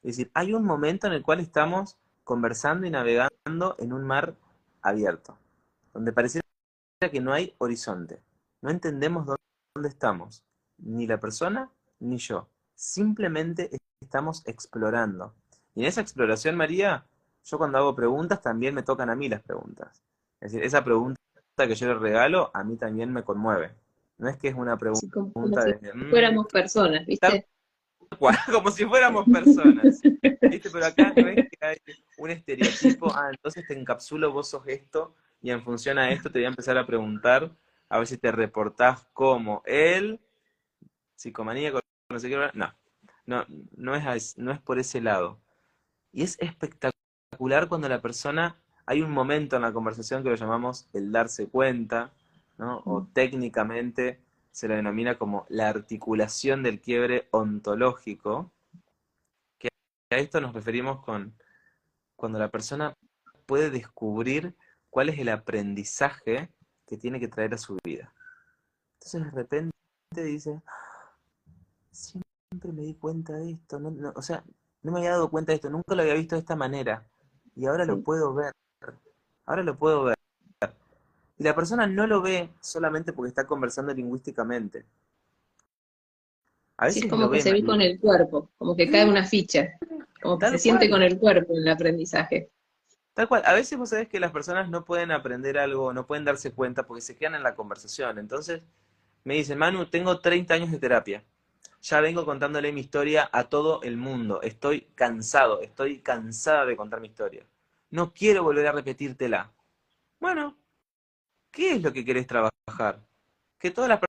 Es 0.03 0.17
decir, 0.17 0.31
hay 0.35 0.55
un 0.55 0.65
momento 0.65 1.09
en 1.09 1.15
el 1.15 1.23
cual 1.23 1.41
estamos 1.41 1.99
conversando 2.23 2.87
y 2.87 2.91
navegando 2.91 3.75
en 3.79 3.93
un 3.93 4.05
mar 4.05 4.37
abierto, 4.83 5.37
donde 5.93 6.13
pareciera 6.13 6.47
que 7.11 7.21
no 7.21 7.33
hay 7.33 7.57
horizonte. 7.59 8.23
No 8.63 8.71
entendemos 8.71 9.27
dónde 9.75 9.89
estamos, 9.89 10.45
ni 10.79 11.09
la 11.09 11.19
persona 11.19 11.71
ni 11.99 12.19
yo. 12.19 12.49
Simplemente 12.77 13.71
estamos 14.01 14.47
explorando. 14.47 15.35
Y 15.75 15.81
en 15.81 15.87
esa 15.89 16.03
exploración, 16.03 16.55
María, 16.55 17.05
yo 17.45 17.59
cuando 17.59 17.79
hago 17.79 17.97
preguntas 17.97 18.41
también 18.41 18.77
me 18.77 18.85
tocan 18.85 19.11
a 19.11 19.17
mí 19.17 19.29
las 19.29 19.43
preguntas. 19.43 20.03
Es 20.41 20.53
decir, 20.53 20.65
esa 20.65 20.85
pregunta 20.85 21.20
que 21.67 21.75
yo 21.75 21.89
le 21.89 21.95
regalo 21.95 22.51
a 22.55 22.65
mí 22.65 22.77
también 22.77 23.13
me 23.13 23.23
conmueve. 23.23 23.71
No 24.19 24.29
es 24.29 24.37
que 24.37 24.49
es 24.49 24.55
una 24.55 24.77
pregunta 24.77 25.07
como, 25.11 25.49
si 25.49 26.11
fuéramos 26.11 26.47
personas, 26.47 27.07
¿viste? 27.07 27.47
como 28.53 28.71
si 28.71 28.85
fuéramos 28.85 29.25
personas. 29.27 30.01
¿Viste? 30.03 30.71
Pero 30.71 30.87
acá 30.87 31.13
no 31.17 31.29
es 31.29 31.49
que 31.49 31.67
hay 31.67 31.77
un 32.19 32.31
estereotipo, 32.31 33.13
ah, 33.15 33.31
entonces 33.31 33.67
te 33.67 33.79
encapsulo, 33.79 34.33
vos 34.33 34.51
sos 34.51 34.67
esto, 34.67 35.15
y 35.41 35.51
en 35.51 35.63
función 35.63 35.99
a 35.99 36.11
esto 36.11 36.31
te 36.31 36.39
voy 36.39 36.47
a 36.47 36.49
empezar 36.49 36.77
a 36.77 36.87
preguntar 36.87 37.51
a 37.89 37.99
ver 37.99 38.07
si 38.07 38.17
te 38.17 38.31
reportás 38.31 39.07
como 39.13 39.63
él, 39.67 40.21
psicomaníaco, 41.17 41.81
no 42.09 42.19
sé 42.19 42.29
qué, 42.29 42.37
no, 42.55 42.75
no, 43.27 43.47
no 43.77 43.95
es, 43.97 44.39
no 44.39 44.53
es 44.53 44.61
por 44.61 44.79
ese 44.79 45.01
lado. 45.01 45.41
Y 46.13 46.23
es 46.23 46.39
espectacular 46.41 47.69
cuando 47.69 47.89
la 47.89 48.01
persona, 48.01 48.57
hay 48.91 49.03
un 49.03 49.13
momento 49.13 49.55
en 49.55 49.63
la 49.63 49.73
conversación 49.73 50.25
que 50.25 50.31
lo 50.31 50.35
llamamos 50.35 50.89
el 50.93 51.13
darse 51.13 51.47
cuenta, 51.47 52.11
¿no? 52.59 52.83
o 52.85 53.07
técnicamente 53.13 54.19
se 54.51 54.67
la 54.67 54.75
denomina 54.75 55.17
como 55.17 55.47
la 55.49 55.69
articulación 55.69 56.65
del 56.65 56.81
quiebre 56.81 57.29
ontológico, 57.31 58.51
que 59.61 59.69
a 60.11 60.17
esto 60.17 60.41
nos 60.41 60.55
referimos 60.55 61.05
con 61.05 61.33
cuando 62.17 62.41
la 62.41 62.49
persona 62.49 62.93
puede 63.47 63.71
descubrir 63.71 64.57
cuál 64.91 65.09
es 65.09 65.21
el 65.21 65.29
aprendizaje 65.29 66.51
que 66.85 66.97
tiene 66.97 67.21
que 67.21 67.29
traer 67.29 67.55
a 67.55 67.59
su 67.59 67.79
vida. 67.85 68.13
Entonces 68.95 69.25
de 69.25 69.31
repente 69.31 69.71
dice, 70.17 70.63
siempre 71.93 72.73
me 72.73 72.83
di 72.83 72.95
cuenta 72.95 73.35
de 73.35 73.53
esto, 73.53 73.81
o 74.17 74.23
sea, 74.23 74.43
no 74.83 74.91
me 74.91 74.99
había 74.99 75.13
dado 75.13 75.31
cuenta 75.31 75.53
de 75.53 75.57
esto, 75.57 75.71
nunca 75.71 75.95
lo 75.95 76.03
había 76.03 76.15
visto 76.15 76.35
de 76.35 76.41
esta 76.41 76.57
manera, 76.57 77.07
y 77.55 77.67
ahora 77.67 77.85
lo 77.85 78.03
puedo 78.03 78.35
ver, 78.35 78.53
ahora 79.47 79.63
lo 79.63 79.77
puedo 79.77 80.05
ver. 80.05 80.17
Y 81.39 81.45
la 81.45 81.55
persona 81.55 81.87
no 81.87 82.07
lo 82.07 82.21
ve 82.21 82.51
solamente 82.61 83.13
porque 83.13 83.31
está 83.31 83.47
conversando 83.47 83.95
lingüísticamente. 83.95 84.85
A 86.77 86.87
veces 86.87 87.05
es 87.05 87.11
como 87.11 87.31
que 87.31 87.41
se 87.41 87.53
ve 87.53 87.65
con 87.65 87.81
el 87.81 87.99
cuerpo, 88.01 88.51
como 88.57 88.75
que 88.75 88.91
cae 88.91 89.07
una 89.07 89.25
ficha, 89.25 89.79
como 90.23 90.39
que 90.39 90.51
se 90.51 90.59
siente 90.59 90.89
con 90.89 91.03
el 91.03 91.19
cuerpo 91.19 91.53
en 91.55 91.63
el 91.63 91.69
aprendizaje. 91.69 92.51
Tal 93.15 93.29
cual, 93.29 93.43
a 93.45 93.53
veces 93.53 93.77
vos 93.77 93.91
sabés 93.91 94.09
que 94.09 94.21
las 94.21 94.33
personas 94.33 94.71
no 94.71 94.85
pueden 94.85 95.11
aprender 95.11 95.59
algo, 95.59 95.93
no 95.93 96.07
pueden 96.07 96.25
darse 96.25 96.53
cuenta 96.53 96.87
porque 96.87 97.03
se 97.03 97.17
quedan 97.17 97.35
en 97.35 97.43
la 97.43 97.55
conversación. 97.55 98.19
Entonces 98.19 98.63
me 99.25 99.35
dicen, 99.35 99.59
Manu, 99.59 99.87
tengo 99.87 100.21
30 100.21 100.55
años 100.55 100.71
de 100.71 100.79
terapia. 100.79 101.25
Ya 101.83 102.01
vengo 102.01 102.25
contándole 102.25 102.73
mi 102.73 102.81
historia 102.81 103.29
a 103.33 103.45
todo 103.45 103.83
el 103.83 103.97
mundo. 103.97 104.41
Estoy 104.43 104.89
cansado, 104.95 105.61
estoy 105.61 105.99
cansada 105.99 106.65
de 106.67 106.77
contar 106.77 107.01
mi 107.01 107.09
historia. 107.09 107.45
No 107.91 108.13
quiero 108.13 108.43
volver 108.45 108.67
a 108.69 108.73
repetírtela. 108.73 109.53
Bueno, 110.21 110.57
¿qué 111.51 111.73
es 111.73 111.83
lo 111.83 111.93
que 111.93 112.05
querés 112.05 112.27
trabajar? 112.27 113.05
Que 113.59 113.71
todas 113.71 113.89
las 113.89 114.01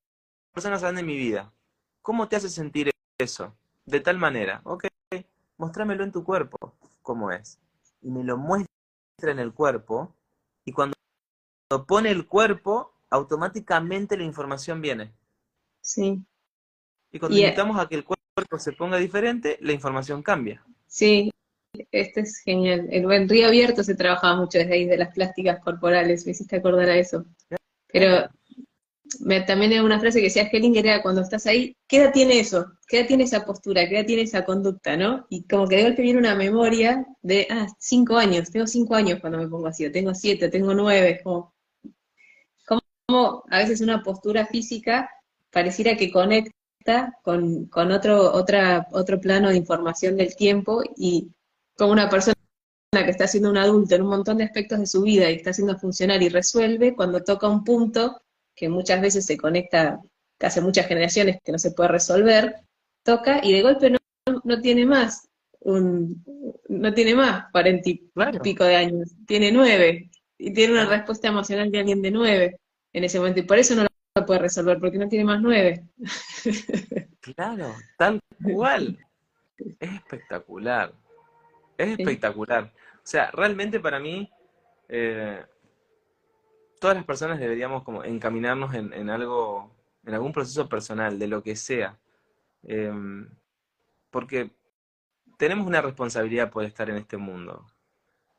personas 0.53 0.81
saben 0.81 0.97
de 0.97 1.03
mi 1.03 1.17
vida. 1.17 1.51
¿Cómo 2.01 2.27
te 2.27 2.35
hace 2.35 2.49
sentir 2.49 2.91
eso? 3.17 3.55
De 3.85 3.99
tal 3.99 4.17
manera, 4.17 4.61
ok, 4.63 4.85
mostrámelo 5.57 6.03
en 6.03 6.11
tu 6.11 6.23
cuerpo, 6.23 6.57
cómo 7.01 7.31
es. 7.31 7.59
Y 8.01 8.09
me 8.11 8.23
lo 8.23 8.37
muestra 8.37 8.69
en 9.31 9.39
el 9.39 9.53
cuerpo 9.53 10.15
y 10.65 10.71
cuando 10.71 10.95
pone 11.87 12.11
el 12.11 12.27
cuerpo, 12.27 12.93
automáticamente 13.09 14.17
la 14.17 14.23
información 14.23 14.81
viene. 14.81 15.13
Sí. 15.81 16.23
Y 17.11 17.19
cuando 17.19 17.37
invitamos 17.37 17.79
a 17.79 17.87
que 17.87 17.95
el 17.95 18.05
cuerpo 18.05 18.59
se 18.59 18.71
ponga 18.73 18.97
diferente, 18.97 19.57
la 19.61 19.73
información 19.73 20.23
cambia. 20.23 20.63
Sí, 20.87 21.31
este 21.91 22.21
es 22.21 22.39
genial. 22.39 22.87
El 22.91 23.29
río 23.29 23.47
abierto 23.47 23.83
se 23.83 23.95
trabajaba 23.95 24.35
mucho 24.37 24.57
desde 24.59 24.73
ahí, 24.73 24.85
de 24.85 24.97
las 24.97 25.13
plásticas 25.13 25.59
corporales, 25.59 26.25
me 26.25 26.31
hiciste 26.31 26.57
acordar 26.57 26.89
a 26.89 26.97
eso. 26.97 27.25
Pero 27.87 28.29
también 29.45 29.73
era 29.73 29.83
una 29.83 29.99
frase 29.99 30.19
que 30.19 30.25
decía 30.25 30.49
Hellinger, 30.51 30.85
era 30.85 31.01
cuando 31.01 31.21
estás 31.21 31.45
ahí, 31.45 31.75
¿qué 31.87 31.97
edad 31.97 32.13
tiene 32.13 32.39
eso? 32.39 32.71
¿Qué 32.87 32.99
edad 32.99 33.07
tiene 33.07 33.23
esa 33.23 33.45
postura? 33.45 33.87
¿Qué 33.87 33.97
edad 33.97 34.05
tiene 34.05 34.23
esa 34.23 34.45
conducta? 34.45 34.95
¿no? 34.97 35.25
Y 35.29 35.43
como 35.43 35.67
que 35.67 35.77
de 35.77 35.83
golpe 35.83 36.01
viene 36.01 36.19
una 36.19 36.35
memoria 36.35 37.05
de, 37.21 37.47
ah, 37.49 37.67
cinco 37.79 38.17
años, 38.17 38.51
tengo 38.51 38.67
cinco 38.67 38.95
años 38.95 39.19
cuando 39.19 39.39
me 39.39 39.47
pongo 39.47 39.67
así, 39.67 39.85
o 39.85 39.91
tengo 39.91 40.13
siete, 40.13 40.49
tengo 40.49 40.73
nueve, 40.73 41.21
como, 41.23 41.53
¿cómo 42.65 43.43
a 43.49 43.59
veces 43.59 43.81
una 43.81 44.01
postura 44.03 44.45
física 44.47 45.09
pareciera 45.51 45.97
que 45.97 46.11
conecta 46.11 47.17
con, 47.23 47.65
con 47.65 47.91
otro, 47.91 48.33
otro 48.33 49.19
plano 49.19 49.49
de 49.49 49.57
información 49.57 50.17
del 50.17 50.35
tiempo 50.35 50.81
y 50.97 51.29
como 51.77 51.91
una 51.93 52.09
persona 52.09 52.35
que 52.93 53.09
está 53.09 53.27
siendo 53.27 53.49
un 53.49 53.57
adulto 53.57 53.95
en 53.95 54.01
un 54.01 54.09
montón 54.09 54.37
de 54.37 54.43
aspectos 54.43 54.79
de 54.79 54.85
su 54.85 55.01
vida 55.01 55.29
y 55.29 55.35
está 55.35 55.53
siendo 55.53 55.77
funcional 55.77 56.21
y 56.21 56.29
resuelve, 56.29 56.95
cuando 56.95 57.23
toca 57.23 57.47
un 57.47 57.63
punto 57.63 58.21
que 58.55 58.69
muchas 58.69 59.01
veces 59.01 59.25
se 59.25 59.37
conecta, 59.37 59.99
que 60.37 60.45
hace 60.45 60.61
muchas 60.61 60.87
generaciones 60.87 61.37
que 61.43 61.51
no 61.51 61.59
se 61.59 61.71
puede 61.71 61.89
resolver, 61.89 62.55
toca 63.03 63.39
y 63.43 63.53
de 63.53 63.61
golpe 63.61 63.89
no, 63.89 63.97
no 64.43 64.61
tiene 64.61 64.85
más 64.85 65.29
un, 65.61 66.23
no 66.69 66.93
tiene 66.93 67.15
más 67.15 67.51
cuarenta 67.51 67.89
y 67.89 68.09
pico 68.41 68.63
de 68.63 68.75
años, 68.75 69.11
tiene 69.27 69.51
nueve, 69.51 70.09
y 70.37 70.53
tiene 70.53 70.73
una 70.73 70.85
respuesta 70.85 71.27
emocional 71.27 71.71
de 71.71 71.79
alguien 71.79 72.01
de 72.01 72.11
nueve 72.11 72.59
en 72.93 73.03
ese 73.03 73.19
momento, 73.19 73.39
y 73.39 73.43
por 73.43 73.57
eso 73.57 73.75
no 73.75 73.83
lo 73.83 74.25
puede 74.25 74.39
resolver, 74.39 74.79
porque 74.79 74.97
no 74.97 75.07
tiene 75.07 75.25
más 75.25 75.41
nueve. 75.41 75.85
Claro, 77.35 77.75
tal 77.99 78.19
cual. 78.43 78.97
Es 79.79 79.93
espectacular. 79.93 80.91
Es 81.81 81.99
espectacular. 81.99 82.71
O 82.95 83.01
sea, 83.03 83.31
realmente 83.31 83.79
para 83.79 83.99
mí, 83.99 84.29
eh, 84.89 85.43
todas 86.79 86.95
las 86.95 87.05
personas 87.05 87.39
deberíamos 87.39 87.83
como 87.83 88.03
encaminarnos 88.03 88.73
en, 88.73 89.09
algo, 89.09 89.71
en 90.05 90.13
algún 90.13 90.33
proceso 90.33 90.67
personal, 90.69 91.17
de 91.19 91.27
lo 91.27 91.43
que 91.43 91.55
sea. 91.55 91.97
Em, 92.63 93.29
porque 94.09 94.51
tenemos 95.37 95.65
una 95.65 95.81
responsabilidad 95.81 96.51
por 96.51 96.63
estar 96.63 96.89
en 96.89 96.97
este 96.97 97.17
mundo. 97.17 97.65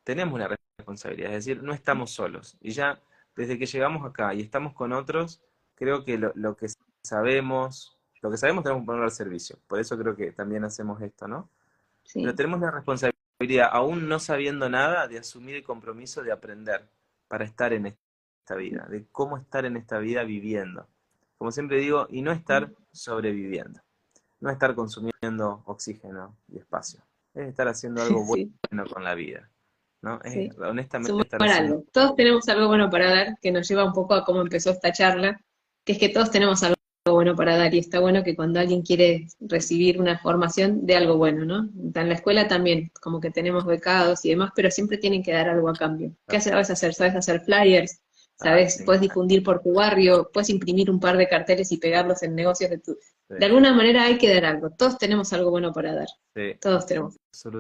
Tenemos 0.04 0.34
una 0.34 0.48
responsabilidad, 0.78 1.32
es 1.32 1.44
decir, 1.44 1.62
no 1.62 1.72
estamos 1.72 2.12
solos. 2.12 2.56
Y 2.60 2.70
ya 2.70 3.00
desde 3.34 3.58
que 3.58 3.66
llegamos 3.66 4.04
acá 4.08 4.34
y 4.34 4.40
estamos 4.40 4.74
con 4.74 4.92
otros, 4.92 5.42
creo 5.74 6.04
que 6.04 6.18
lo, 6.18 6.56
que 6.56 6.66
sabemos, 7.02 7.98
lo 8.20 8.30
que 8.30 8.36
sabemos 8.36 8.62
tenemos 8.62 8.82
que 8.82 8.86
ponerlo 8.86 9.04
al 9.06 9.12
servicio. 9.12 9.58
Por 9.66 9.80
eso 9.80 9.98
creo 9.98 10.14
que 10.14 10.32
también 10.32 10.64
hacemos 10.64 11.00
esto, 11.02 11.26
¿no? 11.26 11.50
Pero 12.12 12.34
tenemos 12.34 12.60
la 12.60 12.70
responsabilidad, 12.70 13.18
aún 13.70 14.08
no 14.08 14.18
sabiendo 14.18 14.68
nada, 14.68 15.08
de 15.08 15.18
asumir 15.18 15.56
el 15.56 15.62
compromiso 15.62 16.22
de 16.22 16.32
aprender 16.32 16.88
para 17.28 17.44
estar 17.44 17.72
en 17.72 17.86
esta 17.86 18.54
vida, 18.56 18.86
de 18.88 19.06
cómo 19.10 19.38
estar 19.38 19.64
en 19.64 19.76
esta 19.76 19.98
vida 19.98 20.22
viviendo. 20.24 20.86
Como 21.38 21.50
siempre 21.50 21.78
digo, 21.78 22.06
y 22.10 22.22
no 22.22 22.32
estar 22.32 22.70
sobreviviendo, 22.92 23.80
no 24.40 24.50
estar 24.50 24.74
consumiendo 24.74 25.62
oxígeno 25.66 26.36
y 26.48 26.58
espacio, 26.58 27.00
es 27.34 27.48
estar 27.48 27.68
haciendo 27.68 28.02
algo 28.02 28.24
bueno 28.26 28.84
con 28.92 29.04
la 29.04 29.14
vida. 29.14 29.48
¿no? 30.02 30.20
honestamente 30.68 31.12
Todos 31.92 32.16
tenemos 32.16 32.48
algo 32.48 32.66
bueno 32.66 32.90
para 32.90 33.10
dar, 33.10 33.38
que 33.40 33.52
nos 33.52 33.68
lleva 33.68 33.84
un 33.84 33.92
poco 33.92 34.14
a 34.14 34.24
cómo 34.24 34.40
empezó 34.40 34.70
esta 34.70 34.92
charla, 34.92 35.40
que 35.84 35.92
es 35.92 35.98
que 35.98 36.08
todos 36.08 36.30
tenemos 36.30 36.62
algo 36.62 36.76
bueno 37.10 37.34
para 37.34 37.56
dar 37.56 37.74
y 37.74 37.78
está 37.78 37.98
bueno 37.98 38.22
que 38.22 38.36
cuando 38.36 38.60
alguien 38.60 38.82
quiere 38.82 39.26
recibir 39.40 40.00
una 40.00 40.18
formación 40.18 40.86
de 40.86 40.94
algo 40.94 41.16
bueno, 41.16 41.44
¿no? 41.44 41.68
En 41.94 42.08
la 42.08 42.14
escuela 42.14 42.46
también, 42.46 42.92
como 43.00 43.20
que 43.20 43.30
tenemos 43.30 43.66
becados 43.66 44.24
y 44.24 44.30
demás, 44.30 44.52
pero 44.54 44.70
siempre 44.70 44.98
tienen 44.98 45.22
que 45.22 45.32
dar 45.32 45.48
algo 45.48 45.68
a 45.68 45.72
cambio. 45.72 46.14
¿Qué 46.28 46.40
sabes 46.40 46.70
hacer? 46.70 46.94
¿Sabes 46.94 47.16
hacer 47.16 47.40
flyers? 47.40 48.00
¿Sabes? 48.36 48.80
Ah, 48.80 48.84
puedes 48.84 49.00
difundir 49.00 49.42
por 49.42 49.62
tu 49.62 49.74
barrio, 49.74 50.30
puedes 50.32 50.50
imprimir 50.50 50.90
un 50.90 51.00
par 51.00 51.16
de 51.16 51.28
carteles 51.28 51.72
y 51.72 51.78
pegarlos 51.78 52.22
en 52.22 52.34
negocios 52.34 52.70
de 52.70 52.78
tu... 52.78 52.96
De 53.28 53.46
alguna 53.46 53.72
manera 53.72 54.04
hay 54.04 54.18
que 54.18 54.32
dar 54.32 54.44
algo. 54.44 54.70
Todos 54.70 54.98
tenemos 54.98 55.32
algo 55.32 55.50
bueno 55.50 55.72
para 55.72 55.94
dar. 55.94 56.08
Todos 56.60 56.86
tenemos 56.86 57.16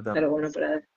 algo 0.06 0.30
bueno 0.30 0.50
para 0.52 0.70
dar. 0.70 0.88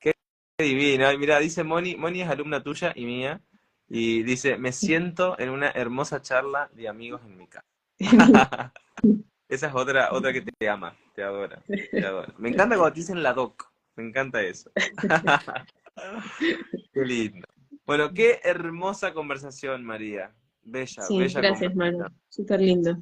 Qué 0.00 0.12
divino. 0.58 1.06
mira, 1.18 1.38
dice 1.38 1.62
Moni, 1.62 1.94
Moni 1.96 2.22
es 2.22 2.28
alumna 2.28 2.62
tuya 2.62 2.92
y 2.94 3.04
mía, 3.04 3.40
y 3.88 4.22
dice, 4.22 4.56
me 4.56 4.72
siento 4.72 5.38
en 5.38 5.50
una 5.50 5.70
hermosa 5.70 6.22
charla 6.22 6.70
de 6.72 6.88
amigos 6.88 7.20
en 7.24 7.36
mi 7.36 7.46
casa. 7.46 7.73
Esa 9.48 9.68
es 9.68 9.74
otra, 9.74 10.12
otra 10.12 10.32
que 10.32 10.42
te 10.42 10.68
ama, 10.68 10.96
te 11.14 11.22
adora, 11.22 11.62
te 11.66 12.04
adora. 12.04 12.32
Me 12.38 12.48
encanta 12.48 12.76
cuando 12.76 12.94
te 12.94 13.00
dicen 13.00 13.22
la 13.22 13.32
doc, 13.32 13.70
me 13.96 14.08
encanta 14.08 14.42
eso. 14.42 14.70
qué 16.92 17.04
lindo. 17.04 17.46
Bueno, 17.86 18.12
qué 18.12 18.40
hermosa 18.42 19.12
conversación, 19.12 19.84
María. 19.84 20.34
Bella, 20.62 21.02
sí, 21.02 21.18
bella. 21.18 21.40
Gracias, 21.40 21.76
Manu. 21.76 22.06
Súper 22.28 22.60
lindo. 22.60 22.96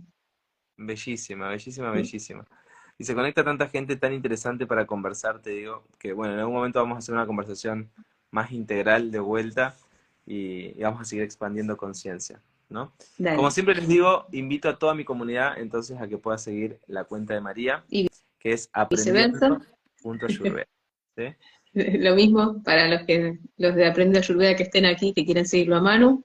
Bellísima, 0.77 1.49
bellísima, 1.49 1.91
bellísima 1.91 2.45
y 2.99 3.05
se 3.05 3.15
conecta 3.15 3.43
tanta 3.43 3.69
gente 3.69 3.97
tan 3.97 4.13
interesante 4.13 4.67
para 4.67 4.87
conversar, 4.87 5.41
te 5.41 5.51
digo, 5.51 5.85
que 5.99 6.13
bueno, 6.13 6.35
en 6.35 6.41
algún 6.41 6.55
momento 6.55 6.79
vamos 6.79 6.97
a 6.97 6.99
hacer 6.99 7.15
una 7.15 7.27
conversación 7.27 7.91
más 8.31 8.53
integral 8.53 9.11
de 9.11 9.19
vuelta 9.19 9.75
y, 10.27 10.81
vamos 10.81 11.01
a 11.01 11.05
seguir 11.05 11.25
expandiendo 11.25 11.77
conciencia, 11.77 12.41
¿no? 12.73 12.93
Como 13.19 13.51
siempre 13.51 13.75
les 13.75 13.87
digo, 13.89 14.27
invito 14.33 14.69
a 14.69 14.79
toda 14.79 14.95
mi 14.95 15.05
comunidad 15.05 15.59
entonces 15.59 16.01
a 16.01 16.09
que 16.09 16.19
pueda 16.19 16.39
seguir 16.39 16.81
la 16.87 17.05
cuenta 17.05 17.35
de 17.35 17.41
María, 17.41 17.85
que 18.39 18.53
es 18.53 18.71
aprendiendo.ayurveda. 18.73 20.67
¿sí? 21.17 21.25
Lo 21.73 22.15
mismo 22.15 22.63
para 22.63 22.89
los 22.89 23.07
que 23.07 23.39
los 23.57 23.75
de 23.75 23.87
Aprende 23.87 24.19
Ayurveda 24.19 24.57
que 24.57 24.65
estén 24.65 24.87
aquí, 24.87 25.13
que 25.15 25.25
quieren 25.25 25.47
seguirlo 25.47 25.77
a 25.77 25.81
Manu, 25.81 26.25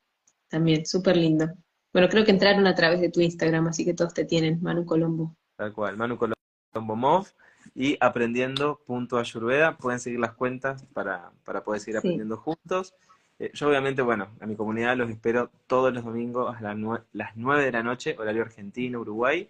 también, 0.49 0.85
súper 0.85 1.17
lindo. 1.17 1.47
Bueno, 1.93 2.09
creo 2.09 2.25
que 2.25 2.31
entraron 2.31 2.67
a 2.67 2.75
través 2.75 2.99
de 3.01 3.09
tu 3.09 3.21
Instagram, 3.21 3.67
así 3.67 3.85
que 3.85 3.93
todos 3.93 4.13
te 4.13 4.25
tienen, 4.25 4.61
Manu 4.61 4.85
Colombo. 4.85 5.35
Tal 5.55 5.73
cual, 5.73 5.95
Manu 5.97 6.17
Colombo. 6.17 6.37
Bombomov 6.73 7.27
y 7.75 7.97
aprendiendo.ayurveda. 7.99 9.77
Pueden 9.77 9.99
seguir 9.99 10.19
las 10.19 10.33
cuentas 10.33 10.85
para, 10.93 11.31
poder 11.63 11.81
seguir 11.81 11.97
aprendiendo 11.97 12.37
juntos. 12.37 12.93
Eh, 13.39 13.51
yo 13.53 13.69
obviamente, 13.69 14.01
bueno, 14.01 14.29
a 14.39 14.45
mi 14.45 14.55
comunidad 14.55 14.97
los 14.97 15.09
espero 15.09 15.51
todos 15.67 15.93
los 15.93 16.03
domingos 16.03 16.55
a 16.55 16.61
las, 16.61 17.35
9 17.35 17.65
de 17.65 17.71
la 17.71 17.83
noche, 17.83 18.15
horario 18.17 18.41
argentino, 18.41 19.01
Uruguay, 19.01 19.49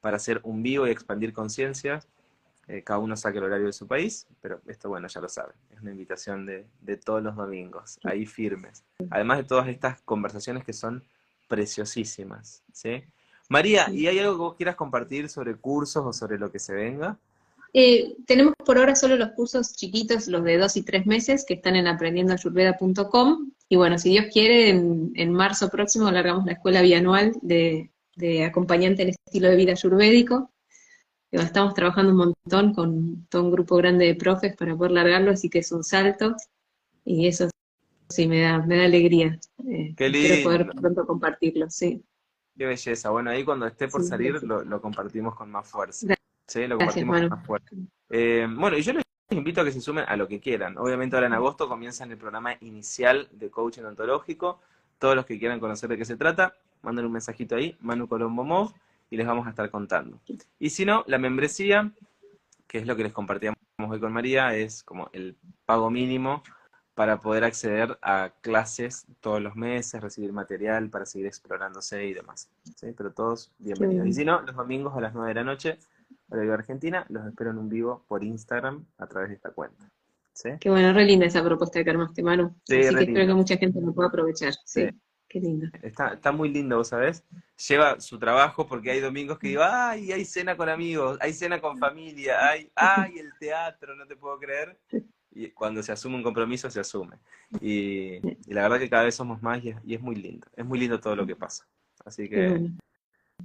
para 0.00 0.16
hacer 0.16 0.40
un 0.44 0.62
vivo 0.62 0.86
y 0.86 0.90
expandir 0.90 1.32
conciencias. 1.32 2.08
Eh, 2.68 2.82
cada 2.82 2.98
uno 2.98 3.16
saque 3.16 3.38
el 3.38 3.44
horario 3.44 3.66
de 3.66 3.72
su 3.72 3.86
país, 3.86 4.26
pero 4.40 4.60
esto, 4.66 4.88
bueno, 4.88 5.06
ya 5.06 5.20
lo 5.20 5.28
saben, 5.28 5.54
es 5.70 5.80
una 5.80 5.92
invitación 5.92 6.46
de, 6.46 6.66
de 6.80 6.96
todos 6.96 7.22
los 7.22 7.36
domingos, 7.36 8.00
ahí 8.02 8.26
firmes. 8.26 8.84
Además 9.10 9.38
de 9.38 9.44
todas 9.44 9.68
estas 9.68 10.00
conversaciones 10.02 10.64
que 10.64 10.72
son 10.72 11.04
preciosísimas, 11.46 12.64
¿sí? 12.72 13.04
María, 13.48 13.88
¿y 13.90 14.08
hay 14.08 14.18
algo 14.18 14.32
que 14.32 14.38
vos 14.38 14.54
quieras 14.56 14.74
compartir 14.74 15.28
sobre 15.28 15.54
cursos 15.54 16.04
o 16.04 16.12
sobre 16.12 16.38
lo 16.38 16.50
que 16.50 16.58
se 16.58 16.74
venga? 16.74 17.16
Eh, 17.72 18.16
tenemos 18.26 18.54
por 18.64 18.78
ahora 18.78 18.94
solo 18.94 19.16
los 19.16 19.30
cursos 19.30 19.74
chiquitos, 19.74 20.28
los 20.28 20.44
de 20.44 20.58
dos 20.58 20.76
y 20.76 20.82
tres 20.82 21.06
meses, 21.06 21.44
que 21.46 21.54
están 21.54 21.76
en 21.76 21.86
aprendiendoayurveda.com. 21.86 23.52
Y 23.68 23.76
bueno, 23.76 23.98
si 23.98 24.10
Dios 24.10 24.26
quiere, 24.32 24.70
en, 24.70 25.32
marzo 25.32 25.68
próximo 25.68 26.10
largamos 26.10 26.46
la 26.46 26.52
escuela 26.52 26.82
bianual 26.82 27.32
de, 27.42 27.90
acompañante 28.44 29.02
en 29.02 29.10
estilo 29.10 29.48
de 29.48 29.56
vida 29.56 29.72
ayurvédico. 29.72 30.50
Estamos 31.30 31.74
trabajando 31.74 32.12
un 32.12 32.18
montón 32.18 32.72
con 32.72 33.26
todo 33.28 33.44
un 33.44 33.50
grupo 33.50 33.76
grande 33.76 34.06
de 34.06 34.14
profes 34.14 34.56
para 34.56 34.76
poder 34.76 34.92
largarlo, 34.92 35.32
así 35.32 35.50
que 35.50 35.58
es 35.58 35.70
un 35.72 35.84
salto. 35.84 36.34
Y 37.04 37.26
eso 37.26 37.50
sí 38.08 38.26
me 38.26 38.40
da, 38.40 38.58
me 38.64 38.78
da 38.78 38.84
alegría. 38.84 39.38
Eh, 39.68 39.94
Qué 39.96 40.08
lindo. 40.08 40.44
poder 40.44 40.70
pronto 40.70 41.06
compartirlo, 41.06 41.68
sí. 41.68 42.02
Qué 42.56 42.64
belleza. 42.64 43.10
Bueno, 43.10 43.30
ahí 43.30 43.44
cuando 43.44 43.66
esté 43.66 43.88
por 43.88 44.02
salir 44.02 44.42
lo, 44.42 44.80
compartimos 44.80 45.34
con 45.34 45.50
más 45.50 45.68
fuerza. 45.68 46.15
Sí, 46.46 46.66
lo 46.66 46.78
compartimos 46.78 47.20
con 47.20 47.28
más 47.28 47.46
fuerza. 47.46 47.76
Eh, 48.10 48.46
bueno, 48.48 48.76
y 48.76 48.82
yo 48.82 48.92
les 48.92 49.04
invito 49.30 49.60
a 49.60 49.64
que 49.64 49.72
se 49.72 49.80
sumen 49.80 50.04
a 50.06 50.16
lo 50.16 50.28
que 50.28 50.40
quieran. 50.40 50.78
Obviamente 50.78 51.16
ahora 51.16 51.26
en 51.26 51.34
agosto 51.34 51.68
comienzan 51.68 52.10
el 52.10 52.18
programa 52.18 52.56
inicial 52.60 53.28
de 53.32 53.50
coaching 53.50 53.82
ontológico. 53.82 54.60
Todos 54.98 55.16
los 55.16 55.26
que 55.26 55.38
quieran 55.38 55.60
conocer 55.60 55.88
de 55.90 55.98
qué 55.98 56.04
se 56.04 56.16
trata, 56.16 56.54
manden 56.82 57.06
un 57.06 57.12
mensajito 57.12 57.56
ahí, 57.56 57.76
Manu 57.80 58.08
Colombo 58.08 58.44
Mov, 58.44 58.72
y 59.10 59.16
les 59.16 59.26
vamos 59.26 59.46
a 59.46 59.50
estar 59.50 59.70
contando. 59.70 60.20
Y 60.58 60.70
si 60.70 60.84
no, 60.84 61.04
la 61.06 61.18
membresía, 61.18 61.92
que 62.66 62.78
es 62.78 62.86
lo 62.86 62.96
que 62.96 63.02
les 63.02 63.12
compartíamos 63.12 63.58
hoy 63.78 64.00
con 64.00 64.12
María, 64.12 64.54
es 64.54 64.82
como 64.82 65.10
el 65.12 65.36
pago 65.66 65.90
mínimo 65.90 66.42
para 66.94 67.20
poder 67.20 67.44
acceder 67.44 67.98
a 68.00 68.30
clases 68.40 69.06
todos 69.20 69.42
los 69.42 69.54
meses, 69.54 70.00
recibir 70.00 70.32
material 70.32 70.88
para 70.88 71.04
seguir 71.04 71.26
explorándose 71.26 72.06
y 72.06 72.14
demás. 72.14 72.48
¿sí? 72.74 72.94
Pero 72.96 73.12
todos 73.12 73.52
bienvenidos. 73.58 74.06
Y 74.06 74.12
si 74.14 74.24
no, 74.24 74.40
los 74.40 74.56
domingos 74.56 74.96
a 74.96 75.00
las 75.02 75.12
9 75.12 75.28
de 75.28 75.34
la 75.34 75.44
noche, 75.44 75.78
horario 76.28 76.54
Argentina, 76.54 77.06
los 77.08 77.26
espero 77.26 77.50
en 77.50 77.58
un 77.58 77.68
vivo 77.68 78.04
por 78.08 78.24
Instagram 78.24 78.84
a 78.98 79.06
través 79.06 79.30
de 79.30 79.36
esta 79.36 79.50
cuenta. 79.50 79.90
¿sí? 80.32 80.50
Qué 80.60 80.70
bueno, 80.70 80.92
re 80.92 81.04
linda 81.04 81.26
esa 81.26 81.42
propuesta 81.44 81.82
de 81.82 81.90
armaste, 81.90 82.22
Manu. 82.22 82.54
Sí, 82.64 82.78
Así 82.78 82.94
que 82.94 83.04
espero 83.04 83.26
que 83.26 83.34
mucha 83.34 83.56
gente 83.56 83.80
lo 83.80 83.92
pueda 83.92 84.08
aprovechar. 84.08 84.54
Sí. 84.64 84.88
Qué 85.28 85.40
lindo. 85.40 85.66
Está, 85.82 86.14
está 86.14 86.30
muy 86.30 86.48
lindo, 86.50 86.76
vos 86.76 86.88
sabés. 86.88 87.24
Lleva 87.68 87.98
su 87.98 88.16
trabajo 88.18 88.66
porque 88.66 88.92
hay 88.92 89.00
domingos 89.00 89.38
que 89.38 89.48
digo, 89.48 89.62
ay, 89.64 90.12
hay 90.12 90.24
cena 90.24 90.56
con 90.56 90.68
amigos, 90.68 91.18
hay 91.20 91.32
cena 91.32 91.60
con 91.60 91.78
familia, 91.78 92.48
hay, 92.48 92.70
ay, 92.76 93.18
el 93.18 93.32
teatro, 93.40 93.96
no 93.96 94.06
te 94.06 94.14
puedo 94.14 94.38
creer 94.38 94.78
y 95.36 95.50
cuando 95.50 95.82
se 95.82 95.92
asume 95.92 96.16
un 96.16 96.22
compromiso, 96.22 96.70
se 96.70 96.80
asume. 96.80 97.18
Y, 97.60 98.20
la 98.50 98.62
verdad 98.62 98.78
que 98.78 98.88
cada 98.88 99.04
vez 99.04 99.14
somos 99.14 99.42
más 99.42 99.62
y 99.62 99.94
es, 99.94 100.00
muy 100.00 100.16
lindo. 100.16 100.46
Es 100.56 100.64
muy 100.64 100.78
lindo 100.78 100.98
todo 100.98 101.14
lo 101.14 101.26
que 101.26 101.36
pasa. 101.36 101.66
Así 102.06 102.26
que 102.28 102.70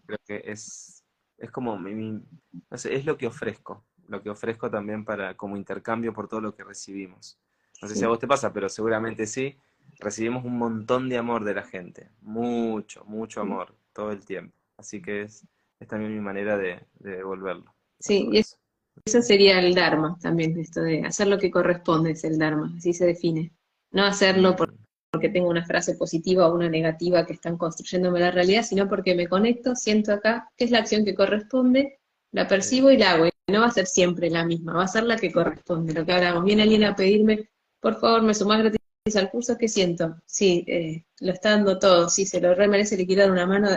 creo 0.05 0.19
que 0.25 0.41
es, 0.45 1.00
es 1.41 1.51
como, 1.51 1.77
mi, 1.77 2.21
no 2.69 2.77
sé, 2.77 2.95
es 2.95 3.05
lo 3.05 3.17
que 3.17 3.27
ofrezco. 3.27 3.83
Lo 4.07 4.21
que 4.21 4.29
ofrezco 4.29 4.69
también 4.69 5.05
para 5.05 5.35
como 5.35 5.57
intercambio 5.57 6.13
por 6.13 6.27
todo 6.27 6.41
lo 6.41 6.55
que 6.55 6.63
recibimos. 6.63 7.39
No 7.81 7.87
sé 7.87 7.95
si 7.95 8.03
a 8.03 8.09
vos 8.09 8.19
te 8.19 8.27
pasa, 8.27 8.53
pero 8.53 8.69
seguramente 8.69 9.25
sí. 9.25 9.57
recibimos 9.99 10.45
un 10.45 10.57
montón 10.57 11.09
de 11.09 11.17
amor 11.17 11.43
de 11.43 11.53
la 11.55 11.63
gente, 11.63 12.09
mucho, 12.21 13.03
mucho 13.05 13.41
amor, 13.41 13.75
todo 13.93 14.11
el 14.11 14.25
tiempo. 14.25 14.55
Así 14.77 15.01
que 15.01 15.23
es, 15.23 15.45
es 15.79 15.87
también 15.87 16.13
mi 16.13 16.21
manera 16.21 16.57
de, 16.57 16.85
de 16.99 17.17
devolverlo. 17.17 17.73
Sí, 17.99 18.29
y 18.31 18.39
eso, 18.39 18.57
eso 19.05 19.21
sería 19.21 19.59
el 19.59 19.73
Dharma 19.73 20.17
también, 20.21 20.59
esto 20.59 20.81
de 20.81 21.05
hacer 21.05 21.27
lo 21.27 21.39
que 21.39 21.51
corresponde 21.51 22.11
es 22.11 22.23
el 22.23 22.37
Dharma, 22.37 22.71
así 22.77 22.93
se 22.93 23.05
define. 23.05 23.51
No 23.91 24.03
hacerlo 24.05 24.55
por, 24.55 24.70
porque 25.11 25.29
tengo 25.29 25.49
una 25.49 25.65
frase 25.65 25.95
positiva 25.95 26.47
o 26.47 26.55
una 26.55 26.69
negativa 26.69 27.25
que 27.25 27.33
están 27.33 27.57
construyéndome 27.57 28.21
la 28.21 28.31
realidad, 28.31 28.63
sino 28.63 28.87
porque 28.87 29.13
me 29.13 29.27
conecto, 29.27 29.75
siento 29.75 30.13
acá, 30.13 30.49
qué 30.55 30.63
es 30.63 30.71
la 30.71 30.79
acción 30.79 31.03
que 31.03 31.13
corresponde, 31.13 31.99
la 32.31 32.47
percibo 32.47 32.89
y 32.89 32.97
la 32.97 33.11
hago. 33.11 33.25
Y 33.25 33.31
no 33.51 33.59
va 33.59 33.67
a 33.67 33.71
ser 33.71 33.87
siempre 33.87 34.29
la 34.29 34.45
misma, 34.45 34.73
va 34.73 34.83
a 34.83 34.87
ser 34.87 35.03
la 35.03 35.17
que 35.17 35.31
corresponde, 35.31 35.93
lo 35.93 36.05
que 36.05 36.13
hablamos. 36.13 36.45
Viene 36.45 36.63
alguien 36.63 36.85
a 36.85 36.95
pedirme, 36.95 37.49
por 37.81 37.99
favor, 37.99 38.21
me 38.21 38.33
sumás 38.33 38.59
gratis 38.59 39.15
al 39.15 39.29
curso, 39.29 39.57
¿qué 39.57 39.67
siento? 39.67 40.15
Sí, 40.25 40.63
eh, 40.67 41.03
lo 41.19 41.33
está 41.33 41.51
dando 41.51 41.77
todo, 41.77 42.07
sí, 42.07 42.25
se 42.25 42.39
lo 42.39 42.55
re 42.55 42.69
merece, 42.69 42.95
le 42.95 43.05
quiero 43.05 43.23
dar 43.23 43.31
una 43.31 43.45
mano, 43.45 43.67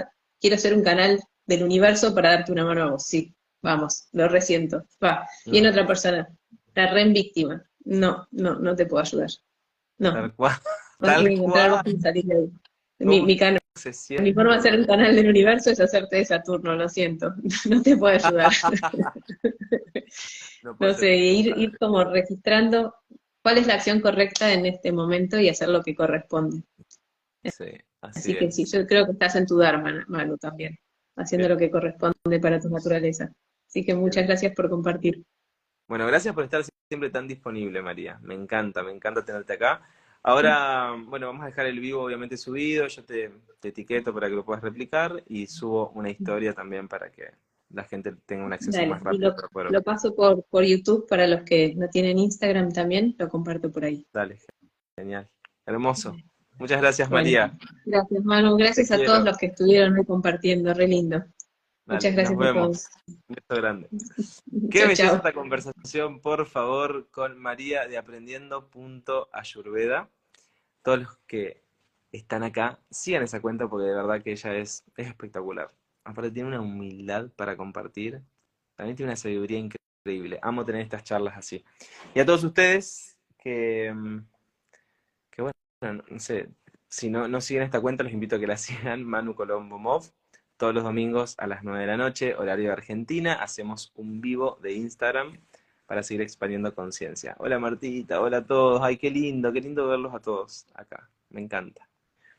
quiero 0.40 0.56
ser 0.56 0.74
un 0.74 0.84
canal 0.84 1.20
del 1.46 1.64
universo 1.64 2.14
para 2.14 2.30
darte 2.30 2.52
una 2.52 2.64
mano 2.64 2.84
a 2.84 2.90
vos, 2.92 3.06
sí, 3.06 3.34
vamos, 3.60 4.06
lo 4.12 4.28
resiento, 4.28 4.86
va. 5.02 5.26
Y 5.46 5.58
en 5.58 5.66
otra 5.66 5.84
persona, 5.86 6.28
la 6.74 6.92
re 6.92 7.08
víctima, 7.08 7.64
no, 7.84 8.28
no, 8.30 8.54
no 8.54 8.76
te 8.76 8.86
puedo 8.86 9.02
ayudar. 9.02 9.30
No. 9.98 10.12
Tal 10.12 10.34
cual. 10.34 10.52
Vas 11.04 11.12
a 11.12 11.14
Tal 11.16 11.26
encontrar 11.26 11.70
cual. 11.70 11.82
vos 11.84 11.94
y 11.94 12.00
salir 12.00 12.24
de 12.24 12.34
ahí. 12.34 12.50
Mi, 12.98 14.32
forma 14.32 14.56
de 14.56 14.62
ser 14.62 14.78
un 14.78 14.86
canal 14.86 15.14
del 15.14 15.28
universo 15.28 15.70
es 15.70 15.80
hacerte 15.80 16.16
de 16.16 16.24
Saturno, 16.24 16.74
lo 16.74 16.88
siento. 16.88 17.34
No 17.68 17.82
te 17.82 17.96
puedo 17.96 18.14
ayudar. 18.14 18.50
No 20.80 20.94
sé, 20.94 21.14
ir, 21.14 21.58
ir 21.58 21.76
como 21.76 22.02
registrando 22.04 22.94
cuál 23.42 23.58
es 23.58 23.66
la 23.66 23.74
acción 23.74 24.00
correcta 24.00 24.50
en 24.50 24.64
este 24.64 24.92
momento 24.92 25.38
y 25.38 25.50
hacer 25.50 25.68
lo 25.68 25.82
que 25.82 25.94
corresponde. 25.94 26.62
Sí, 27.42 27.64
así, 28.00 28.32
Así 28.32 28.34
que 28.36 28.46
es. 28.46 28.56
sí, 28.56 28.64
yo 28.64 28.86
creo 28.86 29.04
que 29.04 29.12
estás 29.12 29.36
en 29.36 29.44
tu 29.44 29.58
Dharma, 29.58 30.06
Manu, 30.08 30.38
también, 30.38 30.78
haciendo 31.16 31.48
Bien. 31.48 31.54
lo 31.54 31.58
que 31.58 31.70
corresponde 31.70 32.40
para 32.40 32.58
tu 32.58 32.70
naturaleza. 32.70 33.30
Así 33.68 33.84
que 33.84 33.94
muchas 33.94 34.26
gracias 34.26 34.54
por 34.54 34.70
compartir. 34.70 35.22
Bueno, 35.86 36.06
gracias 36.06 36.34
por 36.34 36.44
estar 36.44 36.64
siempre 36.88 37.10
tan 37.10 37.28
disponible, 37.28 37.82
María. 37.82 38.18
Me 38.22 38.32
encanta, 38.34 38.82
me 38.82 38.92
encanta 38.92 39.22
tenerte 39.22 39.52
acá. 39.52 39.82
Ahora, 40.26 40.96
bueno, 41.06 41.26
vamos 41.26 41.42
a 41.42 41.46
dejar 41.46 41.66
el 41.66 41.78
vivo 41.80 42.02
obviamente 42.02 42.38
subido, 42.38 42.86
yo 42.86 43.04
te, 43.04 43.30
te 43.60 43.68
etiqueto 43.68 44.12
para 44.14 44.28
que 44.28 44.34
lo 44.34 44.44
puedas 44.44 44.62
replicar 44.62 45.22
y 45.28 45.46
subo 45.46 45.90
una 45.94 46.08
historia 46.08 46.54
también 46.54 46.88
para 46.88 47.10
que 47.12 47.30
la 47.68 47.84
gente 47.84 48.14
tenga 48.24 48.46
un 48.46 48.52
acceso 48.54 48.78
Dale, 48.78 48.88
más 48.88 49.02
rápido 49.02 49.28
lo, 49.28 49.36
para 49.36 49.48
poder 49.48 49.70
lo 49.70 49.82
paso 49.82 50.14
por, 50.14 50.42
por 50.44 50.64
YouTube 50.64 51.06
para 51.06 51.26
los 51.26 51.42
que 51.42 51.74
no 51.74 51.88
tienen 51.88 52.18
Instagram 52.18 52.72
también, 52.72 53.14
lo 53.18 53.28
comparto 53.28 53.70
por 53.70 53.84
ahí. 53.84 54.06
Dale, 54.14 54.38
genial. 54.96 55.28
Hermoso. 55.66 56.16
Muchas 56.58 56.80
gracias, 56.80 57.10
Bueno, 57.10 57.24
María. 57.24 57.58
Gracias, 57.84 58.24
Manu. 58.24 58.56
Gracias 58.56 58.88
Te 58.88 58.94
a 58.94 59.04
todos 59.04 59.24
los 59.24 59.36
que 59.36 59.46
estuvieron 59.46 59.98
hoy 59.98 60.06
compartiendo. 60.06 60.72
Re 60.72 60.86
lindo. 60.86 61.24
Dale, 61.86 61.96
Muchas 61.96 62.14
gracias 62.14 62.38
nos 62.38 62.46
a 62.46 62.52
vemos. 62.52 62.88
Un 63.06 63.22
beso 63.28 63.60
grande. 63.60 63.88
Qué 64.70 64.86
belleza 64.86 65.16
esta 65.16 65.32
conversación, 65.32 66.20
por 66.20 66.46
favor, 66.46 67.08
con 67.10 67.38
María 67.38 67.86
de 67.86 67.98
aprendiendo.ayurveda. 67.98 70.08
Todos 70.82 70.98
los 71.00 71.16
que 71.26 71.62
están 72.10 72.42
acá, 72.42 72.80
sigan 72.90 73.22
esa 73.22 73.40
cuenta 73.40 73.68
porque 73.68 73.88
de 73.88 73.94
verdad 73.94 74.22
que 74.22 74.32
ella 74.32 74.54
es, 74.54 74.84
es 74.96 75.08
espectacular. 75.08 75.70
Aparte 76.04 76.30
tiene 76.30 76.48
una 76.48 76.60
humildad 76.60 77.30
para 77.36 77.56
compartir, 77.56 78.22
también 78.76 78.96
tiene 78.96 79.10
una 79.10 79.16
sabiduría 79.16 79.58
increíble. 79.58 80.38
Amo 80.42 80.64
tener 80.64 80.82
estas 80.82 81.04
charlas 81.04 81.36
así. 81.36 81.64
Y 82.14 82.20
a 82.20 82.26
todos 82.26 82.44
ustedes 82.44 83.18
que, 83.38 83.92
mm, 83.94 84.18
que 85.30 85.42
bueno, 85.42 85.54
no 86.08 86.18
sé, 86.18 86.48
si 86.88 87.10
no, 87.10 87.28
no 87.28 87.40
siguen 87.40 87.64
esta 87.64 87.80
cuenta, 87.80 88.04
los 88.04 88.12
invito 88.12 88.36
a 88.36 88.40
que 88.40 88.46
la 88.46 88.56
sigan, 88.96 89.04
Manu 89.04 89.34
Colombo 89.34 89.78
Mov. 89.78 90.10
Todos 90.56 90.72
los 90.72 90.84
domingos 90.84 91.34
a 91.38 91.48
las 91.48 91.64
9 91.64 91.80
de 91.80 91.86
la 91.88 91.96
noche, 91.96 92.36
horario 92.36 92.66
de 92.66 92.72
Argentina, 92.72 93.34
hacemos 93.34 93.92
un 93.96 94.20
vivo 94.20 94.56
de 94.62 94.72
Instagram 94.72 95.40
para 95.86 96.04
seguir 96.04 96.22
expandiendo 96.22 96.72
conciencia. 96.72 97.34
Hola 97.38 97.58
Martita, 97.58 98.20
hola 98.20 98.38
a 98.38 98.46
todos. 98.46 98.80
Ay, 98.80 98.96
qué 98.96 99.10
lindo, 99.10 99.52
qué 99.52 99.60
lindo 99.60 99.88
verlos 99.88 100.14
a 100.14 100.20
todos 100.20 100.66
acá. 100.74 101.10
Me 101.30 101.40
encanta. 101.40 101.88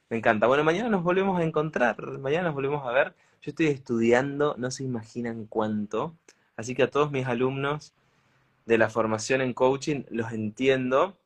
Me 0.09 0.15
encanta. 0.15 0.47
Bueno, 0.47 0.63
mañana 0.63 0.87
nos 0.87 1.03
volvemos 1.03 1.37
a 1.41 1.43
encontrar, 1.43 2.01
mañana 2.19 2.45
nos 2.45 2.55
volvemos 2.55 2.87
a 2.87 2.91
ver. 2.93 3.15
Yo 3.41 3.49
estoy 3.49 3.67
estudiando, 3.67 4.55
no 4.57 4.71
se 4.71 4.85
imaginan 4.85 5.45
cuánto. 5.45 6.15
Así 6.55 6.73
que 6.73 6.83
a 6.83 6.89
todos 6.89 7.11
mis 7.11 7.27
alumnos 7.27 7.93
de 8.65 8.77
la 8.77 8.89
formación 8.89 9.41
en 9.41 9.53
coaching 9.53 10.03
los 10.09 10.31
entiendo. 10.31 11.17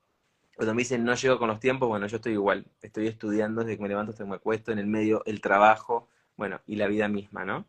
Cuando 0.56 0.74
me 0.74 0.82
dicen 0.82 1.04
no 1.04 1.14
llego 1.14 1.38
con 1.38 1.50
los 1.50 1.60
tiempos, 1.60 1.88
bueno, 1.88 2.08
yo 2.08 2.16
estoy 2.16 2.34
igual. 2.34 2.66
Estoy 2.82 3.06
estudiando 3.06 3.62
desde 3.62 3.78
que 3.78 3.84
me 3.84 3.90
levanto 3.90 4.10
hasta 4.10 4.24
que 4.24 4.30
me 4.32 4.38
acuesto, 4.38 4.72
en 4.72 4.80
el 4.80 4.88
medio 4.88 5.22
el 5.26 5.40
trabajo, 5.40 6.08
bueno, 6.40 6.62
y 6.66 6.78
la 6.78 6.88
vida 6.88 7.10
misma, 7.10 7.44
¿no? 7.44 7.66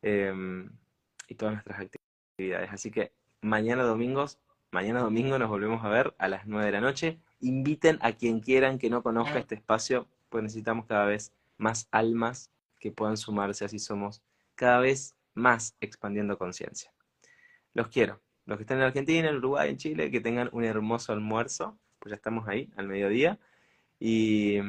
Eh, 0.00 0.32
y 1.28 1.34
todas 1.34 1.52
nuestras 1.52 1.80
actividades. 1.82 2.70
Así 2.72 2.90
que 2.90 3.12
mañana 3.42 3.82
domingos, 3.82 4.38
mañana 4.70 5.00
domingo 5.00 5.38
nos 5.38 5.50
volvemos 5.50 5.84
a 5.84 5.90
ver 5.90 6.14
a 6.16 6.26
las 6.26 6.46
9 6.46 6.64
de 6.64 6.72
la 6.72 6.80
noche. 6.80 7.18
Inviten 7.40 7.98
a 8.00 8.12
quien 8.12 8.40
quieran 8.40 8.78
que 8.78 8.88
no 8.88 9.02
conozca 9.02 9.38
este 9.38 9.56
espacio, 9.56 10.08
pues 10.30 10.42
necesitamos 10.42 10.86
cada 10.86 11.04
vez 11.04 11.34
más 11.58 11.86
almas 11.90 12.50
que 12.80 12.92
puedan 12.92 13.18
sumarse, 13.18 13.66
así 13.66 13.78
somos 13.78 14.22
cada 14.54 14.80
vez 14.80 15.14
más 15.34 15.76
expandiendo 15.82 16.38
conciencia. 16.38 16.90
Los 17.74 17.88
quiero. 17.88 18.22
Los 18.46 18.56
que 18.56 18.62
están 18.62 18.78
en 18.78 18.84
Argentina, 18.84 19.28
en 19.28 19.36
Uruguay, 19.36 19.68
en 19.68 19.76
Chile, 19.76 20.10
que 20.10 20.20
tengan 20.20 20.48
un 20.52 20.64
hermoso 20.64 21.12
almuerzo, 21.12 21.78
pues 21.98 22.08
ya 22.08 22.16
estamos 22.16 22.48
ahí 22.48 22.70
al 22.74 22.88
mediodía. 22.88 23.38
Y, 24.00 24.60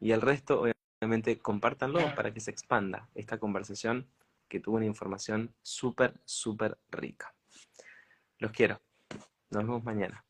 y 0.00 0.10
el 0.10 0.20
resto, 0.20 0.66
obviamente, 1.00 1.38
compártanlo 1.38 2.14
para 2.14 2.32
que 2.32 2.40
se 2.40 2.50
expanda 2.50 3.08
esta 3.14 3.38
conversación 3.38 4.06
que 4.48 4.60
tuvo 4.60 4.76
una 4.76 4.86
información 4.86 5.54
súper, 5.62 6.20
súper 6.24 6.78
rica. 6.90 7.34
Los 8.38 8.52
quiero. 8.52 8.80
Nos 9.50 9.64
vemos 9.64 9.84
mañana. 9.84 10.25